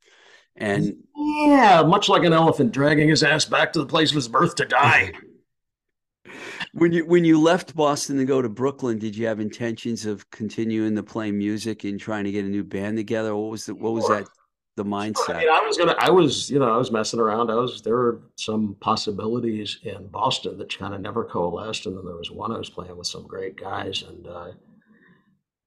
And 0.57 0.95
yeah, 1.15 1.83
much 1.83 2.09
like 2.09 2.25
an 2.25 2.33
elephant 2.33 2.73
dragging 2.73 3.09
his 3.09 3.23
ass 3.23 3.45
back 3.45 3.73
to 3.75 3.79
the 3.79 3.87
place 3.87 4.11
of 4.11 4.17
his 4.17 4.29
birth 4.29 4.55
to 4.57 4.65
die. 4.65 5.13
when 6.73 6.93
you 6.93 7.05
when 7.05 7.25
you 7.25 7.41
left 7.41 7.75
Boston 7.75 8.17
to 8.19 8.25
go 8.25 8.41
to 8.41 8.49
Brooklyn, 8.49 8.99
did 8.99 9.17
you 9.17 9.27
have 9.27 9.41
intentions 9.41 10.07
of 10.07 10.31
continuing 10.31 10.95
to 10.97 11.03
play 11.03 11.31
music 11.31 11.85
and 11.85 12.01
trying 12.01 12.25
to 12.25 12.33
get 12.33 12.45
a 12.45 12.49
new 12.49 12.65
band 12.65 12.97
together? 12.97 13.37
What 13.37 13.51
was 13.51 13.67
the 13.67 13.75
what 13.75 13.93
was 13.93 14.09
that 14.09 14.27
the 14.77 14.85
I 14.85 14.87
mindset? 14.87 15.39
mean, 15.39 15.49
I 15.49 15.61
was 15.67 15.77
gonna, 15.77 15.97
I 15.99 16.11
was, 16.11 16.51
you 16.51 16.59
know, 16.59 16.73
I 16.73 16.77
was 16.77 16.91
messing 16.93 17.21
around. 17.21 17.51
I 17.51 17.55
was, 17.55 17.83
there 17.83 17.97
were 17.97 18.23
some 18.37 18.77
possibilities 18.81 19.79
in 19.83 20.07
Boston 20.09 20.59
that 20.59 20.77
kind 20.77 20.95
of 20.95 21.01
never 21.01 21.25
coalesced, 21.25 21.87
and 21.87 21.97
then 21.97 22.05
there 22.05 22.17
was 22.17 22.31
one 22.31 22.53
I 22.53 22.59
was 22.59 22.71
playing 22.71 22.97
with 22.97 23.07
some 23.07 23.27
great 23.27 23.57
guys, 23.57 24.05
and 24.07 24.27
uh, 24.27 24.53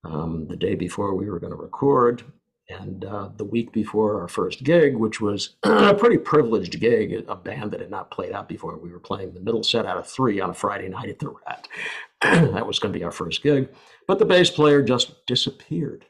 um, 0.04 0.48
the 0.48 0.56
day 0.56 0.76
before 0.76 1.16
we 1.16 1.30
were 1.30 1.40
going 1.40 1.52
to 1.52 1.58
record, 1.58 2.24
and 2.70 3.04
uh, 3.04 3.30
the 3.36 3.44
week 3.44 3.72
before 3.72 4.22
our 4.22 4.28
first 4.28 4.64
gig, 4.64 4.96
which 4.96 5.20
was 5.20 5.56
a 5.64 5.94
pretty 5.94 6.18
privileged 6.18 6.80
gig, 6.80 7.26
a 7.28 7.36
band 7.36 7.72
that 7.72 7.82
had 7.82 7.90
not 7.90 8.12
played 8.12 8.32
out 8.32 8.48
before, 8.48 8.78
we 8.78 8.92
were 8.92 9.00
playing 9.00 9.34
the 9.34 9.40
middle 9.40 9.64
set 9.64 9.86
out 9.86 9.98
of 9.98 10.08
three 10.08 10.40
on 10.40 10.52
a 10.52 10.54
Friday 10.54 10.88
night 10.88 11.10
at 11.10 11.20
the 11.20 11.30
Rat. 11.30 11.68
that 12.22 12.68
was 12.68 12.80
going 12.80 12.94
to 12.94 13.00
be 13.00 13.04
our 13.04 13.12
first 13.12 13.42
gig, 13.42 13.70
but 14.08 14.20
the 14.20 14.26
bass 14.26 14.52
player 14.52 14.84
just 14.84 15.26
disappeared. 15.26 16.06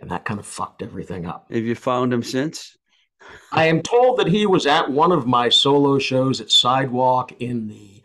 And 0.00 0.10
that 0.10 0.24
kind 0.24 0.40
of 0.40 0.46
fucked 0.46 0.82
everything 0.82 1.26
up. 1.26 1.46
Have 1.52 1.64
you 1.64 1.74
found 1.74 2.12
him 2.12 2.22
since? 2.22 2.76
I 3.52 3.66
am 3.66 3.82
told 3.82 4.18
that 4.18 4.28
he 4.28 4.46
was 4.46 4.66
at 4.66 4.90
one 4.90 5.12
of 5.12 5.26
my 5.26 5.48
solo 5.50 5.98
shows 5.98 6.40
at 6.40 6.50
Sidewalk 6.50 7.32
in 7.40 7.68
the 7.68 7.99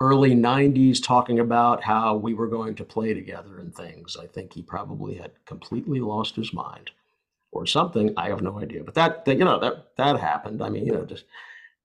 early 0.00 0.34
90s 0.34 1.02
talking 1.02 1.40
about 1.40 1.82
how 1.82 2.16
we 2.16 2.34
were 2.34 2.48
going 2.48 2.74
to 2.74 2.84
play 2.84 3.12
together 3.12 3.58
and 3.58 3.74
things. 3.74 4.16
I 4.20 4.26
think 4.26 4.52
he 4.52 4.62
probably 4.62 5.14
had 5.14 5.32
completely 5.44 6.00
lost 6.00 6.36
his 6.36 6.52
mind 6.54 6.90
or 7.52 7.66
something. 7.66 8.14
I 8.16 8.28
have 8.28 8.42
no 8.42 8.58
idea. 8.58 8.82
But 8.82 8.94
that, 8.94 9.24
that 9.26 9.36
you 9.38 9.44
know, 9.44 9.58
that 9.60 9.96
that 9.96 10.18
happened. 10.18 10.62
I 10.62 10.70
mean, 10.70 10.86
you 10.86 10.92
know, 10.92 11.04
just 11.04 11.24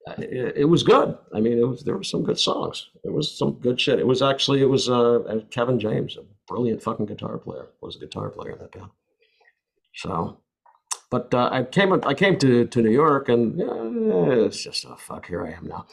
uh, 0.08 0.14
it, 0.20 0.54
it 0.58 0.66
was 0.66 0.84
good. 0.84 1.18
I 1.34 1.40
mean, 1.40 1.58
it 1.58 1.68
was 1.68 1.84
there 1.84 1.98
were 1.98 2.04
some 2.04 2.24
good 2.24 2.40
songs. 2.40 2.90
It 3.04 3.12
was 3.12 3.38
some 3.38 3.54
good 3.54 3.80
shit. 3.80 4.00
It 4.00 4.08
was 4.08 4.22
actually 4.22 4.62
it 4.62 4.70
was 4.70 4.90
uh, 4.90 5.42
Kevin 5.50 5.80
James, 5.80 6.18
a 6.18 6.24
brilliant 6.48 6.84
fucking 6.84 7.08
guitar 7.08 7.38
player, 7.38 7.68
was 7.82 7.96
a 7.96 8.00
guitar 8.00 8.30
player 8.30 8.52
in 8.52 8.60
that 8.60 8.72
band. 8.72 8.92
So, 9.96 10.38
but 11.10 11.34
uh, 11.34 11.50
I 11.52 11.64
came 11.64 11.94
I 11.94 12.14
came 12.14 12.38
to, 12.40 12.66
to 12.66 12.82
New 12.82 12.92
York 12.92 13.30
and 13.30 13.62
uh, 13.62 14.46
it's 14.46 14.64
just 14.64 14.86
oh 14.86 14.96
fuck 14.96 15.28
here 15.28 15.46
I 15.46 15.52
am 15.52 15.68
now. 15.68 15.86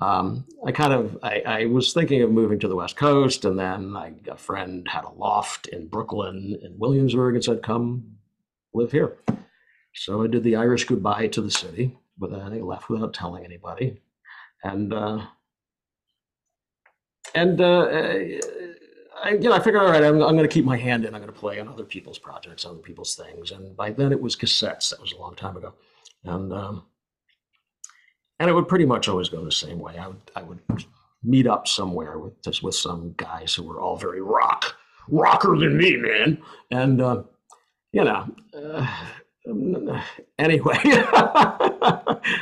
Um, 0.00 0.46
I 0.64 0.72
kind 0.72 0.92
of 0.92 1.18
I, 1.22 1.42
I 1.46 1.64
was 1.66 1.92
thinking 1.92 2.22
of 2.22 2.30
moving 2.30 2.58
to 2.60 2.68
the 2.68 2.76
West 2.76 2.96
Coast 2.96 3.44
and 3.44 3.58
then 3.58 3.96
I, 3.96 4.12
a 4.28 4.36
friend 4.36 4.86
had 4.88 5.04
a 5.04 5.10
loft 5.10 5.66
in 5.68 5.88
Brooklyn 5.88 6.58
in 6.62 6.78
Williamsburg 6.78 7.34
and 7.34 7.44
said 7.44 7.62
come 7.62 8.16
live 8.72 8.92
here. 8.92 9.16
So 9.94 10.22
I 10.22 10.28
did 10.28 10.44
the 10.44 10.56
Irish 10.56 10.84
goodbye 10.84 11.26
to 11.28 11.42
the 11.42 11.50
city, 11.50 11.96
but 12.16 12.30
then 12.30 12.40
I 12.40 12.60
left 12.60 12.88
without 12.88 13.12
telling 13.12 13.44
anybody, 13.44 14.00
and 14.62 14.94
uh, 14.94 15.26
and 17.34 17.60
uh, 17.60 17.88
I, 19.22 19.30
you 19.30 19.48
know, 19.48 19.52
I 19.52 19.58
figured, 19.58 19.82
all 19.82 19.90
right, 19.90 20.02
I'm, 20.02 20.14
I'm 20.14 20.36
going 20.36 20.38
to 20.38 20.48
keep 20.48 20.64
my 20.64 20.76
hand 20.76 21.04
in. 21.04 21.14
I'm 21.14 21.20
going 21.20 21.32
to 21.32 21.38
play 21.38 21.60
on 21.60 21.68
other 21.68 21.84
people's 21.84 22.18
projects, 22.18 22.64
other 22.64 22.78
people's 22.78 23.14
things. 23.14 23.50
And 23.50 23.76
by 23.76 23.90
then, 23.90 24.12
it 24.12 24.20
was 24.20 24.36
cassettes. 24.36 24.90
That 24.90 25.00
was 25.00 25.12
a 25.12 25.18
long 25.18 25.34
time 25.34 25.56
ago, 25.56 25.74
and 26.24 26.52
um, 26.52 26.84
and 28.38 28.48
it 28.48 28.52
would 28.52 28.68
pretty 28.68 28.86
much 28.86 29.08
always 29.08 29.28
go 29.28 29.44
the 29.44 29.52
same 29.52 29.78
way. 29.78 29.98
I 29.98 30.08
would 30.08 30.30
I 30.36 30.42
would 30.42 30.60
meet 31.22 31.46
up 31.46 31.68
somewhere 31.68 32.18
with 32.18 32.42
just 32.42 32.62
with 32.62 32.74
some 32.74 33.14
guys 33.16 33.54
who 33.54 33.62
were 33.62 33.80
all 33.80 33.96
very 33.96 34.22
rock 34.22 34.76
rocker 35.08 35.56
than 35.58 35.76
me, 35.76 35.96
man, 35.96 36.42
and 36.70 37.00
uh, 37.00 37.22
you 37.92 38.04
know. 38.04 38.26
Uh, 38.54 38.86
anyway, 40.38 40.78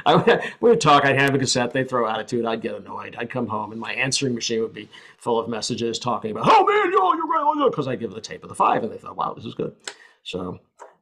I, 0.06 0.50
we 0.61 0.70
would 0.70 0.80
talk. 0.80 1.04
I'd 1.04 1.18
have 1.18 1.34
a 1.34 1.38
cassette. 1.38 1.72
They'd 1.72 1.88
throw 1.88 2.08
attitude. 2.08 2.44
I'd 2.44 2.61
get 2.61 2.74
annoyed. 2.74 3.14
I'd 3.18 3.30
come 3.30 3.46
home, 3.46 3.70
and 3.72 3.80
my 3.80 3.92
answering 3.92 4.34
machine 4.34 4.61
would 4.62 4.74
be 4.74 4.88
full 5.18 5.38
of 5.38 5.48
messages 5.48 5.98
talking 5.98 6.32
about, 6.32 6.46
"Oh 6.46 6.66
man, 6.66 6.92
yo, 6.92 7.12
you're 7.14 7.26
great," 7.26 7.70
because 7.70 7.87
I 7.87 7.96
give 7.96 8.12
the 8.12 8.20
tape 8.20 8.42
of 8.42 8.48
the 8.48 8.54
five, 8.54 8.82
and 8.82 8.92
they 8.92 8.98
thought, 8.98 9.16
"Wow, 9.16 9.34
this 9.34 9.44
is 9.44 9.54
good." 9.54 9.74
So 10.24 10.58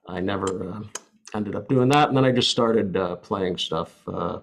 I 0.07 0.21
never 0.21 0.71
uh, 0.71 0.81
ended 1.35 1.57
up 1.57 1.69
doing 1.69 1.89
that, 1.89 2.09
and 2.09 2.17
then 2.17 2.25
I 2.25 2.33
just 2.33 2.51
started 2.51 2.97
uh, 2.97 3.17
playing 3.17 3.57
stuff 3.57 4.07
uh, 4.07 4.41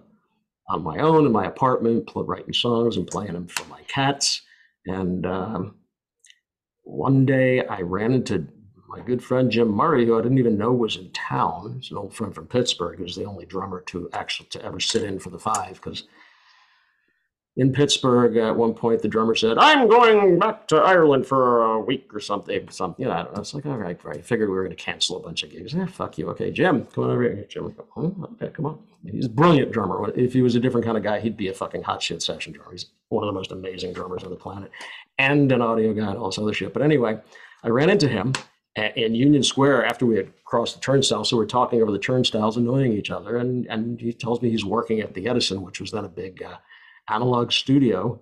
on 0.69 0.83
my 0.83 0.97
own 0.99 1.25
in 1.25 1.31
my 1.31 1.45
apartment, 1.45 2.11
writing 2.15 2.53
songs 2.53 2.97
and 2.97 3.05
playing 3.05 3.33
them 3.33 3.47
for 3.47 3.67
my 3.67 3.81
cats. 3.83 4.41
And 4.87 5.25
um, 5.25 5.75
one 6.84 7.25
day 7.25 7.65
I 7.65 7.82
ran 7.82 8.13
into 8.13 8.47
my 8.93 9.01
good 9.01 9.23
friend 9.23 9.49
Jim 9.49 9.69
Murray, 9.69 10.05
who 10.05 10.17
I 10.17 10.21
didn't 10.21 10.37
even 10.37 10.57
know 10.57 10.71
was 10.71 10.97
in 10.97 11.09
town. 11.11 11.77
He's 11.79 11.89
an 11.89 11.97
old 11.97 12.13
friend 12.13 12.33
from 12.33 12.45
Pittsburgh. 12.45 12.99
Was 12.99 13.15
the 13.15 13.25
only 13.25 13.45
drummer 13.45 13.81
to 13.87 14.07
actually 14.13 14.49
to 14.49 14.63
ever 14.63 14.79
sit 14.79 15.03
in 15.03 15.17
for 15.17 15.31
the 15.31 15.39
five 15.39 15.73
because 15.73 16.03
in 17.55 17.73
Pittsburgh 17.73 18.37
at 18.37 18.55
one 18.55 18.75
point 18.75 19.01
the 19.01 19.07
drummer 19.07 19.33
said, 19.33 19.57
"I'm 19.57 19.87
going 19.87 20.37
back 20.37 20.67
to 20.67 20.75
Ireland 20.75 21.25
for 21.25 21.63
a 21.63 21.79
week 21.79 22.13
or 22.13 22.19
something." 22.19 22.69
Something, 22.69 23.03
you 23.03 23.09
know. 23.09 23.17
I 23.17 23.23
don't 23.23 23.33
know. 23.33 23.41
It's 23.41 23.55
like, 23.55 23.65
all 23.65 23.77
right, 23.77 24.03
right. 24.03 24.17
I 24.17 24.21
figured 24.21 24.49
we 24.49 24.55
were 24.55 24.63
going 24.63 24.75
to 24.75 24.83
cancel 24.83 25.17
a 25.17 25.21
bunch 25.21 25.41
of 25.41 25.49
gigs. 25.49 25.73
Yeah, 25.73 25.87
fuck 25.87 26.19
you. 26.19 26.29
Okay, 26.29 26.51
Jim, 26.51 26.85
come 26.85 27.05
on 27.05 27.09
over 27.09 27.23
here. 27.23 27.45
Jim, 27.49 27.75
oh, 27.97 28.29
okay, 28.33 28.53
come 28.53 28.67
on. 28.67 28.79
He's 29.11 29.25
a 29.25 29.29
brilliant 29.29 29.71
drummer. 29.71 30.11
If 30.15 30.33
he 30.33 30.43
was 30.43 30.53
a 30.53 30.59
different 30.59 30.85
kind 30.85 30.97
of 30.97 31.03
guy, 31.03 31.19
he'd 31.19 31.35
be 31.35 31.47
a 31.47 31.53
fucking 31.53 31.81
hot 31.81 32.03
shit 32.03 32.21
session 32.21 32.53
drummer. 32.53 32.71
He's 32.71 32.85
one 33.09 33.23
of 33.23 33.27
the 33.27 33.37
most 33.37 33.51
amazing 33.51 33.93
drummers 33.93 34.23
on 34.23 34.29
the 34.29 34.35
planet, 34.35 34.69
and 35.17 35.51
an 35.51 35.63
audio 35.63 35.93
guy 35.93 36.09
and 36.09 36.17
all 36.17 36.27
this 36.27 36.37
other 36.37 36.53
shit. 36.53 36.73
But 36.73 36.83
anyway, 36.83 37.19
I 37.63 37.69
ran 37.69 37.89
into 37.89 38.07
him 38.07 38.33
in 38.76 39.15
Union 39.15 39.43
Square 39.43 39.86
after 39.86 40.05
we 40.05 40.17
had 40.17 40.32
crossed 40.45 40.76
the 40.76 40.82
turnstile. 40.82 41.24
So 41.26 41.38
we're 41.38 41.45
talking 41.45 41.82
over 41.82 41.91
the 41.91 41.99
turnstiles, 41.99 42.57
annoying 42.57 42.93
each 42.93 43.11
other. 43.11 43.38
And 43.38 43.67
and 43.67 43.99
he 43.99 44.13
tells 44.13 44.41
me 44.41 44.49
he's 44.49 44.65
working 44.65 44.99
at 44.99 45.13
the 45.13 45.28
Edison, 45.28 45.61
which 45.61 45.80
was 45.80 45.91
then 45.91 46.05
a 46.05 46.09
big 46.09 46.41
uh, 46.41 46.57
analog 47.09 47.51
studio 47.51 48.19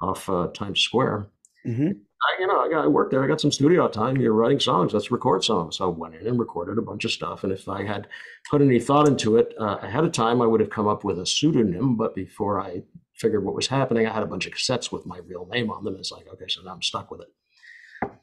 off 0.00 0.28
uh, 0.28 0.48
Times 0.48 0.80
Square. 0.80 1.28
hmm 1.64 1.90
I, 2.20 2.40
you 2.40 2.48
know, 2.48 2.58
I, 2.58 2.68
got, 2.68 2.84
I 2.84 2.88
worked 2.88 3.12
there. 3.12 3.22
I 3.22 3.28
got 3.28 3.40
some 3.40 3.52
studio 3.52 3.86
time. 3.86 4.16
You're 4.16 4.32
writing 4.32 4.58
songs. 4.58 4.92
Let's 4.92 5.12
record 5.12 5.44
songs. 5.44 5.76
So 5.76 5.84
I 5.84 5.88
went 5.88 6.16
in 6.16 6.26
and 6.26 6.36
recorded 6.36 6.76
a 6.76 6.82
bunch 6.82 7.04
of 7.04 7.12
stuff. 7.12 7.44
And 7.44 7.52
if 7.52 7.68
I 7.68 7.84
had 7.84 8.08
put 8.50 8.60
any 8.60 8.80
thought 8.80 9.06
into 9.06 9.36
it 9.36 9.54
uh, 9.60 9.78
ahead 9.82 10.02
of 10.02 10.10
time, 10.10 10.42
I 10.42 10.46
would 10.46 10.58
have 10.58 10.68
come 10.68 10.88
up 10.88 11.04
with 11.04 11.20
a 11.20 11.26
pseudonym. 11.26 11.96
But 11.96 12.16
before 12.16 12.60
I 12.60 12.82
figured 13.14 13.44
what 13.44 13.54
was 13.54 13.68
happening, 13.68 14.04
I 14.04 14.12
had 14.12 14.24
a 14.24 14.26
bunch 14.26 14.46
of 14.46 14.52
cassettes 14.52 14.90
with 14.90 15.06
my 15.06 15.18
real 15.18 15.46
name 15.46 15.70
on 15.70 15.84
them. 15.84 15.94
It's 15.94 16.10
like, 16.10 16.26
okay, 16.26 16.46
so 16.48 16.60
now 16.62 16.72
I'm 16.72 16.82
stuck 16.82 17.08
with 17.12 17.20
it. 17.20 17.28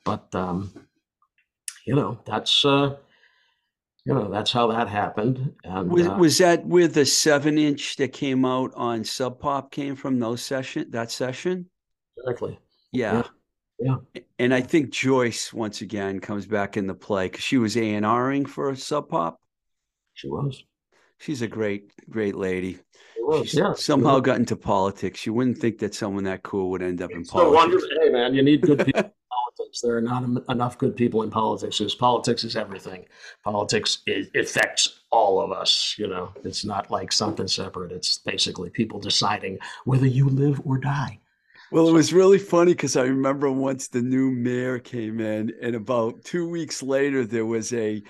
But 0.04 0.36
um, 0.36 0.74
you 1.86 1.96
know, 1.96 2.20
that's 2.26 2.66
uh, 2.66 2.96
you 4.06 4.14
know, 4.14 4.30
that's 4.30 4.52
how 4.52 4.68
that 4.68 4.88
happened. 4.88 5.54
And 5.64 5.92
Was, 5.92 6.08
uh, 6.08 6.16
was 6.16 6.38
that 6.40 6.66
where 6.66 6.88
the 6.88 7.06
seven 7.06 7.58
inch 7.58 7.96
that 7.98 8.10
came 8.14 8.46
out 8.46 8.72
on 8.76 9.04
Sub 9.04 9.40
Pop 9.40 9.72
came 9.72 9.96
from? 9.96 10.20
Those 10.20 10.42
session 10.42 10.92
that 10.92 11.12
session? 11.12 11.70
exactly. 12.18 12.60
Yeah. 12.92 13.24
Yeah. 13.78 13.98
And 14.40 14.54
I 14.54 14.62
think 14.62 14.92
Joyce 14.92 15.52
once 15.52 15.82
again 15.82 16.20
comes 16.22 16.46
back 16.48 16.78
in 16.78 16.88
the 16.88 16.94
play 16.94 17.26
because 17.28 17.44
she 17.44 17.58
was 17.58 17.76
A 17.76 17.94
and 17.96 18.06
Ring 18.06 18.46
for 18.46 18.74
Sub 18.76 19.10
Pop. 19.10 19.40
She 20.14 20.30
was. 20.30 20.64
She's 21.18 21.42
a 21.42 21.48
great, 21.48 21.92
great 22.10 22.36
lady. 22.36 22.78
She 23.16 23.22
was. 23.22 23.54
Yeah. 23.54 23.74
somehow 23.74 24.20
got 24.20 24.38
into 24.38 24.56
politics. 24.56 25.26
You 25.26 25.34
wouldn't 25.34 25.58
think 25.58 25.80
that 25.80 25.94
someone 25.94 26.24
that 26.26 26.44
cool 26.44 26.70
would 26.72 26.82
end 26.82 27.02
up 27.02 27.12
in 27.12 27.26
So 27.26 27.52
wonderful. 27.52 27.88
politics. 27.90 28.06
Hey, 28.06 28.10
man, 28.12 28.34
you 28.34 28.44
need 28.44 28.62
good 28.62 28.86
people 28.86 29.02
in 29.04 29.12
politics. 29.56 29.82
There 29.82 29.98
are 29.98 30.02
not 30.02 30.24
enough 30.50 30.78
good 30.78 30.96
people 30.96 31.24
in 31.24 31.30
politics. 31.30 31.80
Because 31.80 31.96
politics 31.96 32.44
is 32.44 32.56
everything. 32.56 33.06
Politics 33.44 34.00
is, 34.08 34.28
affects 34.36 35.02
all 35.12 35.42
of 35.42 35.52
us. 35.52 35.96
You 35.98 36.08
know, 36.08 36.32
it's 36.44 36.66
not 36.66 36.92
like 36.92 37.12
something 37.12 37.48
separate. 37.48 37.92
It's 37.92 38.18
basically 38.20 38.70
people 38.70 39.00
deciding 39.00 39.60
whether 39.86 40.08
you 40.08 40.30
live 40.30 40.62
or 40.66 40.78
die. 40.78 41.20
Well, 41.72 41.90
it 41.90 41.94
was 41.94 42.14
really 42.14 42.38
funny 42.38 42.74
because 42.74 42.96
I 42.96 43.04
remember 43.04 43.52
once 43.52 43.88
the 43.88 44.02
new 44.02 44.32
mayor 44.32 44.78
came 44.78 45.20
in, 45.20 45.52
and 45.62 45.76
about 45.76 46.24
two 46.24 46.48
weeks 46.48 46.84
later, 46.84 47.26
there 47.26 47.46
was 47.46 47.74
a 47.74 48.04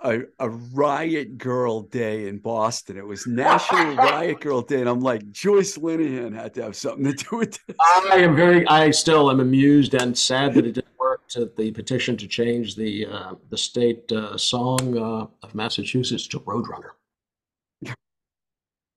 a, 0.00 0.20
a 0.38 0.50
riot 0.50 1.38
girl 1.38 1.82
day 1.82 2.28
in 2.28 2.38
Boston. 2.38 2.96
It 2.96 3.06
was 3.06 3.26
National 3.26 3.96
Riot 3.96 4.40
Girl 4.42 4.60
Day, 4.62 4.80
and 4.80 4.88
I'm 4.88 5.00
like, 5.00 5.30
Joyce 5.32 5.78
Linehan 5.78 6.34
had 6.34 6.54
to 6.54 6.62
have 6.64 6.76
something 6.76 7.04
to 7.04 7.12
do 7.12 7.36
with 7.38 7.58
this. 7.66 7.76
I 7.80 8.16
am 8.18 8.36
very. 8.36 8.66
I 8.68 8.90
still 8.90 9.30
am 9.30 9.40
amused 9.40 9.94
and 9.94 10.16
sad 10.16 10.54
that 10.54 10.66
it 10.66 10.72
didn't 10.72 10.98
work. 10.98 11.26
To 11.30 11.50
the 11.56 11.72
petition 11.72 12.16
to 12.18 12.26
change 12.28 12.76
the 12.76 13.06
uh, 13.06 13.34
the 13.50 13.56
state 13.58 14.10
uh, 14.12 14.36
song 14.36 14.96
uh, 14.96 15.26
of 15.42 15.54
Massachusetts 15.54 16.26
to 16.28 16.40
Roadrunner. 16.40 16.90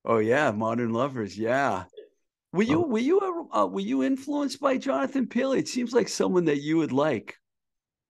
Oh 0.06 0.18
yeah, 0.20 0.52
Modern 0.52 0.94
Lovers, 0.94 1.38
yeah. 1.38 1.86
Were 2.54 2.64
you 2.64 2.84
Oh. 2.84 2.88
were 2.88 3.00
you 3.00 3.50
uh, 3.52 3.68
were 3.68 3.80
you 3.80 4.04
influenced 4.04 4.60
by 4.60 4.78
Jonathan 4.78 5.28
Paley? 5.28 5.60
It 5.60 5.68
seems 5.68 5.94
like 5.94 6.08
someone 6.08 6.46
that 6.46 6.62
you 6.62 6.78
would 6.78 6.92
like. 6.92 7.38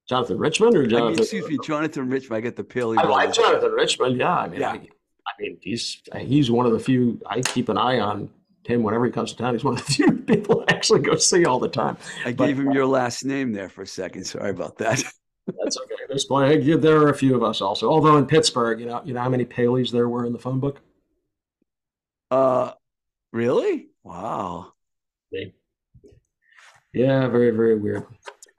Jonathan 0.09 0.37
Richman 0.39 0.75
or 0.75 0.83
I 0.83 0.87
mean, 0.87 1.19
excuse 1.19 1.47
me, 1.47 1.59
Jonathan 1.63 2.09
Richman. 2.09 2.37
I 2.37 2.41
get 2.41 2.55
the 2.55 2.63
Paley. 2.63 2.97
I 2.97 3.03
like. 3.03 3.31
Jonathan 3.33 3.71
Richman. 3.71 4.15
Yeah, 4.15 4.35
I 4.35 4.47
mean, 4.49 4.59
Yeah. 4.61 4.71
I, 4.71 4.75
I 4.75 5.31
mean, 5.39 5.57
he's 5.61 6.01
he's 6.17 6.49
one 6.49 6.65
of 6.65 6.71
the 6.71 6.79
few 6.79 7.21
I 7.27 7.41
keep 7.41 7.69
an 7.69 7.77
eye 7.77 7.99
on 7.99 8.29
him 8.65 8.81
whenever 8.83 9.05
he 9.05 9.11
comes 9.11 9.31
to 9.33 9.37
town. 9.37 9.53
He's 9.53 9.63
one 9.63 9.75
of 9.77 9.85
the 9.85 9.91
few 9.93 10.11
people 10.27 10.65
I 10.67 10.73
actually 10.73 11.01
go 11.01 11.15
see 11.15 11.45
all 11.45 11.59
the 11.59 11.69
time. 11.69 11.97
I 12.25 12.33
But- 12.33 12.47
gave 12.47 12.59
him 12.59 12.71
your 12.71 12.87
last 12.87 13.23
name 13.23 13.53
there 13.53 13.69
for 13.69 13.83
a 13.83 13.87
second. 13.87 14.23
Sorry 14.25 14.49
about 14.49 14.77
that. 14.79 15.03
That's 15.63 15.77
okay. 15.77 15.95
There's 16.07 16.25
plenty. 16.25 16.63
yeah, 16.63 16.75
There 16.77 16.97
are 16.97 17.09
a 17.09 17.15
few 17.17 17.35
of 17.35 17.43
us 17.43 17.59
also. 17.61 17.89
Although 17.89 18.17
in 18.17 18.25
Pittsburgh, 18.27 18.79
you 18.79 18.85
know, 18.87 19.01
you 19.03 19.13
know 19.13 19.21
how 19.21 19.29
many 19.29 19.45
Paleys 19.45 19.91
there 19.91 20.07
were 20.09 20.25
in 20.25 20.33
the 20.33 20.37
phone 20.39 20.59
book. 20.59 20.79
Uh, 22.31 22.71
really? 23.31 23.87
Wow. 24.03 24.73
Yeah, 26.93 27.27
very 27.27 27.51
very 27.51 27.77
weird. 27.77 28.05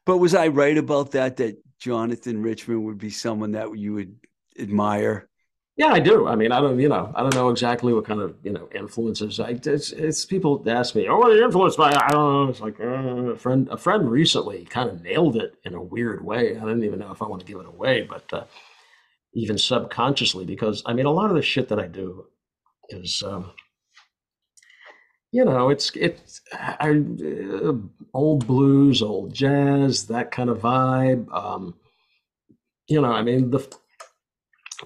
But 0.06 0.18
was 0.18 0.34
I 0.34 0.48
right 0.48 0.76
about 0.76 1.12
that? 1.12 1.36
That 1.36 1.58
Jonathan 1.78 2.42
Richman 2.42 2.84
would 2.84 2.98
be 2.98 3.10
someone 3.10 3.52
that 3.52 3.76
you 3.76 3.94
would 3.94 4.16
admire? 4.58 5.28
Yeah, 5.76 5.92
I 5.92 5.98
do. 5.98 6.26
I 6.26 6.36
mean, 6.36 6.52
I 6.52 6.60
don't, 6.60 6.78
you 6.78 6.90
know, 6.90 7.10
I 7.14 7.22
don't 7.22 7.34
know 7.34 7.48
exactly 7.48 7.94
what 7.94 8.04
kind 8.04 8.20
of, 8.20 8.36
you 8.42 8.52
know, 8.52 8.68
influences. 8.74 9.40
I, 9.40 9.58
it's, 9.64 9.92
it's 9.92 10.26
people 10.26 10.62
ask 10.66 10.94
me, 10.94 11.08
oh, 11.08 11.16
what 11.16 11.30
are 11.30 11.36
you 11.36 11.44
influenced 11.44 11.78
by? 11.78 11.90
I 11.90 12.08
don't 12.10 12.32
know. 12.32 12.48
It's 12.50 12.60
like 12.60 12.78
uh, 12.78 13.32
a 13.32 13.36
friend, 13.36 13.66
a 13.70 13.78
friend 13.78 14.10
recently 14.10 14.66
kind 14.66 14.90
of 14.90 15.00
nailed 15.00 15.36
it 15.36 15.54
in 15.64 15.72
a 15.72 15.82
weird 15.82 16.22
way. 16.22 16.54
I 16.56 16.60
didn't 16.60 16.84
even 16.84 16.98
know 16.98 17.12
if 17.12 17.22
I 17.22 17.26
want 17.26 17.40
to 17.40 17.46
give 17.46 17.60
it 17.60 17.66
away, 17.66 18.02
but 18.02 18.30
uh, 18.30 18.44
even 19.32 19.56
subconsciously, 19.56 20.44
because 20.44 20.82
I 20.84 20.92
mean, 20.92 21.06
a 21.06 21.10
lot 21.10 21.30
of 21.30 21.36
the 21.36 21.42
shit 21.42 21.68
that 21.68 21.80
I 21.80 21.86
do 21.86 22.26
is, 22.90 23.22
um, 23.22 23.52
you 25.32 25.44
know, 25.44 25.70
it's 25.70 25.90
it's 25.94 26.40
I, 26.52 26.90
uh, 26.90 27.72
old 28.14 28.46
blues, 28.46 29.02
old 29.02 29.32
jazz, 29.32 30.06
that 30.08 30.30
kind 30.30 30.50
of 30.50 30.58
vibe. 30.58 31.32
Um, 31.32 31.74
you 32.88 33.00
know, 33.00 33.12
I 33.12 33.22
mean, 33.22 33.50
the 33.50 33.66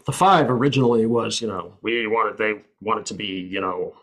the 0.06 0.12
five 0.12 0.50
originally 0.50 1.06
was, 1.06 1.40
you 1.40 1.48
know, 1.48 1.78
we 1.82 2.06
wanted 2.06 2.36
they 2.36 2.62
wanted 2.80 3.06
to 3.06 3.14
be, 3.14 3.26
you 3.26 3.60
know, 3.60 3.94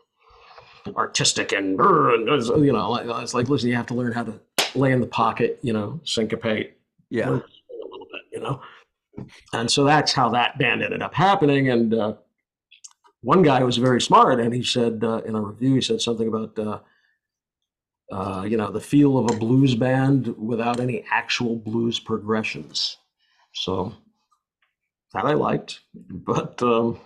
artistic 0.96 1.52
and, 1.52 1.80
and 1.80 2.66
you 2.66 2.72
know, 2.74 2.96
it's 3.22 3.34
like, 3.34 3.48
listen, 3.50 3.70
you 3.70 3.76
have 3.76 3.86
to 3.88 3.94
learn 3.94 4.14
how 4.14 4.24
to 4.24 4.40
lay 4.74 4.92
in 4.92 5.02
the 5.02 5.08
pocket, 5.08 5.60
you 5.62 5.74
know, 5.74 6.00
syncopate 6.06 6.78
Yeah. 7.10 7.28
a 7.28 7.32
little 7.32 8.08
bit, 8.12 8.22
you 8.32 8.40
know. 8.40 8.62
And 9.54 9.70
so 9.70 9.84
that's 9.84 10.14
how 10.14 10.30
that 10.30 10.58
band 10.58 10.82
ended 10.82 11.02
up 11.04 11.14
happening. 11.14 11.70
And 11.70 11.94
uh, 11.94 12.14
one 13.22 13.44
guy 13.44 13.64
was 13.64 13.78
very 13.78 14.02
smart, 14.02 14.40
and 14.40 14.54
he 14.54 14.64
said 14.64 15.04
uh, 15.04 15.22
in 15.26 15.36
a 15.36 15.42
review, 15.42 15.76
he 15.76 15.82
said 15.82 16.02
something 16.02 16.28
about, 16.28 16.58
uh, 16.58 16.80
uh, 18.12 18.44
you 18.44 18.58
know, 18.58 18.72
the 18.72 18.82
feel 18.82 19.18
of 19.18 19.30
a 19.30 19.38
blues 19.38 19.76
band 19.76 20.36
without 20.38 20.80
any 20.80 21.06
actual 21.12 21.56
blues 21.56 22.00
progressions. 22.00 22.98
So 23.54 23.94
that 25.14 25.26
I 25.26 25.34
liked, 25.34 25.82
but 25.94 26.62
um, 26.64 27.00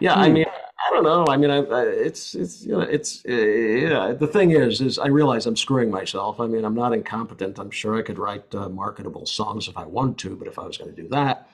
yeah, 0.00 0.14
I 0.14 0.28
Hmm. 0.28 0.32
mean, 0.32 0.46
I 0.48 0.90
don't 0.94 1.04
know. 1.04 1.26
I 1.28 1.36
mean, 1.36 1.50
I, 1.50 1.58
I, 1.58 1.82
it's 1.86 2.34
it's 2.34 2.64
you 2.64 2.72
know, 2.72 2.80
it's 2.80 3.24
uh, 3.28 3.32
yeah. 3.32 4.12
The 4.12 4.26
thing 4.26 4.52
is, 4.52 4.80
is 4.80 4.98
I 4.98 5.08
realize 5.08 5.46
I'm 5.46 5.56
screwing 5.56 5.90
myself. 5.90 6.40
I 6.40 6.46
mean, 6.46 6.64
I'm 6.64 6.74
not 6.74 6.92
incompetent. 6.92 7.58
I'm 7.58 7.70
sure 7.70 7.96
I 7.96 8.02
could 8.02 8.18
write 8.18 8.54
uh, 8.54 8.68
marketable 8.68 9.26
songs 9.26 9.68
if 9.68 9.76
I 9.76 9.84
wanted 9.84 10.18
to, 10.18 10.36
but 10.36 10.48
if 10.48 10.58
I 10.58 10.64
was 10.64 10.78
going 10.78 10.94
to 10.94 11.02
do 11.02 11.08
that, 11.10 11.50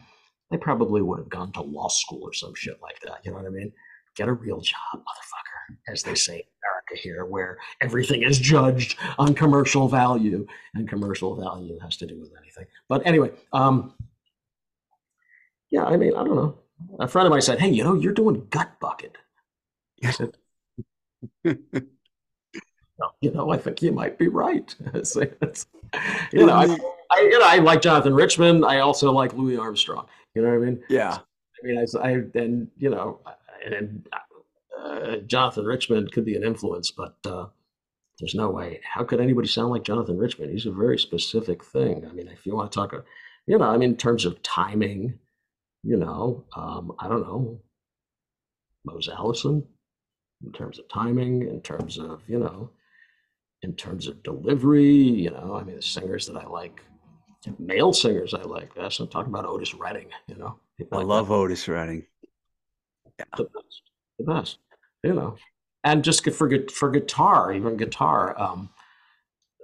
I 0.55 0.57
probably 0.57 1.03
would 1.03 1.19
have 1.19 1.29
gone 1.29 1.51
to 1.53 1.63
law 1.63 1.89
school 1.89 2.21
or 2.23 2.33
some 2.33 2.55
shit 2.55 2.81
like 2.81 3.01
that. 3.01 3.19
You 3.25 3.33
know 3.33 3.39
what 3.39 3.47
I 3.47 3.51
mean? 3.51 3.73
Get 4.15 4.29
a 4.29 4.33
real 4.33 4.61
job, 4.61 4.79
motherfucker, 4.95 5.77
as 5.89 6.05
they 6.05 6.15
say 6.15 6.35
in 6.37 6.43
America 6.63 7.03
here, 7.03 7.25
where 7.25 7.59
everything 7.81 8.23
is 8.23 8.39
judged 8.39 8.97
on 9.19 9.35
commercial 9.35 9.89
value, 9.89 10.47
and 10.75 10.89
commercial 10.89 11.35
value 11.35 11.77
has 11.81 11.97
to 11.97 12.07
do 12.07 12.21
with 12.21 12.31
anything. 12.41 12.67
But 12.89 13.05
anyway, 13.05 13.33
um, 13.53 13.95
yeah, 15.71 15.83
I 15.85 15.97
mean, 15.97 16.13
I 16.15 16.23
don't 16.23 16.37
know. 16.37 16.59
A 17.01 17.09
friend 17.09 17.27
of 17.27 17.33
mine 17.33 17.43
said, 17.43 17.59
"Hey, 17.59 17.71
you 17.71 17.83
know, 17.83 17.95
you're 17.95 18.13
doing 18.13 18.47
gut 18.51 18.79
bucket." 18.79 19.17
I 20.05 20.13
said, 20.13 20.37
"Well, 21.45 23.17
you 23.21 23.33
know, 23.33 23.51
I 23.51 23.57
think 23.57 23.83
you 23.83 23.91
might 23.91 24.19
be 24.19 24.29
right." 24.29 24.73
It's- 24.95 25.17
it's- 25.17 25.67
you 26.33 26.47
know, 26.47 26.53
I, 26.55 26.79
I, 27.13 27.21
you 27.21 27.39
know, 27.39 27.47
I 27.47 27.59
like 27.59 27.83
Jonathan 27.83 28.15
Richman. 28.15 28.65
I 28.65 28.81
also 28.81 29.13
like 29.13 29.35
Louis 29.35 29.57
Armstrong. 29.57 30.07
You 30.35 30.43
know 30.43 30.49
what 30.49 30.63
I 30.63 30.71
mean? 30.71 30.83
Yeah. 30.89 31.19
I 31.19 31.67
mean, 31.67 31.79
I, 31.79 31.99
I 31.99 32.11
and 32.35 32.69
you 32.77 32.91
know, 32.91 33.21
and 33.65 34.07
uh, 34.79 35.17
Jonathan 35.27 35.65
Richman 35.65 36.09
could 36.09 36.25
be 36.25 36.37
an 36.37 36.45
influence, 36.45 36.91
but 36.91 37.17
uh, 37.25 37.47
there's 38.19 38.35
no 38.35 38.51
way. 38.51 38.81
How 38.85 39.05
could 39.05 39.21
anybody 39.21 39.49
sound 39.49 39.71
like 39.71 39.85
Jonathan 39.85 40.19
Richman? 40.19 40.51
He's 40.51 40.67
a 40.67 40.73
very 40.73 40.99
specific 40.99 41.65
thing. 41.65 42.07
I 42.09 42.13
mean, 42.13 42.29
if 42.29 42.47
you 42.47 42.55
want 42.55 42.71
to 42.71 42.77
talk, 42.77 42.95
uh, 42.95 43.01
you 43.47 43.59
know, 43.59 43.65
I 43.65 43.77
mean, 43.77 43.91
in 43.91 43.97
terms 43.97 44.25
of 44.25 44.43
timing, 44.43 45.19
you 45.83 45.97
know, 45.97 46.45
um, 46.57 46.93
I 46.99 47.09
don't 47.09 47.23
know, 47.23 47.61
Mose 48.85 49.09
Allison, 49.09 49.65
in 50.45 50.53
terms 50.53 50.79
of 50.79 50.89
timing, 50.89 51.43
in 51.43 51.61
terms 51.61 51.99
of 51.99 52.23
you 52.29 52.39
know, 52.39 52.71
in 53.63 53.75
terms 53.75 54.07
of 54.07 54.23
delivery, 54.23 54.93
you 54.93 55.31
know, 55.31 55.57
I 55.61 55.65
mean, 55.65 55.77
the 55.77 55.83
singers 55.83 56.27
that 56.27 56.37
I 56.37 56.47
like, 56.47 56.83
male 57.59 57.93
singers 57.93 58.35
I 58.35 58.43
like. 58.43 58.75
That's 58.75 58.99
I'm 59.01 59.09
talking 59.09 59.33
about 59.33 59.47
Otis 59.47 59.75
Redding, 59.75 60.09
you 60.27 60.37
know. 60.37 60.59
I 60.81 60.83
like 60.83 60.91
that 60.91 61.07
love 61.07 61.31
Otis 61.31 61.69
Redding. 61.69 62.07
Yeah. 63.19 63.25
the 63.37 63.45
best, 63.45 63.83
the 64.19 64.25
best, 64.25 64.59
you 65.03 65.15
know. 65.15 65.37
And 65.85 66.03
just 66.03 66.29
for 66.31 66.51
for 66.71 66.91
guitar, 66.91 67.53
even 67.53 67.77
guitar, 67.77 68.41
um, 68.41 68.71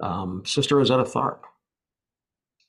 um, 0.01 0.43
Sister 0.47 0.77
Rosetta 0.77 1.05
Tharpe. 1.05 1.45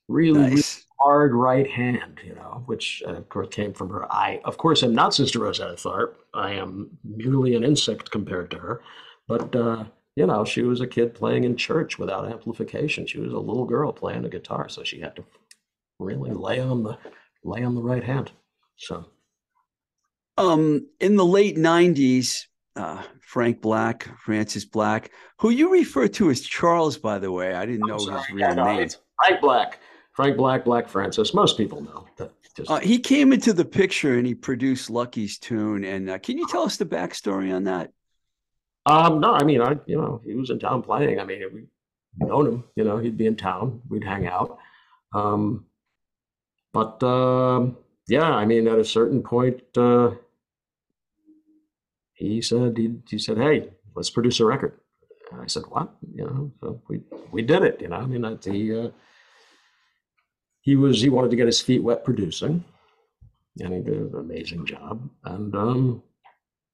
really, 0.08 0.40
really 0.40 0.64
hard 1.00 1.34
right 1.34 1.70
hand, 1.70 2.20
you 2.24 2.36
know, 2.36 2.64
which 2.66 3.02
uh, 3.08 3.14
of 3.14 3.30
course 3.30 3.48
came 3.52 3.74
from 3.74 3.90
her. 3.90 4.12
I, 4.12 4.42
of 4.46 4.58
course, 4.58 4.84
am 4.84 4.94
not 4.94 5.14
Sister 5.14 5.40
Rosetta 5.40 5.74
Tharpe. 5.74 6.16
I 6.34 6.52
am 6.54 6.98
merely 7.04 7.56
an 7.56 7.64
insect 7.64 8.12
compared 8.12 8.52
to 8.52 8.58
her, 8.58 8.82
but 9.28 9.56
uh, 9.56 9.86
you 10.16 10.26
know, 10.26 10.44
she 10.44 10.64
was 10.64 10.82
a 10.82 10.88
kid 10.88 11.14
playing 11.14 11.44
in 11.44 11.56
church 11.56 11.98
without 11.98 12.30
amplification. 12.32 13.08
She 13.08 13.20
was 13.20 13.34
a 13.34 13.40
little 13.40 13.66
girl 13.66 13.92
playing 13.92 14.26
a 14.26 14.30
guitar, 14.30 14.68
so 14.70 14.84
she 14.84 15.00
had 15.00 15.16
to 15.16 15.24
really 16.00 16.32
lay 16.32 16.60
on 16.60 16.84
the 16.84 16.98
lay 17.44 17.64
on 17.64 17.76
the 17.76 17.82
right 17.82 18.04
hand. 18.04 18.32
So. 18.78 19.06
Um, 20.38 20.88
in 21.00 21.16
the 21.16 21.26
late 21.26 21.58
'90s, 21.58 22.46
uh, 22.76 23.04
Frank 23.22 23.62
Black, 23.62 24.08
Francis 24.20 24.66
Black, 24.66 25.12
who 25.38 25.50
you 25.50 25.72
refer 25.72 26.08
to 26.08 26.30
as 26.30 26.42
Charles, 26.42 26.98
by 26.98 27.20
the 27.20 27.32
way. 27.32 27.54
I 27.54 27.66
didn't 27.66 27.88
know 27.88 27.94
I'm 27.96 28.00
his 28.00 28.08
sorry, 28.08 28.34
real 28.34 28.40
yeah, 28.40 28.54
no, 28.54 28.64
name. 28.76 28.90
Frank 29.26 29.42
Black. 29.42 29.80
Frank 30.14 30.38
Black, 30.38 30.66
Black 30.66 30.90
Francis. 30.90 31.34
Most 31.34 31.58
people 31.58 31.82
know 31.82 32.06
that. 32.18 32.32
Just, 32.56 32.70
Uh, 32.70 32.80
he 32.80 33.00
came 33.00 33.32
into 33.32 33.54
the 33.54 33.64
picture 33.64 34.18
and 34.18 34.28
he 34.28 34.36
produced 34.36 34.90
Lucky's 34.90 35.38
tune. 35.38 35.86
And 35.86 36.10
uh, 36.10 36.20
can 36.20 36.38
you 36.38 36.46
tell 36.50 36.64
us 36.64 36.76
the 36.76 36.86
backstory 36.86 37.56
on 37.56 37.64
that? 37.64 37.92
Um, 38.86 39.20
no, 39.20 39.34
I 39.34 39.44
mean, 39.44 39.62
I, 39.62 39.78
you 39.86 39.98
know, 39.98 40.22
he 40.26 40.34
was 40.34 40.50
in 40.50 40.60
town 40.60 40.82
playing. 40.82 41.20
I 41.20 41.24
mean, 41.24 41.44
we 41.54 42.26
known 42.26 42.48
him. 42.48 42.64
You 42.76 42.84
know, 42.84 42.98
he'd 42.98 43.18
be 43.18 43.28
in 43.28 43.36
town. 43.36 43.82
We'd 43.90 44.04
hang 44.04 44.28
out. 44.28 44.58
Um, 45.14 45.66
but 46.74 47.02
um, 47.04 47.78
yeah, 48.08 48.30
I 48.30 48.46
mean, 48.46 48.68
at 48.68 48.80
a 48.80 48.86
certain 48.86 49.22
point, 49.22 49.62
uh, 49.78 50.12
he 52.14 52.42
said 52.42 52.78
he, 52.78 52.96
he 53.10 53.20
said, 53.20 53.38
"Hey, 53.38 53.70
let's 53.96 54.10
produce 54.10 54.40
a 54.40 54.46
record." 54.46 54.80
And 55.32 55.42
I 55.42 55.48
said, 55.48 55.64
"What?" 55.70 55.94
You 56.16 56.26
know, 56.26 56.52
so 56.62 56.82
we 56.88 57.02
we 57.32 57.42
did 57.42 57.64
it. 57.64 57.82
You 57.82 57.90
know, 57.90 57.98
I 57.98 58.06
mean, 58.06 58.22
that 58.22 58.44
he 58.46 58.76
uh, 58.76 58.90
he 60.62 60.76
was 60.76 61.02
he 61.02 61.10
wanted 61.10 61.32
to 61.32 61.38
get 61.38 61.48
his 61.48 61.62
feet 61.62 61.84
wet 61.84 62.06
producing, 62.06 62.64
and 63.60 63.74
he 63.74 63.82
did 63.82 63.98
an 63.98 64.16
amazing 64.16 64.66
job. 64.66 65.10
And 65.26 65.54
um, 65.56 66.04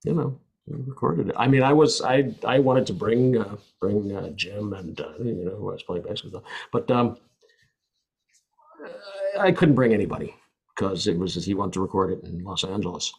you 0.04 0.14
know, 0.14 0.40
recorded 0.68 1.30
it. 1.30 1.36
I 1.38 1.48
mean, 1.48 1.64
I 1.64 1.74
was 1.74 2.02
I 2.02 2.34
I 2.46 2.60
wanted 2.60 2.86
to 2.88 2.94
bring 2.94 3.38
uh, 3.38 3.58
bring 3.80 4.16
uh, 4.16 4.30
Jim 4.30 4.74
and 4.74 5.00
uh, 5.00 5.14
you 5.20 5.46
know 5.46 5.56
who 5.56 5.70
I 5.70 5.74
was 5.74 5.84
playing 5.84 6.04
bass 6.04 6.24
with, 6.24 6.36
but 6.72 6.90
um, 6.92 7.18
I 9.40 9.52
couldn't 9.52 9.76
bring 9.76 9.94
anybody 9.94 10.36
because 10.76 11.08
it 11.08 11.18
was 11.18 11.34
he 11.44 11.54
wanted 11.54 11.74
to 11.74 11.82
record 11.82 12.12
it 12.12 12.24
in 12.24 12.44
Los 12.44 12.64
Angeles, 12.64 13.12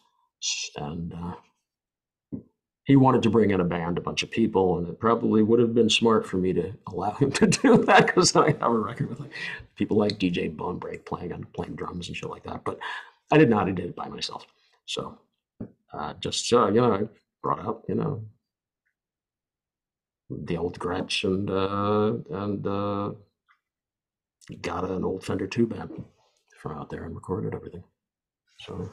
and 0.77 1.13
uh, 1.13 1.33
he 2.85 2.95
wanted 2.95 3.21
to 3.23 3.29
bring 3.29 3.51
in 3.51 3.61
a 3.61 3.65
band, 3.65 3.97
a 3.97 4.01
bunch 4.01 4.23
of 4.23 4.31
people, 4.31 4.77
and 4.77 4.87
it 4.87 4.99
probably 4.99 5.43
would 5.43 5.59
have 5.59 5.75
been 5.75 5.89
smart 5.89 6.25
for 6.25 6.37
me 6.37 6.53
to 6.53 6.73
allow 6.87 7.11
him 7.11 7.31
to 7.33 7.47
do 7.47 7.77
that 7.85 8.07
because 8.07 8.35
I 8.35 8.47
have 8.47 8.63
a 8.63 8.77
record 8.77 9.09
with 9.09 9.19
like 9.19 9.33
people 9.75 9.97
like 9.97 10.19
DJ 10.19 10.55
Bonebrake 10.55 11.05
playing 11.05 11.33
on 11.33 11.45
playing 11.53 11.75
drums 11.75 12.07
and 12.07 12.17
shit 12.17 12.29
like 12.29 12.43
that. 12.43 12.63
But 12.63 12.79
I 13.31 13.37
did 13.37 13.49
not. 13.49 13.67
I 13.67 13.71
did 13.71 13.85
it 13.85 13.95
by 13.95 14.07
myself. 14.07 14.45
So 14.85 15.19
uh, 15.93 16.13
just 16.19 16.51
uh, 16.53 16.67
you 16.67 16.81
know, 16.81 16.93
I 16.93 17.01
brought 17.41 17.65
up, 17.65 17.83
you 17.87 17.95
know 17.95 18.23
the 20.29 20.57
old 20.57 20.77
Gretsch 20.79 21.23
and 21.23 21.49
uh, 21.49 22.13
and 22.43 22.65
uh, 22.67 23.11
got 24.61 24.89
an 24.89 25.03
old 25.03 25.23
Fender 25.23 25.47
tube 25.47 25.73
amp 25.73 26.05
from 26.55 26.77
out 26.77 26.89
there 26.89 27.03
and 27.03 27.15
recorded 27.15 27.53
everything. 27.53 27.83
So 28.59 28.91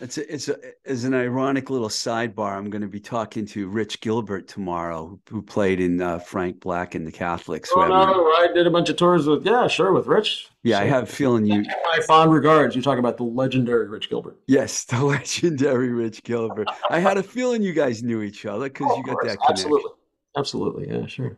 It's 0.00 0.16
a, 0.16 0.32
it's 0.32 0.48
a, 0.48 0.56
as 0.86 1.02
an 1.02 1.12
ironic 1.12 1.70
little 1.70 1.88
sidebar. 1.88 2.52
I'm 2.56 2.70
going 2.70 2.82
to 2.82 2.88
be 2.88 3.00
talking 3.00 3.44
to 3.46 3.68
Rich 3.68 4.00
Gilbert 4.00 4.46
tomorrow, 4.46 5.18
who 5.28 5.42
played 5.42 5.80
in 5.80 6.00
uh, 6.00 6.20
Frank 6.20 6.60
Black 6.60 6.94
and 6.94 7.04
the 7.04 7.10
Catholics. 7.10 7.70
Oh, 7.74 7.84
no, 7.86 7.94
I 7.94 8.48
did 8.54 8.66
a 8.68 8.70
bunch 8.70 8.88
of 8.90 8.96
tours 8.96 9.26
with 9.26 9.44
yeah, 9.44 9.66
sure, 9.66 9.92
with 9.92 10.06
Rich. 10.06 10.50
yeah, 10.62 10.78
I 10.78 10.84
have 10.84 11.02
a 11.02 11.06
feeling 11.06 11.46
you. 11.46 11.62
My 11.62 12.00
fond 12.06 12.30
regards. 12.30 12.76
You 12.76 12.82
talk 12.82 12.98
about 13.00 13.16
the 13.16 13.24
legendary 13.24 13.88
Rich 13.88 14.08
Gilbert. 14.08 14.38
Yes, 14.46 14.84
the 14.84 15.04
legendary 15.04 15.88
Rich 15.92 16.22
Gilbert. 16.22 16.68
I 16.90 17.00
had 17.00 17.18
a 17.18 17.22
feeling 17.22 17.62
you 17.62 17.72
guys 17.72 18.02
knew 18.04 18.22
each 18.22 18.46
other 18.46 18.68
because 18.68 18.86
Oh, 18.90 18.96
you 18.98 19.02
got 19.02 19.12
course, 19.14 19.26
that 19.26 19.38
connection. 19.40 19.64
Absolutely, 19.66 19.90
absolutely, 20.36 20.88
yeah, 20.88 21.06
sure, 21.06 21.36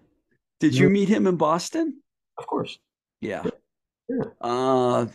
Did 0.58 0.74
you 0.74 0.90
meet 0.90 1.08
him 1.08 1.26
in 1.26 1.36
Boston? 1.36 2.02
of 2.36 2.46
course. 2.46 2.78
Yeah. 3.22 3.44
Yeah. 4.08 4.24
Uh, 4.40 5.06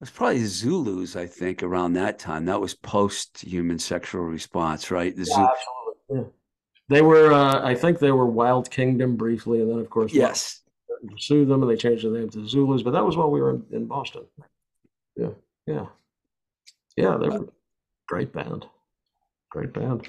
was 0.00 0.10
probably 0.10 0.44
Zulus, 0.44 1.16
I 1.16 1.26
think, 1.26 1.62
around 1.62 1.94
that 1.94 2.18
time. 2.18 2.44
That 2.44 2.60
was 2.60 2.74
post 2.74 3.42
human 3.42 3.78
sexual 3.78 4.22
response, 4.22 4.90
right? 4.90 5.14
The 5.16 5.24
Yeah, 5.24 5.48
absolutely. 5.48 5.96
Yeah. 6.10 6.32
They 6.88 7.02
were, 7.02 7.32
uh, 7.32 7.66
I 7.66 7.74
think 7.74 7.98
they 7.98 8.12
were 8.12 8.26
Wild 8.26 8.70
Kingdom 8.70 9.16
briefly, 9.16 9.60
and 9.60 9.70
then 9.70 9.78
of 9.78 9.90
course, 9.90 10.12
yes. 10.12 10.62
Sued 11.18 11.48
them, 11.48 11.62
and 11.62 11.70
they 11.70 11.76
changed 11.76 12.04
the 12.04 12.10
name 12.10 12.30
to 12.30 12.48
Zulus. 12.48 12.82
But 12.82 12.92
that 12.92 13.04
was 13.04 13.16
while 13.16 13.30
we 13.30 13.40
were 13.40 13.50
in, 13.50 13.64
in 13.70 13.86
Boston. 13.86 14.24
Yeah, 15.16 15.30
yeah, 15.66 15.86
yeah. 16.96 17.16
They 17.16 17.28
were 17.28 17.48
great 18.08 18.32
band, 18.32 18.66
great 19.50 19.72
band. 19.72 20.08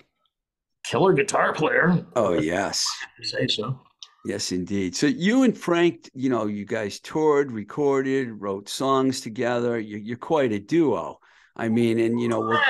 Killer 0.85 1.13
guitar 1.13 1.53
player. 1.53 2.05
Oh, 2.15 2.33
yes. 2.33 2.87
say 3.21 3.47
so. 3.47 3.81
Yes, 4.27 4.51
indeed. 4.51 4.93
So 4.95 5.07
you 5.07 5.43
and 5.43 5.57
Frank, 5.57 6.09
you 6.13 6.29
know, 6.29 6.47
you 6.47 6.65
guys 6.65 6.99
toured, 6.99 7.51
recorded, 7.51 8.29
wrote 8.41 8.67
songs 8.67 9.21
together. 9.21 9.79
You're, 9.79 9.99
you're 9.99 10.17
quite 10.17 10.51
a 10.51 10.59
duo. 10.59 11.19
I 11.55 11.69
mean, 11.69 11.97
and 11.99 12.19
you 12.19 12.27
know, 12.27 12.41
what, 12.41 12.61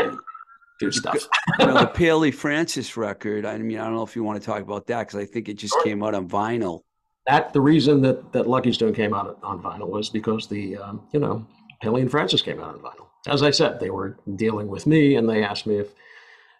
Do 0.79 0.91
stuff. 0.91 1.27
you 1.59 1.65
know, 1.65 1.79
the 1.79 1.87
Paley 1.87 2.29
Francis 2.31 2.95
record. 2.95 3.43
I 3.45 3.57
mean, 3.57 3.79
I 3.79 3.85
don't 3.85 3.95
know 3.95 4.03
if 4.03 4.15
you 4.15 4.23
want 4.23 4.39
to 4.39 4.45
talk 4.45 4.61
about 4.61 4.85
that 4.87 5.07
because 5.07 5.19
I 5.19 5.25
think 5.25 5.49
it 5.49 5.55
just 5.55 5.73
Sure. 5.73 5.83
came 5.83 6.03
out 6.03 6.13
on 6.13 6.27
vinyl. 6.29 6.81
that 7.25 7.51
the 7.53 7.59
reason 7.61 8.01
that 8.03 8.31
that 8.33 8.47
Lucky's 8.47 8.77
Tune 8.77 8.93
came 8.93 9.13
out 9.15 9.39
on 9.41 9.59
vinyl 9.61 9.89
was 9.89 10.09
because 10.11 10.45
the 10.47 10.77
um, 10.77 11.01
you 11.11 11.19
know 11.19 11.45
Paley 11.81 12.01
and 12.03 12.11
Francis 12.11 12.41
came 12.43 12.59
out 12.61 12.75
on 12.75 12.79
vinyl. 12.79 13.07
As 13.25 13.41
I 13.41 13.49
said, 13.51 13.79
they 13.79 13.89
were 13.89 14.17
dealing 14.35 14.67
with 14.67 14.85
me, 14.85 15.15
and 15.15 15.27
they 15.27 15.43
asked 15.43 15.65
me 15.65 15.77
if 15.77 15.87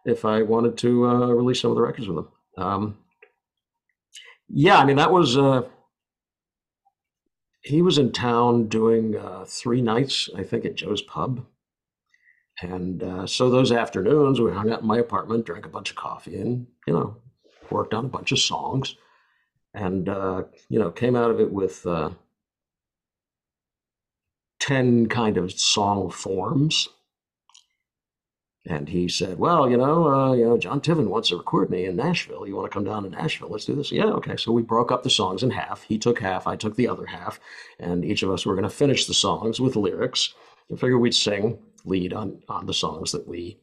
if 0.05 0.25
I 0.25 0.41
wanted 0.41 0.75
to 0.79 1.07
uh, 1.07 1.27
release 1.27 1.61
some 1.61 1.69
of 1.71 1.75
the 1.77 1.83
records 1.83 2.07
with 2.07 2.17
them. 2.17 2.27
Um, 2.57 2.97
yeah, 4.49 4.77
I 4.77 4.85
mean 4.85 4.97
that 4.97 5.11
was 5.11 5.37
uh, 5.37 5.63
he 7.61 7.81
was 7.81 7.97
in 7.97 8.11
town 8.11 8.67
doing 8.67 9.15
uh, 9.17 9.45
three 9.45 9.81
nights, 9.81 10.29
I 10.35 10.43
think, 10.43 10.65
at 10.65 10.75
Joe's 10.75 11.01
Pub. 11.01 11.45
And 12.61 13.03
uh, 13.03 13.27
so 13.27 13.49
those 13.49 13.71
afternoons, 13.71 14.41
we 14.41 14.51
hung 14.51 14.71
out 14.71 14.81
in 14.81 14.87
my 14.87 14.97
apartment, 14.97 15.45
drank 15.45 15.65
a 15.65 15.69
bunch 15.69 15.91
of 15.91 15.95
coffee, 15.95 16.39
and 16.39 16.65
you 16.87 16.93
know, 16.93 17.17
worked 17.69 17.93
on 17.93 18.05
a 18.05 18.09
bunch 18.09 18.31
of 18.31 18.39
songs 18.39 18.95
and 19.73 20.09
uh, 20.09 20.43
you 20.69 20.79
know 20.79 20.91
came 20.91 21.15
out 21.15 21.31
of 21.31 21.39
it 21.39 21.51
with 21.51 21.85
uh, 21.85 22.09
10 24.59 25.07
kind 25.07 25.37
of 25.37 25.51
song 25.51 26.09
forms 26.09 26.89
and 28.69 28.89
he 28.89 29.07
said 29.07 29.37
well 29.39 29.69
you 29.69 29.77
know 29.77 30.07
uh, 30.07 30.33
you 30.33 30.43
know 30.45 30.57
john 30.57 30.81
tiven 30.81 31.07
wants 31.07 31.29
to 31.29 31.37
record 31.37 31.69
me 31.69 31.85
in 31.85 31.95
nashville. 31.95 32.45
You 32.47 32.55
want 32.55 32.69
to 32.69 32.73
come 32.73 32.83
down 32.83 33.03
to 33.03 33.09
nashville? 33.09 33.49
Let's 33.49 33.65
do 33.65 33.75
this. 33.75 33.91
Yeah 33.91 34.05
okay. 34.19 34.35
So 34.37 34.51
we 34.51 34.61
broke 34.61 34.91
up 34.91 35.03
the 35.03 35.09
songs 35.09 35.43
in 35.43 35.49
half. 35.51 35.83
He 35.83 35.97
took 35.97 36.19
half 36.19 36.47
i 36.47 36.55
took 36.55 36.75
the 36.75 36.87
other 36.87 37.05
half 37.05 37.39
and 37.79 38.03
each 38.05 38.23
of 38.23 38.29
us 38.31 38.45
were 38.45 38.55
going 38.55 38.63
to 38.69 38.69
finish 38.83 39.05
the 39.05 39.13
songs 39.13 39.59
with 39.59 39.75
lyrics. 39.75 40.33
I 40.71 40.75
figured 40.75 40.99
we'd 41.01 41.15
sing 41.15 41.59
lead 41.85 42.13
on 42.13 42.41
on 42.49 42.65
the 42.65 42.73
songs 42.73 43.11
that 43.13 43.27
we 43.27 43.57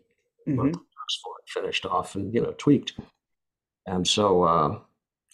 Mhm. 0.48 0.58
wrote 0.58 0.72
the 0.72 0.78
lyrics 0.78 1.20
for 1.22 1.32
it, 1.40 1.48
finished 1.60 1.86
off 1.86 2.14
and 2.16 2.32
you 2.34 2.40
know 2.40 2.54
tweaked. 2.58 2.92
And 3.86 4.06
so 4.06 4.42
uh, 4.44 4.78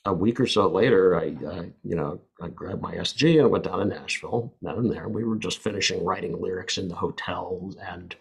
a 0.06 0.12
week 0.12 0.40
or 0.40 0.46
so 0.46 0.66
later, 0.68 1.14
I, 1.16 1.24
I, 1.48 1.70
you 1.84 1.94
know, 1.94 2.20
I 2.40 2.48
grabbed 2.48 2.80
my 2.82 2.94
SG 2.94 3.38
and 3.40 3.50
went 3.50 3.64
down 3.64 3.78
to 3.80 3.84
Nashville. 3.84 4.52
Then 4.62 4.76
and 4.76 4.90
there, 4.90 5.08
we 5.08 5.24
were 5.24 5.36
just 5.36 5.58
finishing 5.58 6.04
writing 6.04 6.40
lyrics 6.40 6.78
in 6.78 6.88
the 6.88 6.94
hotel, 6.96 7.70
and 7.80 8.16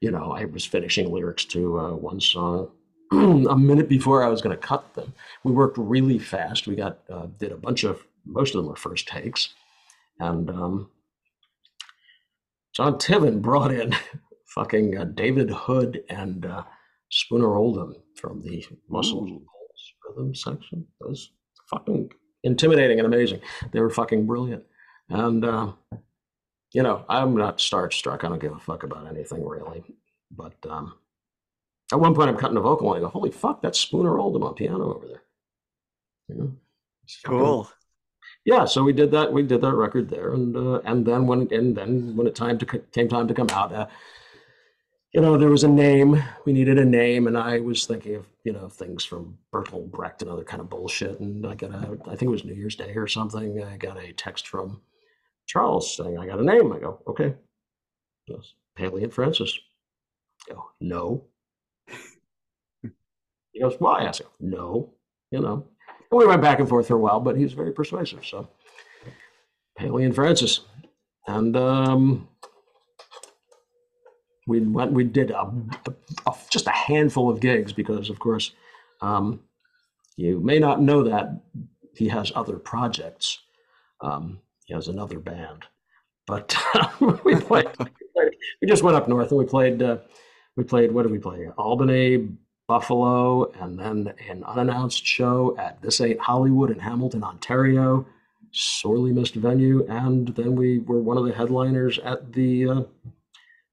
you 0.00 0.10
know, 0.10 0.32
I 0.32 0.44
was 0.44 0.64
finishing 0.64 1.10
lyrics 1.10 1.44
to 1.46 1.78
uh, 1.78 1.90
one 1.94 2.20
song 2.20 2.70
a 3.12 3.56
minute 3.56 3.88
before 3.88 4.22
I 4.22 4.28
was 4.28 4.42
going 4.42 4.56
to 4.56 4.66
cut 4.66 4.94
them. 4.94 5.14
We 5.44 5.52
worked 5.52 5.78
really 5.78 6.18
fast. 6.18 6.66
We 6.66 6.74
got 6.76 6.98
uh, 7.10 7.26
did 7.38 7.52
a 7.52 7.56
bunch 7.56 7.84
of 7.84 8.04
most 8.26 8.54
of 8.54 8.58
them 8.58 8.68
were 8.68 8.76
first 8.76 9.06
takes, 9.06 9.54
and 10.18 10.50
um, 10.50 10.90
John 12.74 12.98
Tiven 12.98 13.40
brought 13.40 13.72
in 13.72 13.94
fucking 14.54 14.96
uh, 14.96 15.04
David 15.04 15.50
Hood 15.50 16.02
and 16.08 16.46
uh, 16.46 16.64
Spooner 17.10 17.54
Oldham 17.56 17.94
from 18.16 18.42
the 18.42 18.64
Muscle 18.88 19.26
Ooh. 19.28 19.46
rhythm 20.08 20.34
section. 20.34 20.86
It 21.00 21.08
was 21.08 21.30
fucking 21.70 22.10
intimidating 22.42 22.98
and 22.98 23.06
amazing. 23.06 23.40
They 23.72 23.80
were 23.80 23.90
fucking 23.90 24.26
brilliant. 24.26 24.64
And, 25.08 25.44
uh, 25.44 25.72
you 26.74 26.82
know, 26.82 27.04
I'm 27.08 27.36
not 27.36 27.58
starstruck. 27.58 28.24
I 28.24 28.28
don't 28.28 28.40
give 28.40 28.52
a 28.52 28.58
fuck 28.58 28.82
about 28.82 29.06
anything 29.06 29.46
really. 29.46 29.84
But 30.30 30.56
um, 30.68 30.94
at 31.92 32.00
one 32.00 32.14
point, 32.14 32.28
I'm 32.28 32.36
cutting 32.36 32.56
a 32.56 32.60
vocal 32.60 32.92
and 32.92 32.98
I 32.98 33.06
go, 33.06 33.10
holy 33.10 33.30
fuck, 33.30 33.62
that's 33.62 33.78
Spooner 33.78 34.18
Oldham 34.18 34.42
on 34.42 34.54
piano 34.54 34.94
over 34.94 35.06
there. 35.06 35.22
You 36.28 36.34
know, 36.34 36.52
it's 37.04 37.20
Cool. 37.24 37.70
yeah 38.46 38.64
so 38.64 38.82
we 38.82 38.92
did 38.92 39.10
that 39.10 39.30
we 39.32 39.42
did 39.42 39.60
that 39.60 39.74
record 39.74 40.08
there 40.08 40.32
and 40.32 40.56
uh, 40.56 40.80
and 40.86 41.04
then 41.06 41.26
when 41.26 41.46
and 41.52 41.76
then 41.76 42.16
when 42.16 42.26
it 42.26 42.34
time 42.34 42.58
to 42.58 42.66
came 42.66 43.08
time 43.08 43.28
to 43.28 43.34
come 43.34 43.48
out 43.50 43.72
uh, 43.72 43.86
you 45.12 45.20
know 45.20 45.36
there 45.36 45.50
was 45.50 45.64
a 45.64 45.68
name 45.68 46.22
we 46.46 46.52
needed 46.54 46.78
a 46.78 46.84
name 46.84 47.26
and 47.26 47.36
i 47.36 47.60
was 47.60 47.84
thinking 47.84 48.14
of 48.14 48.26
you 48.44 48.52
know 48.52 48.68
things 48.70 49.04
from 49.04 49.36
bertolt 49.52 49.90
brecht 49.90 50.22
and 50.22 50.30
other 50.30 50.44
kind 50.44 50.62
of 50.62 50.70
bullshit 50.70 51.20
and 51.20 51.46
i 51.46 51.54
got 51.54 51.70
a 51.70 51.98
i 52.06 52.16
think 52.16 52.22
it 52.22 52.28
was 52.28 52.44
new 52.44 52.54
year's 52.54 52.76
day 52.76 52.94
or 52.96 53.06
something 53.06 53.62
i 53.62 53.76
got 53.76 53.98
a 53.98 54.12
text 54.14 54.48
from 54.48 54.80
charles 55.46 55.96
saying 55.96 56.18
i 56.18 56.26
got 56.26 56.40
a 56.40 56.44
name 56.44 56.72
i 56.72 56.78
go 56.78 57.00
okay 57.06 57.34
yes 58.26 58.54
paley 58.76 59.04
and 59.04 59.12
francis 59.12 59.58
I 60.50 60.54
go 60.54 60.64
no 60.80 61.24
he 63.52 63.60
goes 63.60 63.76
why 63.78 64.00
i 64.00 64.04
asked 64.04 64.20
him 64.20 64.28
no 64.40 64.92
you 65.30 65.40
know 65.40 65.66
and 66.10 66.18
we 66.20 66.26
went 66.26 66.42
back 66.42 66.60
and 66.60 66.68
forth 66.68 66.86
for 66.86 66.94
a 66.94 66.98
while, 66.98 67.18
but 67.18 67.36
he's 67.36 67.54
very 67.54 67.72
persuasive. 67.72 68.24
So, 68.24 68.46
Paley 69.76 70.04
and 70.04 70.14
Francis. 70.14 70.60
And 71.26 71.56
um, 71.56 72.28
we 74.46 74.60
went, 74.60 74.92
we 74.92 75.02
did 75.04 75.30
a- 75.32 75.50
a- 76.26 76.36
just 76.50 76.66
a 76.68 76.70
handful 76.72 77.30
of 77.30 77.40
gigs 77.40 77.72
because, 77.72 78.10
of 78.10 78.18
course, 78.20 78.52
um, 79.00 79.40
you 80.16 80.38
may 80.38 80.58
not 80.60 80.80
know 80.80 81.02
that 81.04 81.40
he 81.96 82.08
has 82.08 82.30
other 82.36 82.58
projects. 82.58 83.38
Um, 84.00 84.38
he 84.64 84.74
has 84.74 84.88
another 84.88 85.18
band, 85.18 85.64
but 86.26 86.56
we 87.24 87.36
played. 87.36 87.68
we 88.60 88.66
just 88.66 88.82
went 88.82 88.96
up 88.96 89.08
north 89.08 89.30
and 89.30 89.38
we 89.38 89.46
played. 89.46 89.82
Uh, 89.82 89.98
we 90.56 90.64
played. 90.64 90.92
What 90.92 91.02
did 91.02 91.12
we 91.12 91.18
play? 91.18 91.48
Albany, 91.58 92.28
Buffalo, 92.66 93.50
and 93.60 93.78
then 93.78 94.14
an 94.28 94.42
unannounced 94.44 95.04
show 95.04 95.56
at 95.58 95.82
This 95.82 96.00
Ain't 96.00 96.20
Hollywood 96.20 96.70
in 96.70 96.78
Hamilton, 96.78 97.22
Ontario. 97.22 98.06
Sorely 98.52 99.12
missed 99.12 99.34
venue, 99.34 99.84
and 99.88 100.28
then 100.28 100.54
we 100.54 100.78
were 100.78 101.00
one 101.00 101.18
of 101.18 101.26
the 101.26 101.32
headliners 101.32 101.98
at 101.98 102.32
the 102.32 102.68
uh, 102.68 102.82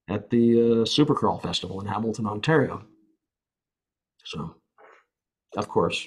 at 0.10 0.30
the 0.30 0.60
uh, 0.60 0.86
Supercrawl 0.86 1.42
Festival 1.42 1.80
in 1.80 1.88
Hamilton, 1.88 2.26
Ontario. 2.26 2.84
So, 4.26 4.56
of 5.56 5.68
course, 5.70 6.06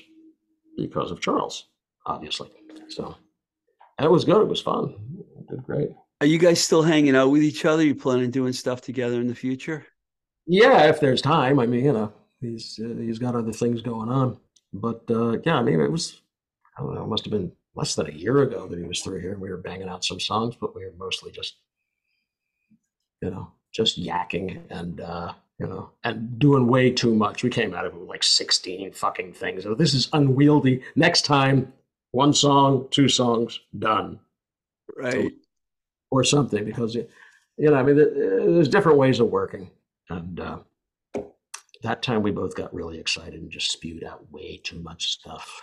because 0.76 1.10
of 1.10 1.20
Charles, 1.20 1.68
obviously. 2.06 2.50
So, 2.88 3.16
and 3.98 4.06
it 4.06 4.10
was 4.10 4.24
good. 4.24 4.42
It 4.42 4.48
was 4.48 4.60
fun. 4.60 4.94
We 5.36 5.46
did 5.48 5.64
great. 5.64 5.90
Are 6.20 6.26
you 6.26 6.38
guys 6.38 6.62
still 6.62 6.82
hanging 6.82 7.16
out 7.16 7.30
with 7.30 7.42
each 7.42 7.64
other? 7.64 7.82
You 7.82 7.94
planning 7.94 8.26
on 8.26 8.30
doing 8.30 8.52
stuff 8.52 8.80
together 8.80 9.20
in 9.20 9.28
the 9.28 9.34
future? 9.34 9.86
Yeah, 10.46 10.88
if 10.88 11.00
there's 11.00 11.22
time. 11.22 11.58
I 11.58 11.66
mean, 11.66 11.84
you 11.84 11.92
know, 11.92 12.12
he's 12.40 12.80
uh, 12.82 12.94
he's 12.96 13.18
got 13.18 13.34
other 13.34 13.52
things 13.52 13.82
going 13.82 14.08
on. 14.08 14.38
But 14.72 15.02
uh, 15.10 15.38
yeah, 15.44 15.56
I 15.56 15.62
mean, 15.62 15.80
it 15.80 15.90
was 15.90 16.20
I 16.76 16.82
don't 16.82 16.94
know, 16.94 17.04
it 17.04 17.08
must 17.08 17.24
have 17.24 17.32
been 17.32 17.52
less 17.74 17.94
than 17.94 18.08
a 18.08 18.12
year 18.12 18.42
ago 18.42 18.66
that 18.66 18.78
he 18.78 18.84
was 18.84 19.00
through 19.00 19.20
here. 19.20 19.32
and 19.32 19.40
We 19.40 19.50
were 19.50 19.56
banging 19.56 19.88
out 19.88 20.04
some 20.04 20.20
songs, 20.20 20.56
but 20.60 20.74
we 20.74 20.84
were 20.84 20.92
mostly 20.98 21.30
just, 21.32 21.56
you 23.20 23.30
know, 23.30 23.52
just 23.72 24.00
yakking 24.00 24.60
and 24.70 25.00
uh, 25.00 25.32
you 25.58 25.66
know, 25.66 25.90
and 26.02 26.38
doing 26.38 26.66
way 26.66 26.90
too 26.90 27.14
much. 27.14 27.42
We 27.42 27.50
came 27.50 27.74
out 27.74 27.86
of 27.86 27.94
it 27.94 28.00
with 28.00 28.08
like 28.08 28.22
16 28.22 28.92
fucking 28.92 29.32
things. 29.34 29.62
So 29.62 29.74
this 29.74 29.94
is 29.94 30.08
unwieldy. 30.12 30.82
Next 30.96 31.22
time, 31.22 31.72
one 32.14 32.32
song, 32.32 32.86
two 32.90 33.08
songs, 33.08 33.60
done. 33.78 34.20
Right. 34.96 35.32
or 36.10 36.22
something 36.22 36.64
because 36.64 36.94
you 36.94 37.08
know 37.58 37.74
i 37.74 37.82
mean 37.82 37.96
there's 37.96 38.68
different 38.68 38.98
ways 38.98 39.18
of 39.18 39.28
working. 39.28 39.70
And 40.10 40.38
uh, 40.38 40.58
that 41.82 42.02
time 42.02 42.22
we 42.22 42.30
both 42.30 42.54
got 42.54 42.74
really 42.74 42.98
excited 42.98 43.34
and 43.40 43.50
just 43.50 43.72
spewed 43.72 44.04
out 44.04 44.30
way 44.30 44.60
too 44.62 44.78
much 44.80 45.06
stuff 45.06 45.62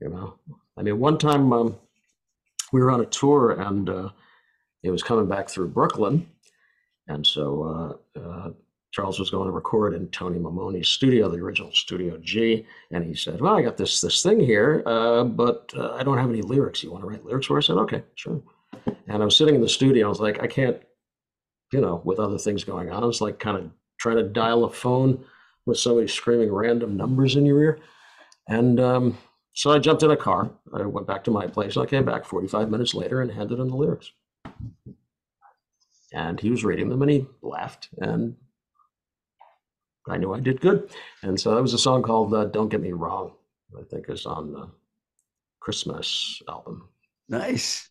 you 0.00 0.08
know? 0.08 0.34
I 0.76 0.82
mean 0.82 0.98
one 0.98 1.18
time 1.18 1.52
um, 1.52 1.76
we 2.72 2.80
were 2.80 2.90
on 2.90 3.00
a 3.00 3.06
tour 3.06 3.52
and 3.52 3.88
uh, 3.88 4.10
it 4.82 4.90
was 4.90 5.02
coming 5.02 5.26
back 5.26 5.48
through 5.48 5.68
brooklyn. 5.68 6.28
And 7.08 7.26
so 7.26 7.98
uh, 8.16 8.20
uh, 8.20 8.50
charles 8.90 9.18
was 9.18 9.30
going 9.30 9.46
to 9.46 9.52
record 9.52 9.94
in 9.94 10.08
tony 10.08 10.38
Maimone's 10.38 10.88
studio 10.88 11.28
the 11.28 11.38
original 11.38 11.70
studio 11.72 12.18
g 12.22 12.66
and 12.90 13.04
he 13.04 13.14
said 13.14 13.40
well 13.40 13.56
i 13.56 13.62
got 13.62 13.76
this 13.76 14.00
this 14.00 14.22
thing 14.22 14.40
here 14.40 14.82
uh, 14.86 15.24
but 15.24 15.72
uh, 15.76 15.92
i 15.94 16.02
don't 16.02 16.18
have 16.18 16.30
any 16.30 16.42
lyrics 16.42 16.82
you 16.82 16.90
want 16.90 17.02
to 17.02 17.08
write 17.08 17.24
lyrics 17.24 17.46
for 17.46 17.58
i 17.58 17.60
said 17.60 17.76
okay 17.76 18.02
sure 18.14 18.40
and 19.08 19.22
I 19.22 19.24
was 19.24 19.36
sitting 19.36 19.54
in 19.54 19.60
the 19.60 19.68
studio. 19.68 20.06
I 20.06 20.08
was 20.08 20.20
like, 20.20 20.42
I 20.42 20.46
can't, 20.46 20.76
you 21.72 21.80
know, 21.80 22.00
with 22.04 22.18
other 22.18 22.38
things 22.38 22.64
going 22.64 22.90
on. 22.90 23.02
I 23.02 23.06
was 23.06 23.20
like, 23.20 23.38
kind 23.38 23.56
of 23.56 23.70
trying 23.98 24.16
to 24.16 24.22
dial 24.22 24.64
a 24.64 24.70
phone 24.70 25.24
with 25.66 25.78
somebody 25.78 26.08
screaming 26.08 26.52
random 26.52 26.96
numbers 26.96 27.36
in 27.36 27.46
your 27.46 27.62
ear. 27.62 27.78
And 28.48 28.80
um, 28.80 29.18
so 29.54 29.70
I 29.70 29.78
jumped 29.78 30.02
in 30.02 30.10
a 30.10 30.16
car. 30.16 30.50
I 30.74 30.82
went 30.82 31.06
back 31.06 31.24
to 31.24 31.30
my 31.30 31.46
place. 31.46 31.76
And 31.76 31.84
I 31.84 31.88
came 31.88 32.04
back 32.04 32.24
45 32.24 32.70
minutes 32.70 32.94
later 32.94 33.20
and 33.20 33.30
handed 33.30 33.58
him 33.58 33.68
the 33.68 33.76
lyrics. 33.76 34.12
And 36.12 36.40
he 36.40 36.50
was 36.50 36.64
reading 36.64 36.88
them 36.88 37.02
and 37.02 37.10
he 37.10 37.26
laughed. 37.42 37.88
And 37.98 38.36
I 40.10 40.16
knew 40.16 40.32
I 40.32 40.40
did 40.40 40.60
good. 40.60 40.90
And 41.22 41.38
so 41.38 41.54
that 41.54 41.62
was 41.62 41.74
a 41.74 41.78
song 41.78 42.02
called 42.02 42.34
uh, 42.34 42.46
Don't 42.46 42.68
Get 42.68 42.80
Me 42.80 42.92
Wrong, 42.92 43.32
I 43.78 43.82
think 43.84 44.08
is 44.08 44.26
on 44.26 44.52
the 44.52 44.68
Christmas 45.60 46.42
album. 46.48 46.88
Nice. 47.28 47.90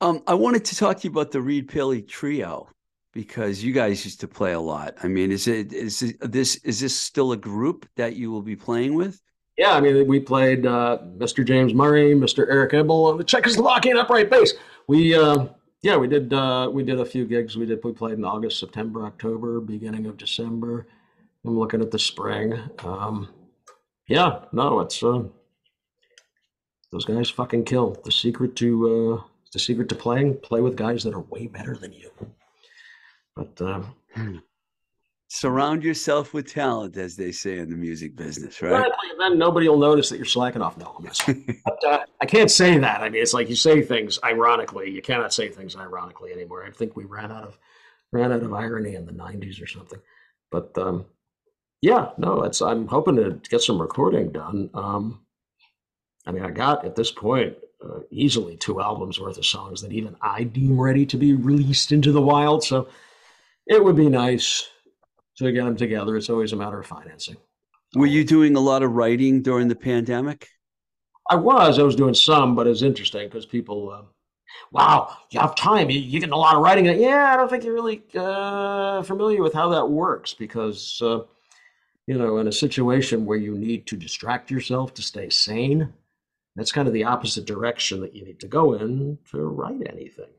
Um, 0.00 0.22
I 0.26 0.34
wanted 0.34 0.64
to 0.66 0.76
talk 0.76 0.98
to 0.98 1.04
you 1.04 1.10
about 1.10 1.30
the 1.30 1.40
Reid 1.40 1.68
Paley 1.68 2.02
Trio 2.02 2.68
because 3.12 3.62
you 3.62 3.72
guys 3.72 4.04
used 4.04 4.20
to 4.20 4.28
play 4.28 4.52
a 4.52 4.60
lot. 4.60 4.94
I 5.02 5.08
mean, 5.08 5.30
is 5.30 5.46
it 5.46 5.72
is 5.72 6.02
it, 6.02 6.16
this 6.20 6.56
is 6.56 6.80
this 6.80 6.96
still 6.96 7.32
a 7.32 7.36
group 7.36 7.88
that 7.96 8.16
you 8.16 8.30
will 8.30 8.42
be 8.42 8.56
playing 8.56 8.94
with? 8.94 9.20
Yeah, 9.58 9.72
I 9.72 9.80
mean, 9.80 10.06
we 10.06 10.18
played 10.18 10.66
uh, 10.66 10.98
Mr. 11.18 11.46
James 11.46 11.74
Murray, 11.74 12.14
Mr. 12.14 12.46
Eric 12.48 12.72
Ebel 12.72 13.04
on 13.04 13.18
the 13.18 13.24
Czechoslovakian 13.24 13.96
upright 13.96 14.30
bass. 14.30 14.54
We, 14.88 15.14
uh, 15.14 15.46
yeah, 15.82 15.96
we 15.96 16.06
did. 16.06 16.32
Uh, 16.32 16.70
we 16.72 16.84
did 16.84 17.00
a 17.00 17.04
few 17.04 17.26
gigs. 17.26 17.56
We 17.56 17.66
did. 17.66 17.80
We 17.82 17.92
played 17.92 18.14
in 18.14 18.24
August, 18.24 18.60
September, 18.60 19.04
October, 19.04 19.60
beginning 19.60 20.06
of 20.06 20.16
December. 20.16 20.86
I'm 21.44 21.58
looking 21.58 21.82
at 21.82 21.90
the 21.90 21.98
spring. 21.98 22.54
Um, 22.84 23.28
yeah, 24.08 24.44
no, 24.52 24.80
it's 24.80 25.02
uh, 25.02 25.24
those 26.92 27.04
guys 27.04 27.30
fucking 27.30 27.64
kill. 27.64 28.00
The 28.04 28.12
secret 28.12 28.54
to 28.56 29.18
uh, 29.18 29.24
the 29.52 29.58
secret 29.58 29.88
to 29.88 29.96
playing: 29.96 30.38
play 30.38 30.60
with 30.60 30.76
guys 30.76 31.02
that 31.02 31.14
are 31.14 31.20
way 31.20 31.48
better 31.48 31.76
than 31.76 31.92
you. 31.92 32.10
But 33.34 33.60
uh, 33.60 33.82
Surround 35.34 35.82
yourself 35.82 36.34
with 36.34 36.46
talent, 36.46 36.94
as 36.98 37.16
they 37.16 37.32
say 37.32 37.56
in 37.56 37.70
the 37.70 37.74
music 37.74 38.14
business, 38.14 38.60
right? 38.60 38.92
Then 39.18 39.38
nobody 39.38 39.66
will 39.66 39.78
notice 39.78 40.10
that 40.10 40.18
you're 40.18 40.26
slacking 40.26 40.60
off. 40.60 40.76
No, 40.76 40.94
I'm 40.98 41.04
but, 41.64 41.84
uh, 41.86 42.00
I 42.20 42.26
can't 42.26 42.50
say 42.50 42.76
that. 42.76 43.00
I 43.00 43.08
mean, 43.08 43.22
it's 43.22 43.32
like 43.32 43.48
you 43.48 43.56
say 43.56 43.80
things 43.80 44.18
ironically. 44.22 44.90
You 44.90 45.00
cannot 45.00 45.32
say 45.32 45.48
things 45.48 45.74
ironically 45.74 46.32
anymore. 46.32 46.66
I 46.66 46.70
think 46.70 46.96
we 46.96 47.04
ran 47.04 47.32
out 47.32 47.44
of 47.44 47.56
ran 48.12 48.30
out 48.30 48.42
of 48.42 48.52
irony 48.52 48.94
in 48.94 49.06
the 49.06 49.12
'90s 49.12 49.62
or 49.62 49.66
something. 49.66 50.00
But 50.50 50.76
um, 50.76 51.06
yeah, 51.80 52.10
no, 52.18 52.42
it's. 52.42 52.60
I'm 52.60 52.86
hoping 52.86 53.16
to 53.16 53.40
get 53.48 53.62
some 53.62 53.80
recording 53.80 54.32
done. 54.32 54.68
Um, 54.74 55.24
I 56.26 56.32
mean, 56.32 56.44
I 56.44 56.50
got 56.50 56.84
at 56.84 56.94
this 56.94 57.10
point 57.10 57.56
uh, 57.82 58.00
easily 58.10 58.58
two 58.58 58.82
albums 58.82 59.18
worth 59.18 59.38
of 59.38 59.46
songs 59.46 59.80
that 59.80 59.92
even 59.92 60.14
I 60.20 60.44
deem 60.44 60.78
ready 60.78 61.06
to 61.06 61.16
be 61.16 61.32
released 61.32 61.90
into 61.90 62.12
the 62.12 62.20
wild. 62.20 62.64
So 62.64 62.88
it 63.66 63.82
would 63.82 63.96
be 63.96 64.10
nice 64.10 64.68
to 65.36 65.52
get 65.52 65.64
them 65.64 65.76
together. 65.76 66.16
It's 66.16 66.30
always 66.30 66.52
a 66.52 66.56
matter 66.56 66.80
of 66.80 66.86
financing. 66.86 67.36
Were 67.94 68.06
you 68.06 68.24
doing 68.24 68.56
a 68.56 68.60
lot 68.60 68.82
of 68.82 68.92
writing 68.92 69.42
during 69.42 69.68
the 69.68 69.74
pandemic? 69.74 70.48
I 71.30 71.36
was. 71.36 71.78
I 71.78 71.82
was 71.82 71.96
doing 71.96 72.14
some, 72.14 72.54
but 72.54 72.66
it's 72.66 72.82
interesting 72.82 73.28
because 73.28 73.46
people, 73.46 73.90
uh, 73.90 74.02
wow, 74.72 75.16
you 75.30 75.40
have 75.40 75.54
time. 75.54 75.90
You, 75.90 76.00
you're 76.00 76.20
getting 76.20 76.32
a 76.32 76.38
lot 76.38 76.56
of 76.56 76.62
writing. 76.62 76.86
Yeah, 76.86 77.32
I 77.32 77.36
don't 77.36 77.48
think 77.48 77.64
you're 77.64 77.74
really 77.74 78.02
uh, 78.14 79.02
familiar 79.02 79.42
with 79.42 79.54
how 79.54 79.68
that 79.70 79.86
works 79.86 80.34
because, 80.34 81.00
uh, 81.02 81.20
you 82.06 82.18
know, 82.18 82.38
in 82.38 82.48
a 82.48 82.52
situation 82.52 83.24
where 83.24 83.38
you 83.38 83.56
need 83.56 83.86
to 83.86 83.96
distract 83.96 84.50
yourself 84.50 84.94
to 84.94 85.02
stay 85.02 85.30
sane, 85.30 85.92
that's 86.56 86.72
kind 86.72 86.88
of 86.88 86.94
the 86.94 87.04
opposite 87.04 87.46
direction 87.46 88.00
that 88.00 88.14
you 88.14 88.24
need 88.24 88.40
to 88.40 88.48
go 88.48 88.74
in 88.74 89.18
to 89.30 89.42
write 89.42 89.86
anything. 89.88 90.30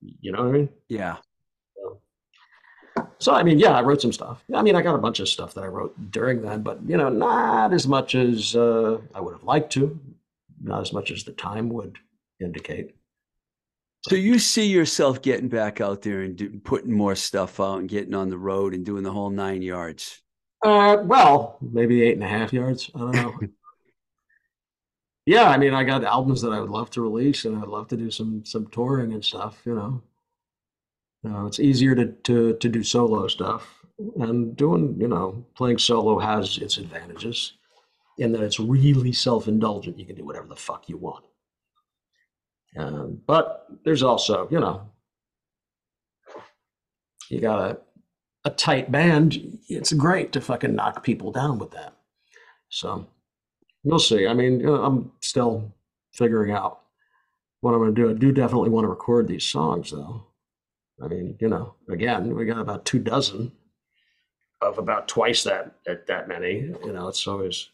You 0.00 0.32
know 0.32 0.42
what 0.42 0.48
I 0.48 0.52
mean? 0.52 0.68
Yeah. 0.88 1.16
So 3.20 3.34
I 3.34 3.42
mean, 3.42 3.58
yeah, 3.58 3.72
I 3.72 3.82
wrote 3.82 4.00
some 4.00 4.12
stuff. 4.12 4.42
I 4.54 4.62
mean, 4.62 4.74
I 4.74 4.82
got 4.82 4.94
a 4.94 4.98
bunch 4.98 5.20
of 5.20 5.28
stuff 5.28 5.52
that 5.54 5.62
I 5.62 5.66
wrote 5.66 6.10
during 6.10 6.40
then, 6.40 6.62
but 6.62 6.78
you 6.86 6.96
know, 6.96 7.10
not 7.10 7.74
as 7.74 7.86
much 7.86 8.14
as 8.14 8.56
uh, 8.56 8.98
I 9.14 9.20
would 9.20 9.34
have 9.34 9.44
liked 9.44 9.70
to, 9.74 9.98
not 10.62 10.80
as 10.80 10.92
much 10.94 11.10
as 11.10 11.22
the 11.24 11.32
time 11.32 11.68
would 11.68 11.98
indicate. 12.40 12.94
So 14.08 14.14
you 14.16 14.38
see 14.38 14.66
yourself 14.66 15.20
getting 15.20 15.48
back 15.48 15.82
out 15.82 16.00
there 16.00 16.22
and 16.22 16.34
do, 16.34 16.58
putting 16.64 16.92
more 16.92 17.14
stuff 17.14 17.60
out 17.60 17.80
and 17.80 17.88
getting 17.88 18.14
on 18.14 18.30
the 18.30 18.38
road 18.38 18.72
and 18.72 18.86
doing 18.86 19.02
the 19.02 19.12
whole 19.12 19.28
nine 19.28 19.60
yards. 19.60 20.22
Uh, 20.64 20.98
well, 21.04 21.58
maybe 21.60 22.02
eight 22.02 22.14
and 22.14 22.24
a 22.24 22.28
half 22.28 22.54
yards. 22.54 22.90
I 22.94 22.98
don't 22.98 23.12
know. 23.12 23.34
yeah, 25.26 25.50
I 25.50 25.58
mean, 25.58 25.74
I 25.74 25.84
got 25.84 26.04
albums 26.04 26.40
that 26.40 26.52
I 26.52 26.60
would 26.60 26.70
love 26.70 26.88
to 26.90 27.02
release, 27.02 27.44
and 27.44 27.58
I'd 27.58 27.68
love 27.68 27.88
to 27.88 27.96
do 27.98 28.10
some 28.10 28.44
some 28.46 28.66
touring 28.68 29.12
and 29.12 29.24
stuff. 29.24 29.60
You 29.66 29.74
know, 29.74 30.02
uh, 31.28 31.46
it's 31.46 31.60
easier 31.60 31.94
to 31.94 32.06
to 32.06 32.54
to 32.54 32.68
do 32.68 32.82
solo 32.82 33.28
stuff, 33.28 33.84
and 34.16 34.56
doing 34.56 34.96
you 35.00 35.08
know 35.08 35.44
playing 35.54 35.78
solo 35.78 36.18
has 36.18 36.58
its 36.58 36.78
advantages 36.78 37.54
in 38.18 38.32
that 38.32 38.42
it's 38.42 38.60
really 38.60 39.12
self 39.12 39.48
indulgent. 39.48 39.98
You 39.98 40.06
can 40.06 40.16
do 40.16 40.24
whatever 40.24 40.46
the 40.46 40.56
fuck 40.56 40.88
you 40.88 40.96
want. 40.96 41.24
Um, 42.76 43.20
but 43.26 43.66
there's 43.84 44.02
also, 44.02 44.46
you 44.50 44.60
know, 44.60 44.88
you 47.28 47.40
got 47.40 47.58
a, 47.58 47.78
a 48.44 48.50
tight 48.50 48.92
band. 48.92 49.58
It's 49.68 49.92
great 49.92 50.32
to 50.32 50.40
fucking 50.40 50.74
knock 50.74 51.02
people 51.02 51.32
down 51.32 51.58
with 51.58 51.72
that. 51.72 51.94
So 52.68 53.06
we'll 53.82 53.98
see. 53.98 54.26
I 54.26 54.34
mean, 54.34 54.60
you 54.60 54.66
know, 54.66 54.84
I'm 54.84 55.12
still 55.20 55.74
figuring 56.12 56.52
out 56.52 56.80
what 57.60 57.72
I'm 57.72 57.80
going 57.80 57.94
to 57.94 58.00
do. 58.02 58.10
I 58.10 58.14
do 58.14 58.32
definitely 58.32 58.70
want 58.70 58.84
to 58.84 58.88
record 58.88 59.28
these 59.28 59.44
songs, 59.44 59.90
though. 59.90 60.26
I 61.02 61.08
mean, 61.08 61.36
you 61.40 61.48
know, 61.48 61.74
again, 61.88 62.34
we 62.34 62.44
got 62.44 62.58
about 62.58 62.84
two 62.84 62.98
dozen 62.98 63.52
of 64.60 64.78
about 64.78 65.08
twice 65.08 65.42
that 65.44 65.76
that, 65.86 66.06
that 66.06 66.28
many. 66.28 66.72
You 66.84 66.92
know, 66.92 67.08
it's 67.08 67.26
always 67.26 67.70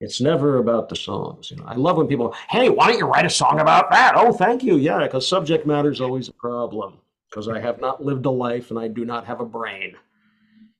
it's 0.00 0.20
never 0.20 0.58
about 0.58 0.88
the 0.88 0.96
songs. 0.96 1.50
You 1.50 1.56
know, 1.56 1.64
I 1.66 1.74
love 1.74 1.96
when 1.96 2.06
people, 2.06 2.34
hey, 2.50 2.68
why 2.68 2.88
don't 2.88 2.98
you 2.98 3.06
write 3.06 3.26
a 3.26 3.30
song 3.30 3.60
about 3.60 3.90
that? 3.90 4.12
Oh, 4.14 4.32
thank 4.32 4.62
you. 4.62 4.76
Yeah, 4.76 5.02
because 5.02 5.26
subject 5.26 5.66
matter 5.66 5.90
is 5.90 6.00
always 6.00 6.28
a 6.28 6.32
problem. 6.32 6.98
because 7.30 7.48
I 7.48 7.60
have 7.60 7.80
not 7.80 8.04
lived 8.04 8.26
a 8.26 8.30
life 8.30 8.70
and 8.70 8.78
I 8.78 8.88
do 8.88 9.04
not 9.04 9.26
have 9.26 9.40
a 9.40 9.44
brain. 9.44 9.94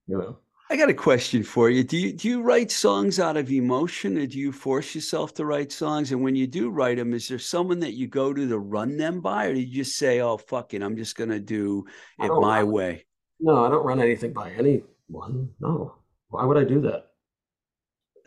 You 0.06 0.18
know. 0.18 0.38
I 0.70 0.76
got 0.76 0.90
a 0.90 0.94
question 0.94 1.42
for 1.42 1.70
you. 1.70 1.82
Do 1.82 1.96
you 1.96 2.12
do 2.12 2.28
you 2.28 2.42
write 2.42 2.70
songs 2.70 3.18
out 3.18 3.38
of 3.38 3.50
emotion, 3.50 4.18
or 4.18 4.26
do 4.26 4.38
you 4.38 4.52
force 4.52 4.94
yourself 4.94 5.32
to 5.34 5.46
write 5.46 5.72
songs? 5.72 6.12
And 6.12 6.22
when 6.22 6.36
you 6.36 6.46
do 6.46 6.68
write 6.68 6.98
them, 6.98 7.14
is 7.14 7.26
there 7.28 7.38
someone 7.38 7.80
that 7.80 7.94
you 7.94 8.06
go 8.06 8.34
to 8.34 8.48
to 8.48 8.58
run 8.58 8.98
them 8.98 9.20
by, 9.20 9.46
or 9.46 9.54
do 9.54 9.60
you 9.60 9.82
just 9.82 9.96
say, 9.96 10.20
"Oh 10.20 10.36
fuck 10.36 10.74
it, 10.74 10.82
I'm 10.82 10.96
just 10.96 11.16
gonna 11.16 11.40
do 11.40 11.86
it 12.18 12.28
my 12.28 12.60
run, 12.60 12.70
way"? 12.70 13.06
No, 13.40 13.64
I 13.64 13.70
don't 13.70 13.84
run 13.84 14.00
anything 14.00 14.34
by 14.34 14.50
anyone. 14.50 15.50
No, 15.58 15.94
why 16.28 16.44
would 16.44 16.58
I 16.58 16.64
do 16.64 16.82
that? 16.82 17.12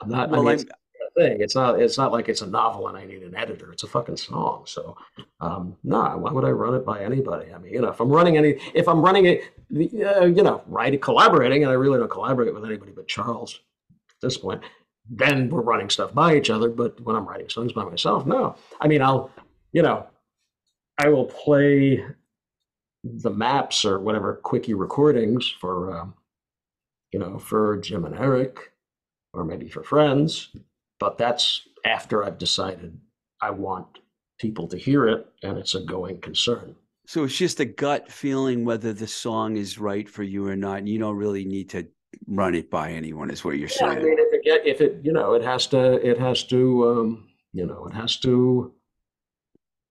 I'm 0.01 0.09
not. 0.09 0.31
Well, 0.31 0.47
I 0.47 0.55
mean, 0.55 0.65
thing. 1.13 1.41
It's 1.41 1.55
not. 1.55 1.79
It's 1.81 1.97
not 1.97 2.11
like 2.11 2.29
it's 2.29 2.41
a 2.41 2.47
novel 2.47 2.87
and 2.87 2.97
I 2.97 3.05
need 3.05 3.23
an 3.23 3.35
editor. 3.35 3.71
It's 3.71 3.83
a 3.83 3.87
fucking 3.87 4.17
song. 4.17 4.63
So, 4.65 4.97
um, 5.39 5.77
no. 5.83 6.01
Nah, 6.01 6.17
why 6.17 6.31
would 6.31 6.45
I 6.45 6.51
run 6.51 6.75
it 6.75 6.85
by 6.85 7.01
anybody? 7.03 7.53
I 7.53 7.57
mean, 7.57 7.73
you 7.73 7.81
know, 7.81 7.89
if 7.89 7.99
I'm 7.99 8.09
running 8.09 8.37
any, 8.37 8.59
if 8.73 8.87
I'm 8.87 9.01
running 9.01 9.25
it, 9.25 9.43
uh, 9.71 10.25
you 10.25 10.43
know, 10.43 10.63
writing, 10.67 10.99
collaborating, 10.99 11.63
and 11.63 11.71
I 11.71 11.75
really 11.75 11.99
don't 11.99 12.11
collaborate 12.11 12.53
with 12.53 12.65
anybody 12.65 12.91
but 12.91 13.07
Charles 13.07 13.59
at 14.09 14.21
this 14.21 14.37
point. 14.37 14.61
Then 15.09 15.49
we're 15.49 15.61
running 15.61 15.89
stuff 15.89 16.13
by 16.13 16.35
each 16.35 16.49
other. 16.49 16.69
But 16.69 16.99
when 17.01 17.15
I'm 17.15 17.27
writing 17.27 17.49
songs 17.49 17.73
by 17.73 17.83
myself, 17.83 18.25
no. 18.25 18.55
I 18.79 18.87
mean, 18.87 19.01
I'll, 19.01 19.31
you 19.73 19.81
know, 19.81 20.07
I 20.97 21.09
will 21.09 21.25
play 21.25 22.03
the 23.03 23.31
maps 23.31 23.83
or 23.83 23.99
whatever 23.99 24.35
quickie 24.35 24.75
recordings 24.75 25.49
for, 25.59 25.97
um, 25.97 26.13
you 27.11 27.19
know, 27.19 27.39
for 27.39 27.77
Jim 27.77 28.05
and 28.05 28.15
Eric, 28.15 28.71
or 29.33 29.43
maybe 29.43 29.67
for 29.67 29.83
friends 29.83 30.49
but 31.01 31.17
that's 31.17 31.67
after 31.83 32.23
I've 32.23 32.37
decided 32.37 32.95
I 33.41 33.49
want 33.49 33.87
people 34.39 34.67
to 34.67 34.77
hear 34.77 35.07
it 35.07 35.25
and 35.41 35.57
it's 35.57 35.73
a 35.73 35.81
going 35.81 36.21
concern. 36.21 36.75
So 37.07 37.23
it's 37.23 37.35
just 37.35 37.59
a 37.59 37.65
gut 37.65 38.11
feeling 38.11 38.63
whether 38.63 38.93
the 38.93 39.07
song 39.07 39.57
is 39.57 39.79
right 39.79 40.07
for 40.07 40.21
you 40.21 40.47
or 40.47 40.55
not. 40.55 40.85
You 40.85 40.99
don't 40.99 41.17
really 41.17 41.43
need 41.43 41.71
to 41.71 41.87
run 42.27 42.53
it 42.53 42.69
by 42.69 42.91
anyone, 42.91 43.31
is 43.31 43.43
what 43.43 43.57
you're 43.57 43.67
yeah, 43.67 43.77
saying. 43.77 43.97
I 43.97 44.01
mean, 44.03 44.15
if 44.19 44.45
it, 44.45 44.67
if 44.67 44.81
it, 44.81 44.99
you 45.01 45.11
know, 45.11 45.33
it 45.33 45.43
has 45.43 45.65
to, 45.67 45.93
it 46.07 46.19
has 46.19 46.43
to, 46.45 46.89
um, 46.89 47.29
you 47.51 47.65
know, 47.65 47.87
it 47.87 47.95
has 47.95 48.17
to, 48.17 48.71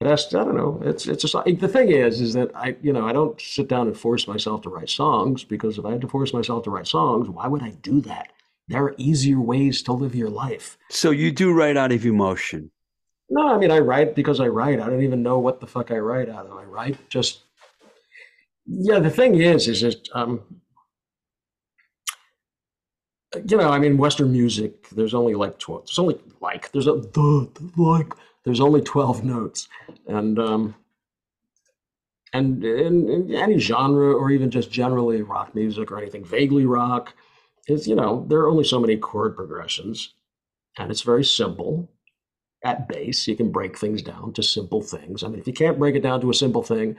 it 0.00 0.06
has 0.06 0.28
to, 0.28 0.38
I 0.38 0.44
don't 0.44 0.56
know. 0.56 0.80
It's, 0.84 1.08
it's 1.08 1.22
just, 1.22 1.34
the 1.44 1.68
thing 1.68 1.90
is, 1.90 2.20
is 2.20 2.34
that 2.34 2.52
I, 2.54 2.76
you 2.82 2.92
know, 2.92 3.04
I 3.04 3.12
don't 3.12 3.38
sit 3.40 3.66
down 3.66 3.88
and 3.88 3.98
force 3.98 4.28
myself 4.28 4.62
to 4.62 4.70
write 4.70 4.90
songs 4.90 5.42
because 5.42 5.76
if 5.76 5.84
I 5.84 5.90
had 5.90 6.02
to 6.02 6.08
force 6.08 6.32
myself 6.32 6.62
to 6.64 6.70
write 6.70 6.86
songs, 6.86 7.28
why 7.28 7.48
would 7.48 7.64
I 7.64 7.70
do 7.82 8.00
that? 8.02 8.32
There 8.70 8.84
are 8.84 8.94
easier 8.98 9.40
ways 9.40 9.82
to 9.82 9.92
live 9.92 10.14
your 10.14 10.30
life. 10.30 10.78
So 10.90 11.10
you 11.10 11.32
do 11.32 11.52
write 11.52 11.76
out 11.76 11.90
of 11.90 12.06
emotion? 12.06 12.70
No, 13.28 13.48
I 13.48 13.58
mean 13.58 13.72
I 13.72 13.80
write 13.80 14.14
because 14.14 14.38
I 14.38 14.46
write. 14.46 14.78
I 14.78 14.86
don't 14.86 15.02
even 15.02 15.24
know 15.24 15.40
what 15.40 15.58
the 15.60 15.66
fuck 15.66 15.90
I 15.90 15.98
write 15.98 16.28
out 16.28 16.46
of. 16.46 16.56
I 16.56 16.62
write 16.62 16.96
just 17.08 17.40
yeah. 18.66 19.00
The 19.00 19.10
thing 19.10 19.40
is, 19.40 19.66
is 19.66 19.82
it 19.82 20.08
um, 20.14 20.42
you 23.44 23.56
know, 23.56 23.70
I 23.70 23.80
mean, 23.80 23.96
Western 23.96 24.30
music. 24.30 24.88
There's 24.90 25.14
only 25.14 25.34
like 25.34 25.58
twelve. 25.58 25.86
There's 25.86 25.98
only 25.98 26.20
like 26.40 26.70
there's 26.70 26.86
a 26.86 26.92
the, 26.92 27.48
like 27.76 28.12
there's 28.44 28.60
only 28.60 28.82
twelve 28.82 29.24
notes, 29.24 29.68
and 30.06 30.38
um, 30.38 30.76
and 32.32 32.64
in, 32.64 33.08
in 33.08 33.34
any 33.34 33.58
genre 33.58 34.14
or 34.14 34.30
even 34.30 34.48
just 34.48 34.70
generally 34.70 35.22
rock 35.22 35.56
music 35.56 35.90
or 35.90 35.98
anything 35.98 36.24
vaguely 36.24 36.66
rock 36.66 37.14
is, 37.68 37.86
you 37.86 37.94
know, 37.94 38.24
there 38.28 38.40
are 38.40 38.48
only 38.48 38.64
so 38.64 38.80
many 38.80 38.96
chord 38.96 39.36
progressions, 39.36 40.14
and 40.78 40.90
it's 40.90 41.02
very 41.02 41.24
simple 41.24 41.90
at 42.64 42.88
base. 42.88 43.26
You 43.26 43.36
can 43.36 43.50
break 43.50 43.78
things 43.78 44.02
down 44.02 44.32
to 44.34 44.42
simple 44.42 44.82
things. 44.82 45.22
I 45.22 45.28
mean, 45.28 45.40
if 45.40 45.46
you 45.46 45.52
can't 45.52 45.78
break 45.78 45.94
it 45.94 46.02
down 46.02 46.20
to 46.20 46.30
a 46.30 46.34
simple 46.34 46.62
thing, 46.62 46.96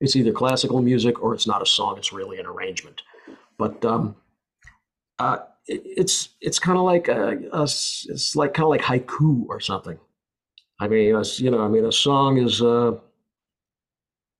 it's 0.00 0.16
either 0.16 0.32
classical 0.32 0.82
music 0.82 1.22
or 1.22 1.34
it's 1.34 1.46
not 1.46 1.62
a 1.62 1.66
song. 1.66 1.96
It's 1.98 2.12
really 2.12 2.38
an 2.38 2.46
arrangement. 2.46 3.02
But 3.58 3.84
um, 3.84 4.16
uh, 5.18 5.38
it, 5.66 5.82
it's 5.84 6.30
it's 6.40 6.58
kind 6.58 6.78
of 6.78 6.84
like 6.84 7.08
a, 7.08 7.38
a, 7.52 7.62
it's 7.62 8.34
like 8.34 8.54
kind 8.54 8.64
of 8.64 8.70
like 8.70 8.82
haiku 8.82 9.46
or 9.48 9.60
something. 9.60 9.98
I 10.80 10.88
mean, 10.88 11.06
you 11.06 11.50
know, 11.50 11.64
I 11.64 11.68
mean, 11.68 11.84
a 11.84 11.92
song 11.92 12.38
is 12.38 12.60
uh, 12.60 12.92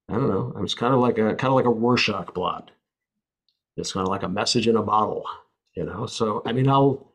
I 0.09 0.14
don't 0.14 0.29
know. 0.29 0.55
It's 0.62 0.75
kind 0.75 0.93
of 0.93 1.01
like 1.01 1.18
a 1.18 1.35
kind 1.35 1.51
of 1.51 1.55
like 1.55 1.64
a 1.64 1.70
Rorschach 1.70 2.35
blot. 2.35 2.70
It's 3.77 3.93
kind 3.93 4.07
of 4.07 4.11
like 4.11 4.22
a 4.22 4.29
message 4.29 4.68
in 4.68 4.77
a 4.77 4.83
bottle 4.83 5.25
you 5.75 5.85
know? 5.85 6.07
So 6.07 6.43
i 6.47 6.53
mean 6.53 6.68
i'll 6.68 7.12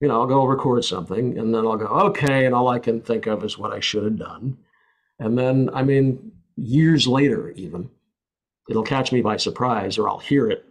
you 0.00 0.08
know 0.08 0.20
i'll 0.20 0.26
go 0.26 0.44
record 0.44 0.84
something 0.84 1.38
and 1.38 1.54
then 1.54 1.66
i'll 1.66 1.76
go 1.76 1.86
okay 1.86 2.46
and 2.46 2.54
all 2.54 2.68
i 2.68 2.78
can 2.78 3.00
think 3.00 3.26
of 3.26 3.44
is 3.44 3.58
what 3.58 3.72
i 3.72 3.80
should 3.80 4.04
have 4.04 4.18
done. 4.18 4.58
And 5.18 5.38
then 5.38 5.70
i 5.72 5.82
mean 5.82 6.32
years 6.56 7.06
later 7.06 7.50
even 7.50 7.90
it'll 8.68 8.82
catch 8.82 9.12
me 9.12 9.22
by 9.22 9.36
surprise 9.36 9.98
or 9.98 10.08
i'll 10.08 10.18
hear 10.18 10.50
it 10.50 10.64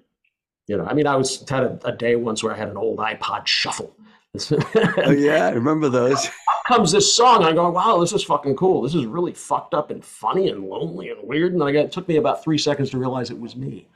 you 0.68 0.78
know? 0.78 0.86
I 0.86 0.94
mean 0.94 1.08
i 1.08 1.16
was 1.16 1.48
had 1.50 1.64
a, 1.64 1.80
a 1.86 1.92
day 1.92 2.16
once 2.16 2.44
where 2.44 2.54
i 2.54 2.58
had 2.58 2.70
an 2.70 2.78
old 2.78 3.00
ipod 3.00 3.48
shuffle. 3.48 3.96
Oh 4.98 5.12
yeah 5.12 5.48
i 5.48 5.52
remember 5.52 5.90
those. 5.90 6.28
Comes 6.68 6.92
this 6.92 7.16
song 7.16 7.44
i 7.44 7.54
go 7.54 7.70
wow 7.70 8.00
this 8.00 8.12
is 8.12 8.24
fucking 8.24 8.56
cool. 8.56 8.82
This 8.82 8.96
is 8.96 9.06
really 9.06 9.34
fucked 9.34 9.74
up 9.74 9.92
and 9.92 10.04
funny 10.04 10.50
and 10.50 10.66
lonely 10.66 11.10
and 11.10 11.20
weird. 11.24 11.54
And 11.54 11.64
I 11.64 11.72
got, 11.72 11.86
it 11.86 11.92
took 11.92 12.08
me 12.08 12.18
about 12.18 12.44
three 12.44 12.58
seconds 12.58 12.90
to 12.90 12.98
realize 12.98 13.30
it 13.30 13.40
was 13.40 13.56
me 13.56 13.88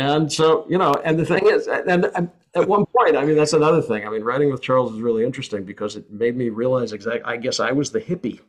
and 0.00 0.32
so, 0.32 0.66
you 0.68 0.78
know, 0.78 0.92
and 1.04 1.18
the 1.18 1.24
thing 1.24 1.46
is, 1.46 1.68
and, 1.68 2.30
at 2.56 2.66
one 2.66 2.84
point, 2.86 3.16
I 3.16 3.24
mean, 3.24 3.36
that's 3.36 3.52
another 3.52 3.80
thing. 3.80 4.04
I 4.04 4.10
mean, 4.10 4.24
writing 4.24 4.50
with 4.50 4.60
Charles 4.60 4.92
is 4.92 5.00
really 5.00 5.24
interesting 5.24 5.62
because 5.64 5.94
it 5.94 6.10
made 6.10 6.36
me 6.36 6.48
realize 6.48 6.92
exactly, 6.92 7.22
I 7.22 7.36
guess 7.36 7.60
I 7.60 7.70
was 7.70 7.92
the 7.92 8.00
hippie 8.00 8.40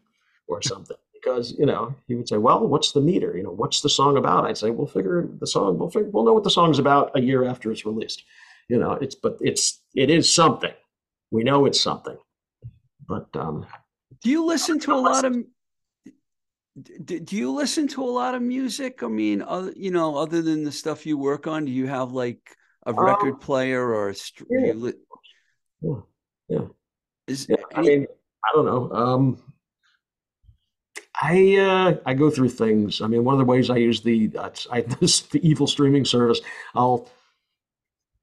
or 0.48 0.62
something. 0.64 0.98
Because, 1.14 1.54
you 1.60 1.68
know, 1.68 1.94
he 2.08 2.16
would 2.16 2.28
say, 2.28 2.38
well, 2.38 2.66
what's 2.66 2.94
the 2.94 3.02
meter? 3.02 3.38
You 3.38 3.44
know, 3.44 3.52
what's 3.52 3.82
the 3.82 3.90
song 3.90 4.18
about? 4.18 4.46
I'd 4.46 4.58
say, 4.58 4.72
we'll 4.72 4.88
figure 4.88 5.30
the 5.40 5.46
song, 5.46 5.78
we'll 5.78 5.92
figure, 5.92 6.10
we'll 6.10 6.26
know 6.26 6.34
what 6.34 6.44
the 6.44 6.50
song's 6.50 6.80
about 6.80 7.12
a 7.14 7.22
year 7.22 7.46
after 7.46 7.72
it's 7.72 7.86
released. 7.86 8.24
You 8.68 8.80
know, 8.80 8.94
it's, 8.94 9.14
but 9.14 9.38
it's, 9.40 9.82
it 9.94 10.10
is 10.10 10.34
something. 10.34 10.74
We 11.30 11.44
know 11.44 11.66
it's 11.68 11.80
something. 11.80 12.18
But, 13.08 13.28
um, 13.36 13.68
do 14.24 14.32
you 14.32 14.46
listen 14.46 14.80
to 14.80 14.94
a 14.94 14.96
lot 14.96 15.26
of 15.26 15.36
do, 16.80 17.20
do 17.20 17.36
you 17.36 17.52
listen 17.52 17.88
to 17.90 18.04
a 18.04 18.06
lot 18.06 18.36
of 18.36 18.42
music? 18.42 19.04
I 19.04 19.08
mean, 19.08 19.42
other, 19.42 19.74
you 19.76 19.92
know, 19.92 20.16
other 20.16 20.42
than 20.42 20.64
the 20.64 20.72
stuff 20.72 21.06
you 21.06 21.18
work 21.18 21.48
on, 21.48 21.66
do 21.66 21.72
you 21.72 21.88
have 21.88 22.12
like 22.12 22.40
a 22.86 22.94
record 22.94 23.34
um, 23.34 23.40
player 23.40 23.94
or 23.94 24.10
a 24.10 24.16
yeah. 24.50 24.74
Li- 24.74 24.94
yeah. 25.82 25.96
yeah. 26.48 26.66
Is 27.28 27.48
yeah, 27.50 27.58
I 27.76 27.82
mean, 27.82 28.08
I 28.46 28.52
don't 28.54 28.66
know. 28.66 28.92
Um, 28.92 29.38
I 31.22 31.58
uh, 31.58 31.98
I 32.06 32.14
go 32.14 32.30
through 32.30 32.50
things. 32.50 33.02
I 33.02 33.08
mean, 33.08 33.24
one 33.24 33.34
of 33.34 33.40
the 33.40 33.46
ways 33.46 33.70
I 33.70 33.78
use 33.78 34.02
the 34.02 34.32
uh, 34.38 34.50
I, 34.72 34.82
this 35.00 35.22
the 35.22 35.48
evil 35.48 35.68
streaming 35.68 36.06
service. 36.06 36.42
I'll 36.74 37.10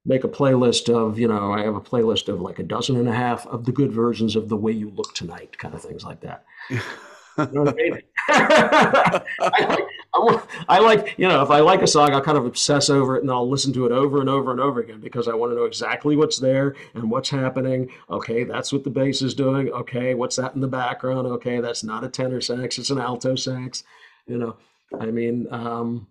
make 0.05 0.23
a 0.23 0.29
playlist 0.29 0.93
of 0.93 1.19
you 1.19 1.27
know 1.27 1.53
I 1.53 1.63
have 1.63 1.75
a 1.75 1.81
playlist 1.81 2.27
of 2.27 2.41
like 2.41 2.59
a 2.59 2.63
dozen 2.63 2.97
and 2.97 3.07
a 3.07 3.13
half 3.13 3.45
of 3.47 3.65
the 3.65 3.71
good 3.71 3.91
versions 3.91 4.35
of 4.35 4.49
the 4.49 4.57
way 4.57 4.71
you 4.71 4.89
look 4.89 5.13
tonight, 5.13 5.57
kind 5.57 5.73
of 5.75 5.81
things 5.81 6.03
like 6.03 6.21
that. 6.21 6.45
You 7.39 7.51
know 7.51 7.63
what 7.63 7.75
I? 7.79 9.21
I, 9.39 9.65
like, 9.65 9.89
I, 10.13 10.37
I, 10.67 10.79
like, 10.79 11.15
you 11.17 11.27
know, 11.27 11.41
if 11.41 11.49
I 11.49 11.59
like 11.59 11.81
a 11.81 11.87
song, 11.87 12.13
I'll 12.13 12.21
kind 12.21 12.37
of 12.37 12.45
obsess 12.45 12.89
over 12.89 13.17
it 13.17 13.23
and 13.23 13.31
I'll 13.31 13.49
listen 13.49 13.73
to 13.73 13.85
it 13.85 13.91
over 13.91 14.19
and 14.19 14.29
over 14.29 14.51
and 14.51 14.59
over 14.59 14.81
again 14.81 14.99
because 14.99 15.27
I 15.27 15.33
want 15.33 15.51
to 15.51 15.55
know 15.55 15.65
exactly 15.65 16.15
what's 16.15 16.39
there 16.39 16.75
and 16.93 17.09
what's 17.09 17.29
happening. 17.29 17.89
Okay, 18.09 18.43
that's 18.43 18.71
what 18.71 18.83
the 18.83 18.89
bass 18.89 19.21
is 19.21 19.33
doing. 19.33 19.69
Okay, 19.69 20.13
what's 20.13 20.35
that 20.35 20.55
in 20.55 20.61
the 20.61 20.67
background? 20.67 21.27
Okay, 21.27 21.59
that's 21.59 21.83
not 21.83 22.03
a 22.03 22.09
tenor 22.09 22.41
sax, 22.41 22.77
it's 22.77 22.89
an 22.89 22.99
alto 22.99 23.35
sax. 23.35 23.83
You 24.27 24.37
know, 24.37 24.57
I 24.99 25.07
mean, 25.07 25.47
um, 25.51 26.07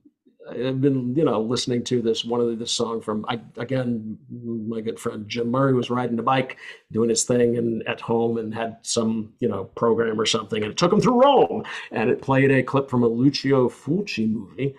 I've 0.50 0.80
been, 0.80 1.14
you 1.14 1.24
know, 1.24 1.40
listening 1.40 1.84
to 1.84 2.00
this 2.02 2.24
one 2.24 2.40
of 2.40 2.48
the, 2.48 2.56
this 2.56 2.72
song 2.72 3.00
from 3.00 3.24
I 3.28 3.40
again, 3.56 4.18
my 4.30 4.80
good 4.80 4.98
friend 4.98 5.28
Jim 5.28 5.50
Murray 5.50 5.74
was 5.74 5.90
riding 5.90 6.18
a 6.18 6.22
bike, 6.22 6.58
doing 6.92 7.10
his 7.10 7.24
thing, 7.24 7.56
and 7.56 7.86
at 7.86 8.00
home, 8.00 8.38
and 8.38 8.54
had 8.54 8.78
some, 8.82 9.32
you 9.40 9.48
know, 9.48 9.64
program 9.64 10.20
or 10.20 10.26
something, 10.26 10.62
and 10.62 10.72
it 10.72 10.78
took 10.78 10.92
him 10.92 11.00
through 11.00 11.22
Rome, 11.22 11.64
and 11.90 12.10
it 12.10 12.22
played 12.22 12.50
a 12.50 12.62
clip 12.62 12.88
from 12.88 13.02
a 13.02 13.08
Lucio 13.08 13.68
Fulci 13.68 14.30
movie, 14.30 14.74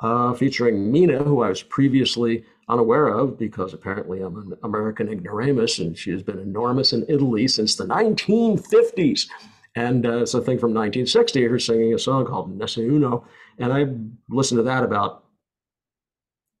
uh, 0.00 0.32
featuring 0.34 0.90
Mina, 0.90 1.22
who 1.22 1.42
I 1.42 1.48
was 1.48 1.62
previously 1.62 2.44
unaware 2.68 3.08
of 3.08 3.38
because 3.38 3.74
apparently 3.74 4.20
I'm 4.20 4.36
an 4.36 4.58
American 4.62 5.08
ignoramus, 5.08 5.78
and 5.78 5.96
she 5.96 6.10
has 6.10 6.22
been 6.22 6.38
enormous 6.38 6.92
in 6.92 7.04
Italy 7.08 7.48
since 7.48 7.76
the 7.76 7.84
1950s. 7.84 9.28
And 9.74 10.04
uh, 10.04 10.18
it's 10.18 10.34
a 10.34 10.40
thing 10.40 10.58
from 10.58 10.74
1960, 10.74 11.44
her 11.44 11.58
singing 11.58 11.94
a 11.94 11.98
song 11.98 12.26
called 12.26 12.58
Nessuno 12.58 13.24
and 13.58 13.72
I 13.72 13.86
listened 14.28 14.58
to 14.58 14.64
that 14.64 14.84
about 14.84 15.24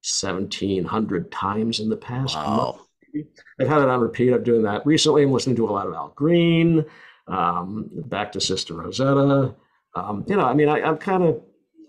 1700 0.02 1.30
times 1.30 1.80
in 1.80 1.88
the 1.88 1.96
past 1.96 2.34
wow. 2.34 2.78
month. 3.14 3.26
I've 3.60 3.68
had 3.68 3.82
it 3.82 3.88
on 3.88 4.00
repeat. 4.00 4.32
I'm 4.32 4.42
doing 4.42 4.62
that 4.62 4.84
recently. 4.86 5.22
I'm 5.22 5.32
listening 5.32 5.56
to 5.56 5.68
a 5.68 5.70
lot 5.70 5.86
of 5.86 5.94
Al 5.94 6.12
Green, 6.16 6.84
um, 7.28 7.90
back 8.06 8.32
to 8.32 8.40
Sister 8.40 8.74
Rosetta. 8.74 9.54
Um, 9.94 10.24
you 10.26 10.36
know, 10.36 10.44
I 10.44 10.54
mean, 10.54 10.68
I, 10.68 10.80
am 10.80 10.96
kind 10.96 11.22
of 11.22 11.42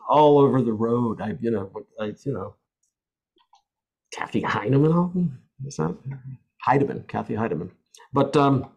all 0.08 0.38
over 0.38 0.62
the 0.62 0.74
road. 0.74 1.22
I, 1.22 1.38
you 1.40 1.50
know, 1.50 1.72
I, 2.00 2.14
you 2.26 2.34
know, 2.34 2.56
Kathy 4.14 4.42
Heineman. 4.42 5.40
Is 5.66 5.78
that 5.78 5.96
Heidemann? 6.68 7.08
Kathy 7.08 7.36
Heidemann. 7.36 7.72
But 8.12 8.36
um, 8.36 8.70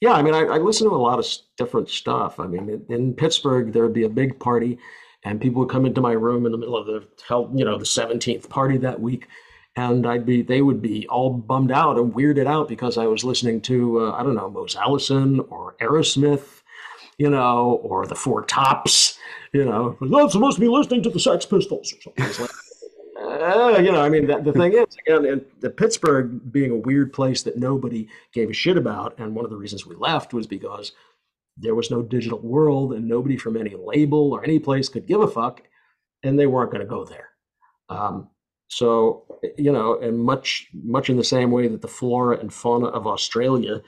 yeah, 0.00 0.12
I 0.12 0.22
mean, 0.22 0.34
I, 0.34 0.42
I, 0.42 0.58
listen 0.58 0.88
to 0.88 0.94
a 0.94 0.96
lot 0.96 1.18
of 1.18 1.26
different 1.56 1.88
stuff. 1.88 2.38
I 2.38 2.46
mean, 2.46 2.68
in, 2.68 2.94
in, 2.94 3.14
Pittsburgh, 3.14 3.72
there 3.72 3.82
would 3.82 3.92
be 3.92 4.04
a 4.04 4.08
big 4.08 4.38
party, 4.38 4.78
and 5.24 5.40
people 5.40 5.60
would 5.60 5.70
come 5.70 5.86
into 5.86 6.00
my 6.00 6.12
room 6.12 6.46
in 6.46 6.52
the 6.52 6.58
middle 6.58 6.76
of 6.76 6.86
the 6.86 7.06
hell, 7.26 7.50
you 7.54 7.64
know, 7.64 7.78
the 7.78 7.84
17th 7.84 8.48
party 8.48 8.76
that 8.78 9.00
week, 9.00 9.26
and 9.74 10.06
I'd 10.06 10.24
be, 10.24 10.42
they 10.42 10.62
would 10.62 10.80
be 10.80 11.06
all 11.08 11.30
bummed 11.30 11.72
out 11.72 11.98
and 11.98 12.14
weirded 12.14 12.46
out 12.46 12.68
because 12.68 12.96
I 12.96 13.06
was 13.06 13.24
listening 13.24 13.60
to, 13.62 14.06
uh, 14.06 14.12
I 14.12 14.22
don't 14.22 14.34
know, 14.34 14.50
Mose 14.50 14.76
Allison 14.76 15.40
or 15.40 15.74
Aerosmith, 15.80 16.62
you 17.18 17.30
know, 17.30 17.80
or 17.82 18.06
the 18.06 18.14
Four 18.14 18.44
Tops, 18.44 19.18
you 19.52 19.64
know, 19.64 19.96
I'm 20.00 20.30
supposed 20.30 20.56
to 20.56 20.60
be 20.60 20.68
listening 20.68 21.02
to 21.04 21.10
the 21.10 21.20
Sex 21.20 21.44
Pistols 21.44 21.92
or 21.94 22.22
something. 22.32 22.48
Uh, 23.38 23.78
you 23.78 23.92
know, 23.92 24.02
I 24.02 24.08
mean, 24.08 24.26
the, 24.26 24.40
the 24.40 24.52
thing 24.52 24.72
is, 24.72 24.86
again, 25.06 25.24
in, 25.24 25.44
the 25.60 25.70
Pittsburgh 25.70 26.52
being 26.52 26.70
a 26.70 26.76
weird 26.76 27.12
place 27.12 27.42
that 27.44 27.56
nobody 27.56 28.08
gave 28.32 28.50
a 28.50 28.54
shit 28.54 28.76
about, 28.76 29.18
and 29.18 29.34
one 29.34 29.44
of 29.44 29.50
the 29.50 29.56
reasons 29.56 29.86
we 29.86 29.94
left 29.94 30.34
was 30.34 30.46
because 30.46 30.92
there 31.56 31.74
was 31.74 31.90
no 31.90 32.02
digital 32.02 32.40
world 32.40 32.92
and 32.92 33.06
nobody 33.06 33.36
from 33.36 33.56
any 33.56 33.74
label 33.74 34.32
or 34.32 34.44
any 34.44 34.58
place 34.58 34.88
could 34.88 35.06
give 35.06 35.20
a 35.20 35.28
fuck, 35.28 35.62
and 36.22 36.38
they 36.38 36.46
weren't 36.46 36.70
going 36.70 36.82
to 36.82 36.86
go 36.86 37.04
there. 37.04 37.30
Um, 37.88 38.28
so, 38.68 39.24
you 39.56 39.72
know, 39.72 39.98
and 39.98 40.18
much 40.18 40.68
much 40.74 41.08
in 41.08 41.16
the 41.16 41.24
same 41.24 41.50
way 41.50 41.68
that 41.68 41.80
the 41.80 41.88
flora 41.88 42.38
and 42.38 42.52
fauna 42.52 42.86
of 42.86 43.06
Australia 43.06 43.80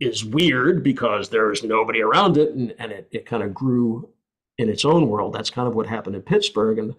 is 0.00 0.24
weird 0.24 0.82
because 0.82 1.28
there's 1.28 1.62
nobody 1.62 2.00
around 2.00 2.36
it, 2.36 2.54
and, 2.54 2.74
and 2.78 2.92
it, 2.92 3.08
it 3.12 3.26
kind 3.26 3.42
of 3.42 3.52
grew 3.52 4.08
in 4.56 4.68
its 4.68 4.84
own 4.84 5.08
world. 5.08 5.32
That's 5.34 5.50
kind 5.50 5.68
of 5.68 5.74
what 5.74 5.86
happened 5.86 6.16
in 6.16 6.22
Pittsburgh, 6.22 6.78
and 6.78 6.94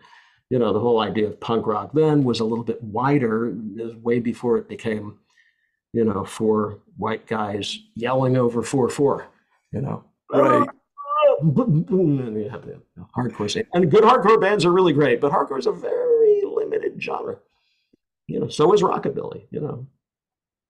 you 0.49 0.57
know, 0.57 0.73
the 0.73 0.79
whole 0.79 0.99
idea 0.99 1.27
of 1.27 1.39
punk 1.39 1.67
rock 1.67 1.91
then 1.93 2.23
was 2.23 2.39
a 2.39 2.45
little 2.45 2.63
bit 2.63 2.81
wider, 2.83 3.55
uh, 3.81 3.97
way 4.01 4.19
before 4.19 4.57
it 4.57 4.67
became, 4.67 5.19
you 5.93 6.03
know, 6.03 6.25
four 6.25 6.79
white 6.97 7.27
guys 7.27 7.77
yelling 7.95 8.35
over 8.35 8.63
four 8.63 8.89
four, 8.89 9.27
you 9.71 9.81
know. 9.81 10.03
Right. 10.31 10.67
And 11.41 12.35
you 12.41 12.49
have 12.49 12.65
the 12.65 12.81
hardcore 13.15 13.49
scene. 13.49 13.63
And 13.73 13.89
good 13.89 14.03
hardcore 14.03 14.41
bands 14.41 14.65
are 14.65 14.73
really 14.73 14.91
great, 14.91 15.21
but 15.21 15.31
hardcore 15.31 15.59
is 15.59 15.67
a 15.67 15.71
very 15.71 16.41
limited 16.43 17.01
genre. 17.01 17.37
You 18.27 18.39
know, 18.39 18.49
so 18.49 18.73
is 18.73 18.81
rockabilly, 18.81 19.45
you 19.51 19.61
know. 19.61 19.87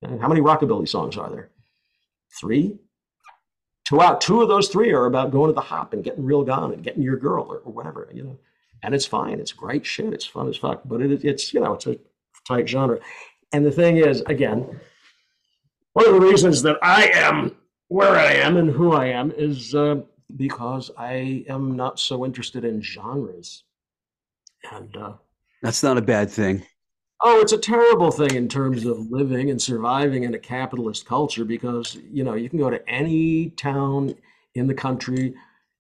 And 0.02 0.22
how 0.22 0.28
many 0.28 0.42
rockabilly 0.42 0.88
songs 0.88 1.18
are 1.18 1.30
there? 1.30 1.50
Three? 2.40 2.78
Two 3.86 4.02
out. 4.02 4.22
Two 4.22 4.42
of 4.42 4.48
those 4.48 4.68
three 4.68 4.92
are 4.92 5.08
about 5.08 5.32
going 5.32 5.50
to 5.50 5.54
the 5.54 5.62
hop 5.62 5.94
and 5.94 6.04
getting 6.04 6.24
real 6.24 6.44
gone 6.44 6.74
and 6.74 6.84
getting 6.84 7.02
your 7.02 7.18
girl 7.18 7.46
or, 7.50 7.58
or 7.60 7.74
whatever, 7.74 8.10
you 8.14 8.24
know 8.24 8.40
and 8.84 8.96
it's 8.96 9.06
fine. 9.06 9.40
It's 9.40 9.52
great 9.52 9.86
shit. 9.86 10.14
It's 10.14 10.26
fun 10.26 10.48
as 10.50 10.58
fuck. 10.58 10.82
But 10.86 11.02
it, 11.02 11.24
it's 11.24 11.54
you 11.54 11.60
know 11.60 11.74
it's 11.74 11.88
a 11.88 11.98
tight 12.48 12.68
genre. 12.68 13.00
And 13.52 13.66
the 13.66 13.72
thing 13.72 13.98
is, 13.98 14.22
again, 14.28 14.80
one 15.94 16.08
of 16.08 16.14
the 16.14 16.22
reasons 16.22 16.62
that 16.64 16.78
I 16.82 17.10
am 17.14 17.56
where 17.88 18.16
I 18.16 18.34
am 18.34 18.58
and 18.58 18.70
who 18.70 18.94
I 18.94 19.08
am 19.08 19.32
is 19.32 19.74
uh, 19.74 20.02
because 20.36 20.92
I 20.98 21.44
am 21.50 21.76
not 21.76 22.00
so 22.00 22.26
interested 22.26 22.64
in 22.64 22.82
genres. 22.82 23.64
And 24.72 24.96
uh, 24.96 25.14
that's 25.62 25.84
not 25.84 25.98
a 25.98 26.02
bad 26.02 26.30
thing. 26.30 26.64
Oh, 27.22 27.42
it's 27.42 27.52
a 27.52 27.58
terrible 27.58 28.12
thing 28.12 28.36
in 28.36 28.48
terms 28.48 28.86
of 28.86 29.12
living 29.12 29.50
and 29.50 29.62
surviving 29.62 30.24
in 30.24 30.34
a 30.34 30.40
capitalist 30.40 31.06
culture 31.06 31.44
because 31.44 31.98
you 32.10 32.24
know 32.24 32.36
you 32.36 32.50
can 32.50 32.60
go 32.60 32.70
to 32.70 32.88
any 32.88 33.50
town 33.52 34.16
in 34.56 34.68
the 34.68 34.74
country 34.74 35.36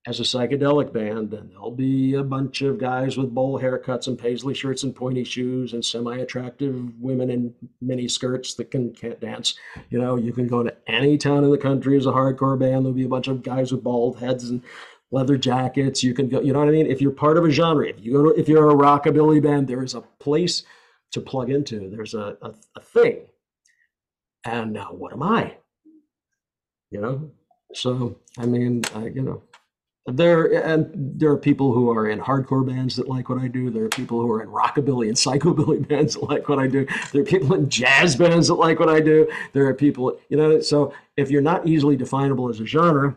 as 0.10 0.20
a 0.20 0.24
psychedelic 0.24 0.92
band, 0.92 1.32
and 1.36 1.52
there'll 1.52 1.70
be 1.70 2.16
a 2.16 2.24
bunch 2.24 2.64
of 2.64 2.80
guys 2.80 3.16
with 3.16 3.32
bowl 3.32 3.60
haircuts 3.60 4.08
and 4.08 4.18
paisley 4.18 4.56
shirts 4.56 4.82
and 4.82 4.96
pointy 4.96 5.24
shoes 5.24 5.74
and 5.74 5.86
semi-attractive 5.86 7.00
women 7.00 7.30
in 7.30 7.54
mini 7.80 8.08
skirts 8.08 8.56
that 8.56 8.72
can 8.72 8.92
can't 8.92 9.20
dance. 9.20 9.54
You 9.92 10.00
know, 10.00 10.16
you 10.16 10.34
can 10.34 10.48
go 10.48 10.64
to 10.64 10.76
any 10.88 11.16
town 11.16 11.44
in 11.44 11.52
the 11.52 11.60
country 11.60 11.96
as 11.96 12.08
a 12.08 12.12
hardcore 12.12 12.58
band. 12.58 12.86
There'll 12.86 12.94
be 12.94 13.04
a 13.04 13.08
bunch 13.08 13.28
of 13.28 13.44
guys 13.44 13.72
with 13.72 13.84
bald 13.84 14.18
heads 14.18 14.50
and 14.50 14.64
leather 15.12 15.38
jackets. 15.38 16.02
You 16.02 16.16
can 16.16 16.28
go. 16.28 16.42
You 16.42 16.54
know 16.54 16.60
what 16.60 16.70
I 16.70 16.72
mean? 16.72 16.88
If 16.88 17.02
you're 17.02 17.12
part 17.12 17.38
of 17.38 17.46
a 17.46 17.52
genre, 17.52 17.88
if 17.88 18.04
you 18.04 18.14
go 18.14 18.34
to, 18.34 18.40
if 18.40 18.50
you're 18.50 18.72
a 18.72 18.74
rockabilly 18.74 19.44
band, 19.44 19.68
there 19.68 19.84
is 19.84 19.94
a 19.94 20.02
place 20.02 20.64
to 21.12 21.22
plug 21.22 21.52
into. 21.52 21.88
There's 21.88 22.16
a 22.16 22.36
a, 22.42 22.56
a 22.76 22.82
thing. 22.82 23.28
And 24.44 24.74
now, 24.74 24.92
what 24.92 25.14
am 25.14 25.22
I? 25.22 25.58
You 26.90 27.00
know. 27.00 27.32
So 27.76 28.18
I 28.40 28.48
mean, 28.48 28.82
I, 28.96 29.06
you 29.10 29.22
know, 29.22 29.44
there 30.16 30.46
and 30.46 30.92
there 30.96 31.30
are 31.32 31.38
people 31.38 31.74
who 31.74 31.90
are 31.90 32.10
in 32.10 32.20
hardcore 32.20 32.66
bands 32.66 32.96
that 32.96 33.08
like 33.08 33.30
what 33.30 33.40
I 33.40 33.48
do. 33.48 33.70
There 33.70 33.86
are 33.86 33.90
people 33.90 34.22
who 34.22 34.32
are 34.32 34.42
in 34.42 34.50
rockabilly 34.50 35.08
and 35.08 35.18
psychobilly 35.18 35.88
bands 35.88 36.14
that 36.14 36.24
like 36.24 36.50
what 36.50 36.60
I 36.60 36.68
do. 36.68 36.86
There 37.12 37.22
are 37.22 37.26
people 37.26 37.54
in 37.54 37.70
jazz 37.70 38.16
bands 38.16 38.48
that 38.48 38.56
like 38.56 38.80
what 38.80 38.90
I 38.90 39.00
do. 39.00 39.30
There 39.54 39.68
are 39.68 39.74
people, 39.74 40.20
you 40.30 40.38
know. 40.38 40.62
So 40.62 40.94
if 41.18 41.30
you're 41.30 41.42
not 41.42 41.68
easily 41.68 41.96
definable 41.96 42.50
as 42.50 42.60
a 42.60 42.66
genre, 42.66 43.16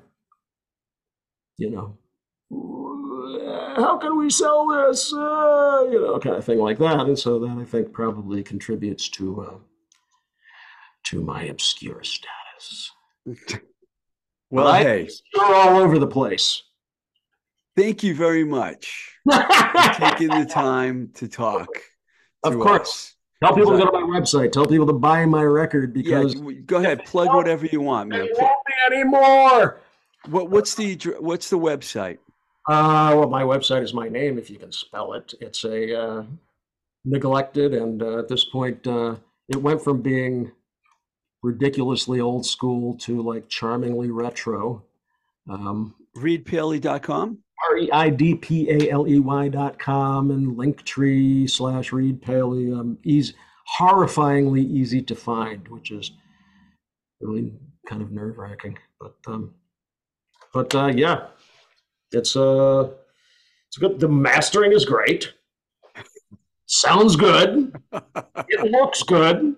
you 1.59 1.71
know, 1.71 1.97
how 3.77 3.99
can 3.99 4.19
we 4.19 4.31
sell 4.31 4.67
this? 4.67 5.13
Uh, 5.13 5.87
you 5.91 6.01
know, 6.01 6.19
kind 6.19 6.37
of 6.37 6.45
thing 6.45 6.59
like 6.59 6.79
that. 6.79 7.01
And 7.01 7.19
so 7.19 7.39
that 7.39 7.59
I 7.59 7.65
think 7.65 7.93
probably 7.93 8.43
contributes 8.43 9.09
to 9.11 9.43
uh, 9.43 9.55
to 11.05 11.23
my 11.23 11.45
obscure 11.45 12.03
status. 12.03 12.91
well, 14.51 14.65
but 14.65 14.83
hey, 14.83 15.09
you're 15.35 15.55
all 15.55 15.79
over 15.79 15.99
the 15.99 16.07
place. 16.07 16.63
Thank 17.77 18.03
you 18.03 18.15
very 18.15 18.45
much 18.45 19.17
for 19.31 19.95
taking 19.99 20.29
the 20.29 20.47
time 20.49 21.11
to 21.15 21.29
talk. 21.29 21.69
Of 22.45 22.55
course. 22.55 22.81
Us. 22.81 23.15
Tell 23.43 23.55
people 23.57 23.73
to 23.73 23.79
go 23.79 23.91
to 23.91 23.93
my 23.93 24.21
website. 24.21 24.53
Tell 24.53 24.67
people 24.67 24.87
to 24.87 24.93
buy 24.93 25.27
my 25.27 25.43
record 25.43 25.93
because 25.93 26.35
yeah, 26.35 26.53
go 26.65 26.77
ahead, 26.77 27.05
plug 27.05 27.29
whatever 27.29 27.67
you 27.67 27.81
want, 27.81 28.11
man. 28.11 28.21
They 28.21 28.33
won't 28.41 28.61
be 28.67 28.95
anymore. 28.95 29.81
What 30.29 30.51
what's 30.51 30.77
the 30.77 30.97
what's 31.19 31.51
the 31.51 31.59
website? 31.59 32.19
Uh, 32.69 33.15
well, 33.17 33.29
my 33.29 33.43
website 33.43 33.83
is 33.83 33.93
my 33.93 34.09
name, 34.09 34.39
if 34.39 34.49
you 34.49 34.59
can 34.59 34.71
spell 34.71 35.15
it. 35.15 35.35
It's 35.41 35.65
a 35.65 36.01
uh, 36.01 36.25
neglected, 37.05 37.75
and 37.75 38.01
uh, 38.01 38.21
at 38.21 38.29
this 38.29 38.45
point, 38.45 38.87
uh, 38.87 39.17
it 39.49 39.57
went 39.57 39.83
from 39.83 40.01
being 40.03 40.53
ridiculously 41.43 42.21
old 42.21 42.47
school 42.47 42.95
to 42.99 43.21
like 43.21 43.49
charmingly 43.49 44.13
retro. 44.13 44.85
Um, 45.51 45.97
ReidPaley.com? 46.17 47.39
R 47.73 47.79
E 47.79 47.91
I 47.91 48.11
D 48.11 48.35
P 48.35 48.71
A 48.71 48.91
L 48.91 49.09
E 49.09 49.19
Y 49.19 49.49
dot 49.49 49.79
com 49.79 50.31
and 50.31 50.57
Linktree 50.57 51.49
slash 51.49 51.93
Reid 51.93 52.21
Paley. 52.21 52.71
Um, 52.71 52.99
easy, 53.03 53.35
horrifyingly 53.79 54.63
easy 54.63 55.01
to 55.03 55.15
find, 55.15 55.67
which 55.69 55.91
is 55.91 56.11
really 57.21 57.53
kind 57.89 58.03
of 58.03 58.13
nerve 58.13 58.37
wracking. 58.37 58.79
But 59.01 59.15
um, 59.27 59.55
but 60.53 60.75
uh, 60.75 60.93
yeah, 60.95 61.29
it's 62.11 62.37
uh, 62.37 62.91
it's 63.69 63.79
good. 63.79 63.99
The 63.99 64.09
mastering 64.09 64.73
is 64.73 64.85
great. 64.85 65.33
Sounds 66.67 67.17
good. 67.17 67.75
it 67.93 68.71
looks 68.71 69.03
good. 69.03 69.57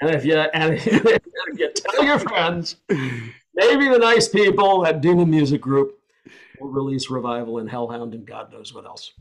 And 0.00 0.10
if 0.10 0.24
you 0.24 0.36
and 0.36 0.74
if 0.84 1.58
you 1.58 1.72
tell 1.74 2.04
your 2.04 2.18
friends, 2.18 2.76
maybe 2.88 3.88
the 3.88 3.98
nice 3.98 4.28
people 4.28 4.84
at 4.86 5.00
Demon 5.00 5.30
Music 5.30 5.62
Group 5.62 5.98
will 6.60 6.70
release 6.70 7.10
Revival 7.10 7.58
and 7.58 7.68
Hellhound 7.70 8.14
and 8.14 8.26
God 8.26 8.52
knows 8.52 8.74
what 8.74 8.84
else. 8.86 9.12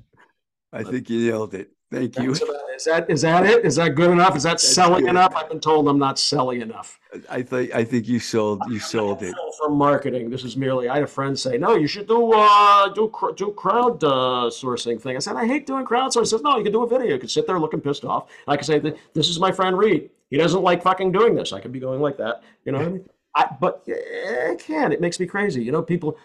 I 0.73 0.83
think 0.83 1.09
you 1.09 1.29
nailed 1.29 1.53
it. 1.53 1.71
Thank 1.91 2.17
you. 2.19 2.31
Is 2.31 2.85
that 2.85 3.09
is 3.09 3.21
that 3.23 3.45
it? 3.45 3.65
Is 3.65 3.75
that 3.75 3.95
good 3.95 4.11
enough? 4.11 4.37
Is 4.37 4.43
that 4.43 4.51
That's 4.51 4.67
selling 4.67 5.01
good. 5.01 5.09
enough? 5.09 5.33
I've 5.35 5.49
been 5.49 5.59
told 5.59 5.89
I'm 5.89 5.99
not 5.99 6.17
selling 6.17 6.61
enough. 6.61 6.97
I 7.29 7.41
think 7.41 7.75
I 7.75 7.83
think 7.83 8.07
you 8.07 8.17
sold 8.17 8.61
you 8.69 8.79
sold 8.79 9.21
it. 9.23 9.35
From 9.59 9.73
marketing, 9.75 10.29
this 10.29 10.45
is 10.45 10.55
merely. 10.55 10.87
I 10.87 10.93
had 10.95 11.03
a 11.03 11.07
friend 11.07 11.37
say, 11.37 11.57
"No, 11.57 11.75
you 11.75 11.87
should 11.87 12.07
do 12.07 12.31
uh, 12.31 12.87
do 12.93 13.11
do 13.35 13.51
crowd 13.51 14.01
uh, 14.05 14.49
sourcing 14.49 15.01
thing." 15.01 15.17
I 15.17 15.19
said, 15.19 15.35
"I 15.35 15.45
hate 15.45 15.67
doing 15.67 15.83
crowd 15.83 16.11
sourcing." 16.11 16.21
He 16.21 16.25
says, 16.27 16.41
"No, 16.41 16.57
you 16.57 16.63
can 16.63 16.71
do 16.71 16.83
a 16.83 16.87
video. 16.87 17.13
You 17.15 17.19
can 17.19 17.27
sit 17.27 17.45
there 17.45 17.59
looking 17.59 17.81
pissed 17.81 18.05
off. 18.05 18.29
I 18.47 18.55
can 18.55 18.63
say, 18.63 18.79
this 18.79 19.27
is 19.27 19.37
my 19.37 19.51
friend 19.51 19.77
Reid. 19.77 20.09
He 20.29 20.37
doesn't 20.37 20.63
like 20.63 20.81
fucking 20.81 21.11
doing 21.11 21.35
this. 21.35 21.51
I 21.51 21.59
could 21.59 21.73
be 21.73 21.81
going 21.81 21.99
like 21.99 22.15
that. 22.19 22.41
You 22.63 22.71
know 22.71 22.77
what 22.77 22.87
I 22.87 22.91
mean?" 22.93 23.09
I, 23.35 23.47
but 23.59 23.83
I 23.87 24.55
can't. 24.57 24.93
It 24.93 25.01
makes 25.01 25.19
me 25.19 25.25
crazy. 25.25 25.61
You 25.61 25.73
know, 25.73 25.81
people 25.81 26.17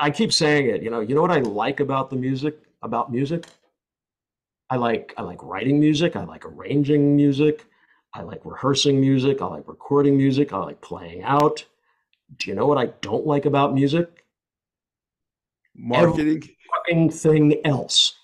I 0.00 0.10
keep 0.10 0.32
saying 0.32 0.68
it, 0.68 0.82
you 0.82 0.90
know, 0.90 1.00
you 1.00 1.14
know 1.14 1.22
what 1.22 1.30
I 1.30 1.40
like 1.40 1.80
about 1.80 2.10
the 2.10 2.16
music, 2.16 2.58
about 2.82 3.10
music? 3.10 3.46
I 4.70 4.76
like 4.76 5.14
I 5.16 5.22
like 5.22 5.42
writing 5.42 5.80
music, 5.80 6.14
I 6.14 6.24
like 6.24 6.44
arranging 6.44 7.16
music, 7.16 7.64
I 8.14 8.22
like 8.22 8.40
rehearsing 8.44 9.00
music, 9.00 9.40
I 9.40 9.46
like 9.46 9.66
recording 9.66 10.16
music, 10.16 10.52
I 10.52 10.58
like 10.58 10.80
playing 10.80 11.22
out. 11.22 11.64
Do 12.36 12.50
you 12.50 12.54
know 12.54 12.66
what 12.66 12.78
I 12.78 12.86
don't 13.00 13.26
like 13.26 13.46
about 13.46 13.74
music? 13.74 14.24
Marketing. 15.74 16.28
Every 16.28 16.56
fucking 16.74 17.10
thing 17.10 17.60
else. 17.64 18.14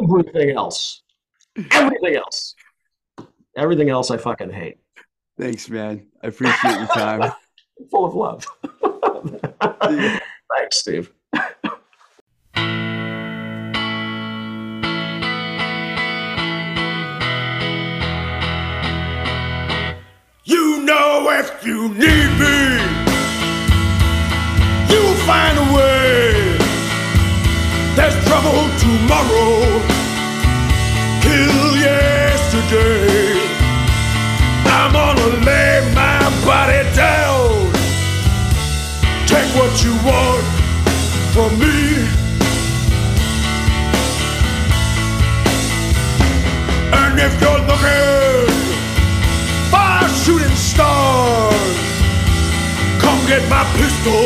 Everything 0.00 0.50
else. 0.50 1.02
Everything 1.70 2.16
else. 2.16 2.54
Everything 3.56 3.90
else 3.90 4.10
I 4.10 4.16
fucking 4.16 4.50
hate. 4.50 4.78
Thanks, 5.38 5.68
man. 5.68 6.06
I 6.22 6.28
appreciate 6.28 6.78
your 6.78 6.86
time. 6.88 7.32
Full 7.90 8.04
of 8.04 8.14
love. 8.14 8.46
Thanks, 10.56 10.78
Steve. 10.78 11.12
you 20.44 20.82
know 20.84 21.28
if 21.30 21.64
you 21.66 21.88
need 21.90 22.30
me, 22.40 22.58
you'll 24.90 25.18
find 25.26 25.58
a 25.58 25.66
way. 25.76 26.58
There's 27.96 28.16
trouble 28.26 28.68
tomorrow. 28.78 29.82
Kill 31.22 31.76
yesterday. 31.76 33.07
You 39.84 39.92
want 40.04 40.44
from 41.32 41.50
me. 41.58 41.78
And 47.00 47.18
if 47.20 47.32
you're 47.40 47.62
looking 47.70 48.48
for 49.70 50.08
shooting 50.22 50.56
stars, 50.56 51.54
come 52.98 53.20
get 53.26 53.42
my 53.48 53.64
pistol. 53.78 54.24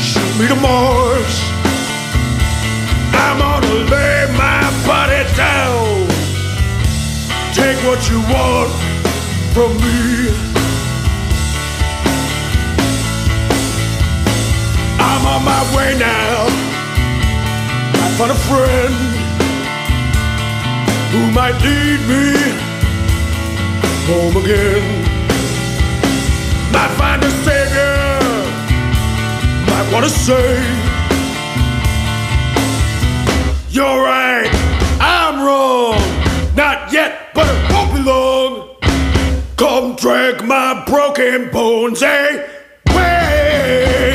Shoot 0.00 0.32
me 0.38 0.48
to 0.48 0.56
Mars. 0.56 1.36
I'm 3.14 3.38
gonna 3.38 3.90
lay 3.94 4.26
my 4.36 4.64
body 4.86 5.22
down. 5.34 6.08
Take 7.54 7.78
what 7.86 8.00
you 8.10 8.20
want 8.20 8.70
from 9.54 9.76
me. 9.78 10.47
I'm 15.18 15.26
on 15.26 15.44
my 15.44 15.76
way 15.76 15.98
now. 15.98 16.46
I 18.02 18.06
found 18.16 18.30
a 18.30 18.40
friend 18.46 18.94
who 21.12 21.22
might 21.32 21.56
lead 21.66 22.00
me 22.12 22.26
home 24.06 24.36
again. 24.42 24.84
Might 26.72 26.92
find 27.00 27.20
a 27.24 27.30
savior. 27.44 27.98
Might 29.66 29.92
wanna 29.92 30.08
say. 30.08 30.48
You're 33.70 34.00
right, 34.00 34.48
I'm 35.00 35.44
wrong. 35.44 35.98
Not 36.54 36.92
yet, 36.92 37.34
but 37.34 37.46
it 37.48 37.72
won't 37.72 37.92
be 37.92 38.02
long. 38.02 38.76
Come 39.56 39.96
drag 39.96 40.44
my 40.44 40.84
broken 40.86 41.50
bones 41.50 42.02
eh? 42.04 42.46
away. 42.90 44.07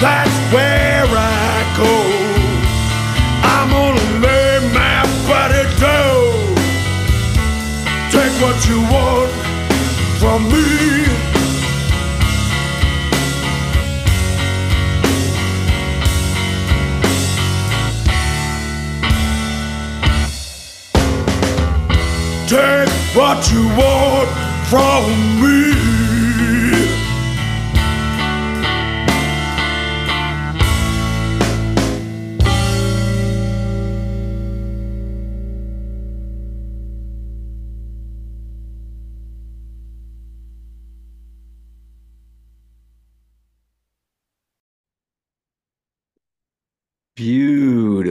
That's 0.00 0.36
where 0.52 1.06
I 1.10 1.74
go. 1.76 1.94
I'm 3.42 3.70
gonna 3.70 4.06
lay 4.24 4.60
my 4.72 5.02
body 5.26 5.64
down. 5.80 6.54
Take 8.12 8.34
what 8.40 8.58
you 8.68 8.80
want 8.94 9.32
from 10.20 10.40
me. 10.52 10.66
Take 22.46 22.88
what 23.16 23.50
you 23.50 23.66
want 23.76 24.28
from 24.70 25.02
me. 25.42 25.75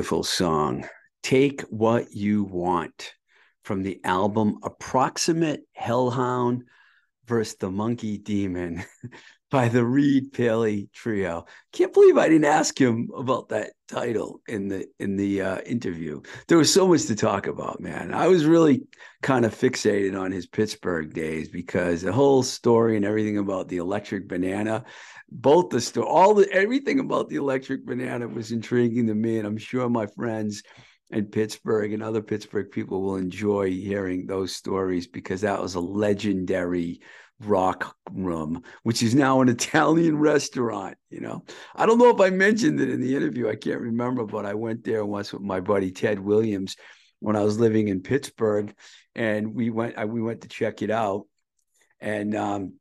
Beautiful 0.06 0.24
song. 0.24 0.88
Take 1.24 1.62
What 1.62 2.14
You 2.14 2.44
Want 2.44 3.16
from 3.64 3.82
the 3.82 4.00
album 4.04 4.60
Approximate 4.62 5.62
Hellhound 5.74 6.66
versus 7.26 7.56
the 7.56 7.72
Monkey 7.72 8.20
Demon 8.20 8.84
by 9.52 9.70
the 9.70 9.86
Reid 9.86 10.34
Paley 10.34 10.90
Trio. 10.94 11.46
Can't 11.72 11.94
believe 11.94 12.18
I 12.18 12.28
didn't 12.28 12.46
ask 12.46 12.80
him 12.80 13.10
about 13.16 13.50
that 13.50 13.74
title 13.88 14.42
in 14.48 14.68
the 14.68 14.88
in 15.00 15.16
the 15.16 15.42
uh, 15.42 15.62
interview. 15.62 16.22
There 16.48 16.58
was 16.58 16.74
so 16.74 16.88
much 16.88 17.06
to 17.06 17.16
talk 17.16 17.48
about, 17.48 17.80
man. 17.80 18.14
I 18.14 18.28
was 18.28 18.46
really 18.46 18.84
kind 19.22 19.46
of 19.46 19.54
fixated 19.54 20.20
on 20.20 20.32
his 20.32 20.48
Pittsburgh 20.48 21.14
days 21.14 21.50
because 21.50 22.02
the 22.02 22.12
whole 22.12 22.44
story 22.44 22.96
and 22.96 23.06
everything 23.06 23.38
about 23.38 23.68
the 23.68 23.78
electric 23.78 24.28
banana 24.28 24.84
both 25.30 25.70
the 25.70 25.82
story, 25.82 26.08
all 26.08 26.34
the 26.34 26.50
everything 26.52 27.00
about 27.00 27.30
the 27.30 27.36
electric 27.36 27.86
banana 27.86 28.28
was 28.28 28.52
intriguing 28.52 29.08
to 29.08 29.16
me, 29.16 29.38
and 29.38 29.48
I'm 29.48 29.58
sure 29.58 29.90
my 29.90 30.08
friends 30.08 30.64
in 31.12 31.26
Pittsburgh 31.26 31.94
and 31.94 32.02
other 32.04 32.22
Pittsburgh 32.22 32.72
people 32.72 33.02
will 33.02 33.16
enjoy 33.16 33.70
hearing 33.72 34.26
those 34.26 34.56
stories 34.56 35.08
because 35.08 35.42
that 35.42 35.62
was 35.62 35.76
a 35.76 35.80
legendary 35.80 37.02
rock 37.42 37.96
room, 38.12 38.64
which 38.84 39.04
is 39.04 39.14
now 39.14 39.42
an 39.42 39.50
Italian 39.50 40.18
restaurant. 40.18 40.98
You 41.10 41.22
know, 41.22 41.44
I 41.76 41.86
don't 41.86 41.98
know 41.98 42.10
if 42.10 42.22
I 42.22 42.30
mentioned 42.30 42.80
it 42.80 42.90
in 42.90 43.02
the 43.02 43.16
interview. 43.16 43.50
I 43.50 43.56
can't 43.56 43.82
remember, 43.82 44.26
but 44.26 44.46
I 44.46 44.54
went 44.54 44.84
there 44.84 45.06
once 45.06 45.34
with 45.34 45.42
my 45.42 45.60
buddy 45.60 45.92
Ted 45.92 46.20
Williams 46.20 46.76
when 47.20 47.36
I 47.36 47.44
was 47.44 47.60
living 47.60 47.88
in 47.88 48.02
Pittsburgh, 48.02 48.74
and 49.16 49.54
we 49.54 49.70
went. 49.70 49.98
I, 49.98 50.06
we 50.06 50.22
went 50.22 50.42
to 50.42 50.48
check 50.48 50.82
it 50.82 50.92
out, 50.92 51.26
and 52.00 52.36
um, 52.36 52.74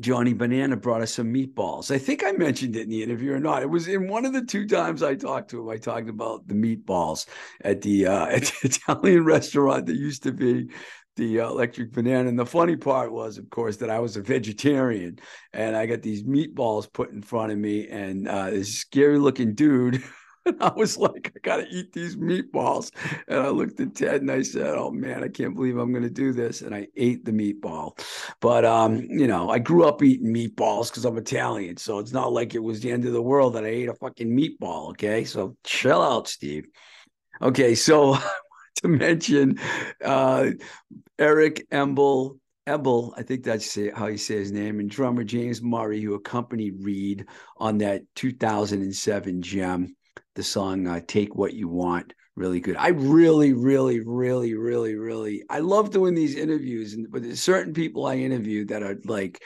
Johnny 0.00 0.32
Banana 0.32 0.76
brought 0.76 1.02
us 1.02 1.14
some 1.14 1.32
meatballs. 1.32 1.92
I 1.92 1.98
think 1.98 2.24
I 2.24 2.32
mentioned 2.32 2.74
it 2.74 2.82
in 2.82 2.88
the 2.88 3.02
interview 3.02 3.32
or 3.32 3.40
not. 3.40 3.62
It 3.62 3.70
was 3.70 3.86
in 3.86 4.08
one 4.08 4.24
of 4.24 4.32
the 4.32 4.44
two 4.44 4.66
times 4.66 5.02
I 5.02 5.14
talked 5.14 5.50
to 5.50 5.60
him. 5.60 5.68
I 5.68 5.76
talked 5.76 6.08
about 6.08 6.48
the 6.48 6.54
meatballs 6.54 7.26
at 7.62 7.80
the 7.82 8.08
uh, 8.08 8.26
at 8.30 8.42
the 8.42 8.68
Italian 8.68 9.24
restaurant 9.24 9.86
that 9.86 9.96
used 9.96 10.24
to 10.24 10.32
be 10.32 10.68
the 11.16 11.38
Electric 11.38 11.92
Banana. 11.92 12.28
And 12.28 12.38
the 12.38 12.46
funny 12.46 12.76
part 12.76 13.12
was, 13.12 13.38
of 13.38 13.48
course, 13.50 13.76
that 13.78 13.90
I 13.90 13.98
was 13.98 14.16
a 14.16 14.22
vegetarian 14.22 15.18
and 15.52 15.76
I 15.76 15.86
got 15.86 16.02
these 16.02 16.24
meatballs 16.24 16.92
put 16.92 17.10
in 17.10 17.22
front 17.22 17.52
of 17.52 17.58
me, 17.58 17.88
and 17.88 18.28
uh, 18.28 18.50
this 18.50 18.78
scary 18.78 19.18
looking 19.18 19.54
dude. 19.54 20.02
And 20.46 20.62
I 20.62 20.70
was 20.76 20.98
like, 20.98 21.32
I 21.34 21.38
gotta 21.42 21.66
eat 21.70 21.94
these 21.94 22.16
meatballs. 22.16 22.90
And 23.28 23.38
I 23.40 23.48
looked 23.48 23.80
at 23.80 23.94
Ted 23.94 24.20
and 24.20 24.30
I 24.30 24.42
said, 24.42 24.74
Oh 24.76 24.90
man, 24.90 25.24
I 25.24 25.28
can't 25.28 25.54
believe 25.54 25.78
I'm 25.78 25.90
gonna 25.90 26.10
do 26.10 26.34
this. 26.34 26.60
And 26.60 26.74
I 26.74 26.86
ate 26.98 27.24
the 27.24 27.32
meatball. 27.32 27.98
But 28.40 28.66
um, 28.66 28.96
you 29.08 29.26
know, 29.26 29.48
I 29.48 29.58
grew 29.58 29.84
up 29.84 30.02
eating 30.02 30.34
meatballs 30.34 30.90
because 30.90 31.06
I'm 31.06 31.16
Italian. 31.16 31.78
So 31.78 31.98
it's 31.98 32.12
not 32.12 32.30
like 32.30 32.54
it 32.54 32.62
was 32.62 32.80
the 32.80 32.90
end 32.90 33.06
of 33.06 33.14
the 33.14 33.22
world 33.22 33.54
that 33.54 33.64
I 33.64 33.68
ate 33.68 33.88
a 33.88 33.94
fucking 33.94 34.36
meatball. 34.36 34.90
Okay. 34.90 35.24
So 35.24 35.56
chill 35.64 36.02
out, 36.02 36.28
Steve. 36.28 36.66
Okay, 37.40 37.74
so 37.74 38.18
to 38.76 38.88
mention 38.88 39.58
uh 40.04 40.50
Eric 41.18 41.66
Emble 41.70 42.38
Ebel, 42.66 43.12
I 43.16 43.22
think 43.22 43.44
that's 43.44 43.78
how 43.94 44.06
you 44.06 44.16
say 44.16 44.36
his 44.36 44.50
name, 44.50 44.80
and 44.80 44.88
drummer 44.88 45.22
James 45.22 45.60
Murray, 45.60 46.00
who 46.00 46.14
accompanied 46.14 46.82
Reid 46.82 47.26
on 47.58 47.78
that 47.78 48.02
2007 48.14 49.42
gem 49.42 49.94
the 50.34 50.42
song 50.42 50.86
uh, 50.86 51.00
"Take 51.06 51.34
What 51.34 51.52
You 51.52 51.68
Want." 51.68 52.14
Really 52.36 52.60
good. 52.60 52.76
I 52.76 52.88
really, 52.88 53.52
really, 53.52 54.00
really, 54.00 54.54
really, 54.54 54.94
really. 54.94 55.44
I 55.50 55.58
love 55.58 55.90
doing 55.90 56.14
these 56.14 56.36
interviews, 56.36 56.94
and 56.94 57.10
but 57.10 57.22
there's 57.22 57.40
certain 57.40 57.74
people 57.74 58.06
I 58.06 58.16
interview 58.16 58.64
that 58.66 58.82
are 58.82 58.96
like. 59.04 59.42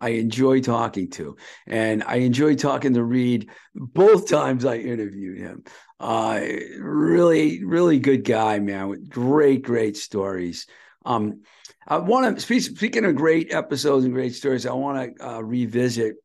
I 0.00 0.10
enjoy 0.10 0.60
talking 0.60 1.10
to, 1.12 1.36
and 1.66 2.04
I 2.04 2.16
enjoy 2.16 2.54
talking 2.54 2.94
to 2.94 3.02
Reid 3.02 3.50
both 3.74 4.28
times 4.28 4.64
I 4.64 4.76
interviewed 4.76 5.38
him. 5.38 5.64
Uh, 5.98 6.40
really, 6.78 7.64
really 7.64 7.98
good 7.98 8.22
guy, 8.24 8.60
man, 8.60 8.88
with 8.88 9.08
great, 9.08 9.62
great 9.62 9.96
stories. 9.96 10.66
Um, 11.08 11.42
I 11.86 11.98
want 11.98 12.36
to 12.36 12.40
speak, 12.40 12.62
speaking 12.62 13.04
of 13.04 13.16
great 13.16 13.52
episodes 13.52 14.04
and 14.04 14.14
great 14.14 14.34
stories. 14.34 14.66
I 14.66 14.72
want 14.74 15.16
to 15.16 15.28
uh, 15.28 15.40
revisit 15.40 16.16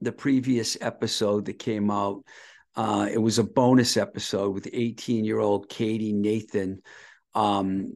the 0.00 0.12
previous 0.12 0.76
episode 0.80 1.46
that 1.46 1.58
came 1.58 1.90
out 1.90 2.24
uh, 2.76 3.08
it 3.10 3.18
was 3.18 3.38
a 3.38 3.44
bonus 3.44 3.96
episode 3.96 4.52
with 4.52 4.68
18 4.72 5.24
year 5.24 5.38
old 5.38 5.68
Katie 5.68 6.12
Nathan, 6.12 6.82
um, 7.34 7.94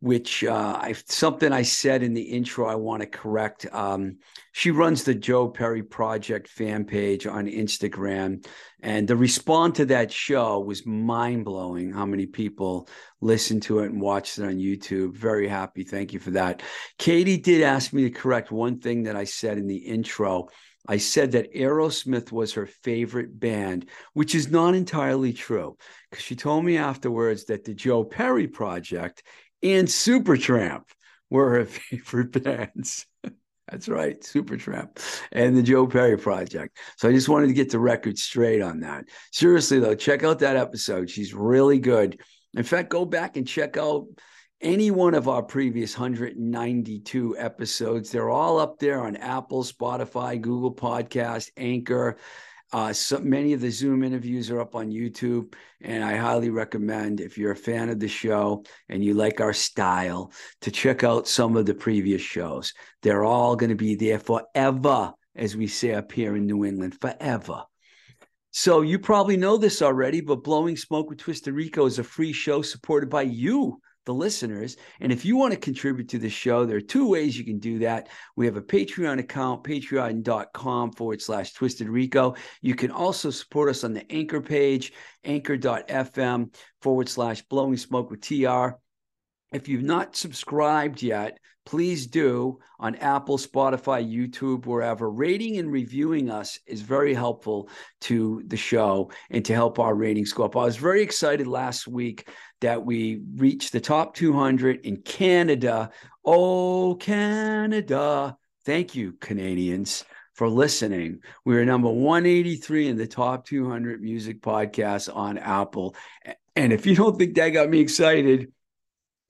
which 0.00 0.42
uh, 0.44 0.78
I 0.80 0.94
something 1.06 1.52
I 1.52 1.62
said 1.62 2.02
in 2.02 2.14
the 2.14 2.22
intro 2.22 2.66
I 2.66 2.74
want 2.74 3.02
to 3.02 3.06
correct. 3.06 3.66
Um, 3.70 4.16
she 4.52 4.70
runs 4.70 5.04
the 5.04 5.14
Joe 5.14 5.48
Perry 5.48 5.82
Project 5.82 6.48
fan 6.48 6.84
page 6.84 7.26
on 7.26 7.46
Instagram, 7.46 8.46
and 8.82 9.06
the 9.06 9.16
response 9.16 9.76
to 9.76 9.84
that 9.86 10.10
show 10.10 10.60
was 10.60 10.86
mind 10.86 11.44
blowing. 11.44 11.92
How 11.92 12.06
many 12.06 12.26
people 12.26 12.88
listened 13.20 13.62
to 13.64 13.80
it 13.80 13.90
and 13.90 14.00
watched 14.00 14.38
it 14.38 14.44
on 14.44 14.56
YouTube? 14.56 15.16
Very 15.16 15.46
happy. 15.46 15.84
Thank 15.84 16.14
you 16.14 16.18
for 16.18 16.30
that. 16.30 16.62
Katie 16.98 17.36
did 17.36 17.62
ask 17.62 17.92
me 17.92 18.04
to 18.04 18.10
correct 18.10 18.50
one 18.50 18.80
thing 18.80 19.02
that 19.02 19.16
I 19.16 19.24
said 19.24 19.58
in 19.58 19.66
the 19.66 19.76
intro. 19.76 20.48
I 20.88 20.96
said 20.96 21.32
that 21.32 21.52
Aerosmith 21.54 22.32
was 22.32 22.54
her 22.54 22.66
favorite 22.66 23.38
band, 23.38 23.86
which 24.14 24.34
is 24.34 24.50
not 24.50 24.74
entirely 24.74 25.34
true 25.34 25.76
because 26.10 26.24
she 26.24 26.34
told 26.34 26.64
me 26.64 26.78
afterwards 26.78 27.44
that 27.44 27.64
the 27.64 27.74
Joe 27.74 28.02
Perry 28.02 28.48
Project 28.48 29.22
and 29.62 29.88
Supertramp 29.88 30.82
were 31.30 31.50
her 31.50 31.64
favorite 31.66 32.42
bands. 32.42 33.06
That's 33.70 33.88
right, 33.88 34.20
Supertramp 34.20 34.98
and 35.30 35.56
the 35.56 35.62
Joe 35.62 35.86
Perry 35.86 36.18
Project. 36.18 36.76
So 36.96 37.08
I 37.08 37.12
just 37.12 37.28
wanted 37.28 37.46
to 37.46 37.52
get 37.52 37.70
the 37.70 37.78
record 37.78 38.18
straight 38.18 38.62
on 38.62 38.80
that. 38.80 39.04
Seriously, 39.32 39.78
though, 39.78 39.94
check 39.94 40.24
out 40.24 40.40
that 40.40 40.56
episode. 40.56 41.08
She's 41.08 41.32
really 41.32 41.78
good. 41.78 42.20
In 42.54 42.64
fact, 42.64 42.90
go 42.90 43.04
back 43.04 43.36
and 43.36 43.46
check 43.46 43.76
out 43.76 44.06
any 44.60 44.90
one 44.90 45.14
of 45.14 45.28
our 45.28 45.42
previous 45.42 45.96
192 45.96 47.36
episodes. 47.38 48.10
They're 48.10 48.28
all 48.28 48.58
up 48.58 48.78
there 48.78 49.00
on 49.00 49.16
Apple, 49.16 49.62
Spotify, 49.62 50.40
Google 50.40 50.74
Podcast, 50.74 51.50
Anchor. 51.56 52.18
Uh, 52.72 52.92
so 52.92 53.18
many 53.18 53.52
of 53.52 53.60
the 53.60 53.70
Zoom 53.70 54.04
interviews 54.04 54.48
are 54.48 54.60
up 54.60 54.76
on 54.76 54.92
YouTube, 54.92 55.54
and 55.80 56.04
I 56.04 56.16
highly 56.16 56.50
recommend 56.50 57.20
if 57.20 57.36
you're 57.36 57.50
a 57.50 57.56
fan 57.56 57.88
of 57.88 57.98
the 57.98 58.06
show 58.06 58.62
and 58.88 59.04
you 59.04 59.14
like 59.14 59.40
our 59.40 59.52
style 59.52 60.32
to 60.60 60.70
check 60.70 61.02
out 61.02 61.26
some 61.26 61.56
of 61.56 61.66
the 61.66 61.74
previous 61.74 62.22
shows. 62.22 62.72
They're 63.02 63.24
all 63.24 63.56
going 63.56 63.70
to 63.70 63.76
be 63.76 63.96
there 63.96 64.20
forever, 64.20 65.12
as 65.34 65.56
we 65.56 65.66
say 65.66 65.94
up 65.94 66.12
here 66.12 66.36
in 66.36 66.46
New 66.46 66.64
England, 66.64 66.96
forever. 67.00 67.64
So 68.52 68.82
you 68.82 69.00
probably 69.00 69.36
know 69.36 69.56
this 69.56 69.82
already, 69.82 70.20
but 70.20 70.44
Blowing 70.44 70.76
Smoke 70.76 71.08
with 71.08 71.18
Twisted 71.18 71.54
Rico 71.54 71.86
is 71.86 71.98
a 71.98 72.04
free 72.04 72.32
show 72.32 72.62
supported 72.62 73.10
by 73.10 73.22
you 73.22 73.80
the 74.10 74.14
listeners. 74.14 74.76
And 75.00 75.12
if 75.12 75.24
you 75.24 75.36
want 75.36 75.54
to 75.54 75.58
contribute 75.58 76.08
to 76.08 76.18
the 76.18 76.28
show, 76.28 76.66
there 76.66 76.76
are 76.76 76.80
two 76.80 77.08
ways 77.08 77.38
you 77.38 77.44
can 77.44 77.60
do 77.60 77.78
that. 77.78 78.08
We 78.34 78.44
have 78.46 78.56
a 78.56 78.62
Patreon 78.62 79.20
account, 79.20 79.62
patreon.com 79.62 80.92
forward 80.92 81.22
slash 81.22 81.52
twisted 81.52 81.88
rico. 81.88 82.34
You 82.60 82.74
can 82.74 82.90
also 82.90 83.30
support 83.30 83.70
us 83.70 83.84
on 83.84 83.92
the 83.92 84.10
anchor 84.10 84.40
page, 84.40 84.92
anchor.fm 85.22 86.52
forward 86.82 87.08
slash 87.08 87.42
blowing 87.42 87.76
smoke 87.76 88.10
with 88.10 88.20
TR. 88.20 88.70
If 89.52 89.68
you've 89.68 89.84
not 89.84 90.16
subscribed 90.16 91.02
yet, 91.02 91.38
please 91.66 92.08
do 92.08 92.58
on 92.80 92.96
Apple, 92.96 93.38
Spotify, 93.38 94.04
YouTube, 94.04 94.66
wherever. 94.66 95.08
Rating 95.08 95.58
and 95.58 95.70
reviewing 95.70 96.30
us 96.30 96.58
is 96.66 96.82
very 96.82 97.14
helpful 97.14 97.68
to 98.02 98.42
the 98.48 98.56
show 98.56 99.12
and 99.30 99.44
to 99.44 99.54
help 99.54 99.78
our 99.78 99.94
ratings 99.94 100.32
go 100.32 100.44
up. 100.44 100.56
I 100.56 100.64
was 100.64 100.76
very 100.76 101.00
excited 101.02 101.46
last 101.46 101.86
week 101.86 102.28
that 102.60 102.84
we 102.84 103.22
reached 103.36 103.72
the 103.72 103.80
top 103.80 104.14
200 104.14 104.84
in 104.86 104.98
Canada. 104.98 105.90
Oh, 106.24 106.96
Canada. 107.00 108.36
Thank 108.64 108.94
you, 108.94 109.12
Canadians, 109.14 110.04
for 110.34 110.48
listening. 110.48 111.20
We 111.44 111.56
are 111.56 111.64
number 111.64 111.88
183 111.88 112.88
in 112.88 112.96
the 112.96 113.06
top 113.06 113.46
200 113.46 114.02
music 114.02 114.42
podcasts 114.42 115.14
on 115.14 115.38
Apple. 115.38 115.96
And 116.54 116.72
if 116.72 116.84
you 116.86 116.94
don't 116.94 117.16
think 117.18 117.34
that 117.36 117.50
got 117.50 117.70
me 117.70 117.80
excited, 117.80 118.52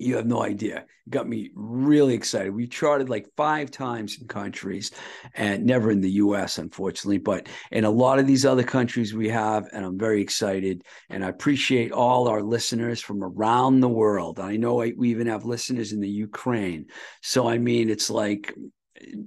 you 0.01 0.17
have 0.17 0.27
no 0.27 0.43
idea. 0.43 0.79
It 1.07 1.11
got 1.11 1.29
me 1.29 1.51
really 1.55 2.15
excited. 2.15 2.55
We 2.55 2.67
charted 2.67 3.09
like 3.09 3.29
five 3.37 3.71
times 3.71 4.19
in 4.21 4.29
countries 4.29 4.91
and 5.35 5.65
never 5.65 5.91
in 5.91 6.01
the 6.01 6.11
US, 6.13 6.59
unfortunately, 6.59 7.19
but 7.19 7.49
in 7.71 7.85
a 7.85 7.91
lot 7.91 8.19
of 8.19 8.27
these 8.27 8.47
other 8.47 8.63
countries 8.63 9.15
we 9.15 9.29
have. 9.29 9.69
And 9.73 9.85
I'm 9.85 9.99
very 9.99 10.23
excited. 10.23 10.83
And 11.09 11.25
I 11.25 11.29
appreciate 11.29 11.93
all 11.93 12.29
our 12.29 12.43
listeners 12.43 13.01
from 13.01 13.23
around 13.23 13.81
the 13.81 13.89
world. 13.89 14.41
I 14.41 14.57
know 14.57 14.77
we 14.77 15.11
even 15.11 15.27
have 15.27 15.45
listeners 15.45 15.93
in 15.93 16.01
the 16.01 16.09
Ukraine. 16.09 16.87
So, 17.23 17.49
I 17.49 17.59
mean, 17.59 17.91
it's 17.91 18.11
like, 18.11 18.55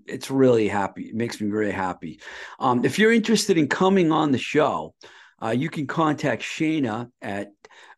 it's 0.07 0.29
really 0.29 0.67
happy. 0.67 1.03
It 1.03 1.15
makes 1.15 1.41
me 1.41 1.49
very 1.49 1.71
happy. 1.71 2.19
Um, 2.59 2.85
if 2.85 2.99
you're 2.99 3.13
interested 3.13 3.57
in 3.57 3.67
coming 3.67 4.11
on 4.11 4.31
the 4.31 4.37
show, 4.37 4.93
uh, 5.43 5.49
you 5.49 5.69
can 5.69 5.87
contact 5.87 6.41
Shana 6.41 7.09
at 7.21 7.51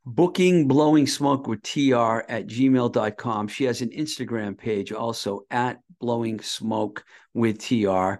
booking 0.05 0.67
blowing 0.67 1.07
smoke 1.07 1.47
with 1.47 1.61
tr 1.63 2.21
at 2.29 2.45
gmail.com 2.45 3.47
she 3.47 3.63
has 3.63 3.81
an 3.81 3.89
instagram 3.89 4.55
page 4.55 4.91
also 4.91 5.41
at 5.49 5.79
blowing 5.99 6.39
smoke 6.39 7.03
with 7.33 7.59
tr 7.59 8.13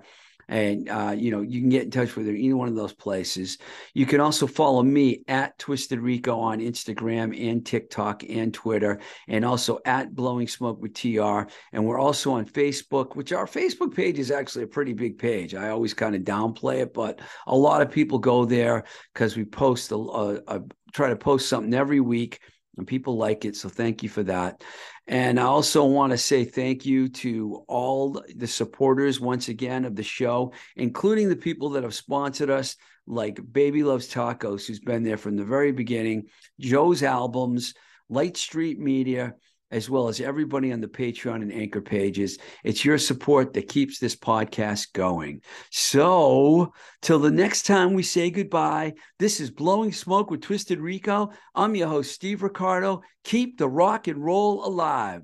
and 0.48 0.90
uh, 0.90 1.14
you 1.16 1.32
know 1.32 1.42
you 1.42 1.60
can 1.60 1.70
get 1.70 1.84
in 1.84 1.92
touch 1.92 2.16
with 2.16 2.28
her 2.28 2.34
any 2.34 2.54
one 2.54 2.68
of 2.68 2.76
those 2.76 2.94
places. 2.94 3.58
You 3.94 4.06
can 4.06 4.20
also 4.20 4.48
follow 4.48 4.84
me 4.84 5.24
at 5.28 5.58
twisted 5.58 6.00
rico 6.00 6.38
on 6.40 6.60
instagram 6.60 7.50
and 7.50 7.66
tiktok 7.66 8.24
and 8.28 8.54
twitter 8.54 9.00
and 9.28 9.44
also 9.44 9.80
at 9.86 10.14
blowing 10.14 10.48
smoke 10.48 10.82
with 10.82 10.94
tr 10.94 11.50
and 11.74 11.86
we're 11.86 12.00
also 12.00 12.34
on 12.34 12.46
facebook 12.46 13.16
which 13.16 13.34
our 13.34 13.46
facebook 13.46 13.96
page 13.96 14.20
is 14.20 14.32
actually 14.32 14.64
a 14.64 14.68
pretty 14.68 14.94
big 14.94 15.18
page. 15.18 15.56
I 15.56 15.70
always 15.70 15.94
kind 15.94 16.16
of 16.16 16.22
downplay 16.22 16.82
it 16.82 16.94
but 16.94 17.20
a 17.48 17.56
lot 17.56 17.82
of 17.82 17.92
people 17.92 18.20
go 18.20 18.46
there 18.46 18.84
because 19.14 19.36
we 19.36 19.46
post 19.46 19.92
a, 19.92 19.96
a, 19.96 20.42
a 20.48 20.62
try 20.96 21.10
to 21.10 21.16
post 21.16 21.50
something 21.50 21.74
every 21.74 22.00
week 22.00 22.40
and 22.78 22.88
people 22.88 23.18
like 23.18 23.46
it. 23.46 23.56
So 23.56 23.70
thank 23.70 24.04
you 24.04 24.10
for 24.10 24.24
that. 24.24 24.64
And 25.08 25.40
I 25.40 25.44
also 25.44 25.86
want 25.86 26.12
to 26.12 26.18
say 26.18 26.46
thank 26.46 26.86
you 26.86 27.10
to 27.10 27.64
all 27.68 28.22
the 28.36 28.48
supporters 28.48 29.20
once 29.20 29.50
again 29.50 29.86
of 29.86 29.96
the 29.96 30.04
show, 30.04 30.54
including 30.76 31.30
the 31.30 31.36
people 31.36 31.70
that 31.72 31.84
have 31.84 31.94
sponsored 31.94 32.50
us, 32.50 32.76
like 33.08 33.40
Baby 33.52 33.84
Loves 33.84 34.12
Tacos, 34.12 34.66
who's 34.66 34.80
been 34.80 35.04
there 35.04 35.18
from 35.18 35.36
the 35.36 35.46
very 35.46 35.72
beginning, 35.72 36.24
Joe's 36.60 37.04
Albums, 37.04 37.76
Light 38.10 38.36
Street 38.36 38.80
Media, 38.80 39.36
as 39.72 39.90
well 39.90 40.08
as 40.08 40.22
everybody 40.22 40.72
on 40.72 40.82
the 40.82 40.88
Patreon 40.88 41.42
and 41.42 41.52
Anchor 41.52 41.82
pages. 41.82 42.38
It's 42.64 42.86
your 42.86 42.98
support 42.98 43.54
that 43.54 43.68
keeps 43.68 44.00
this 44.00 44.16
podcast 44.16 44.94
going. 44.94 45.42
So, 45.72 46.74
till 47.02 47.20
the 47.20 47.32
next 47.32 47.64
time 47.64 47.94
we 47.94 48.04
say 48.04 48.30
goodbye, 48.30 48.94
this 49.20 49.40
is 49.40 49.52
Blowing 49.52 49.92
Smoke 49.92 50.30
with 50.32 50.42
Twisted 50.42 50.80
Rico. 50.80 51.32
I'm 51.54 51.76
your 51.76 51.88
host, 51.88 52.12
Steve 52.12 52.44
Ricardo. 52.44 53.02
Keep 53.24 53.58
the 53.58 53.70
rock 53.70 54.08
and 54.08 54.24
roll 54.24 54.66
alive. 54.66 55.24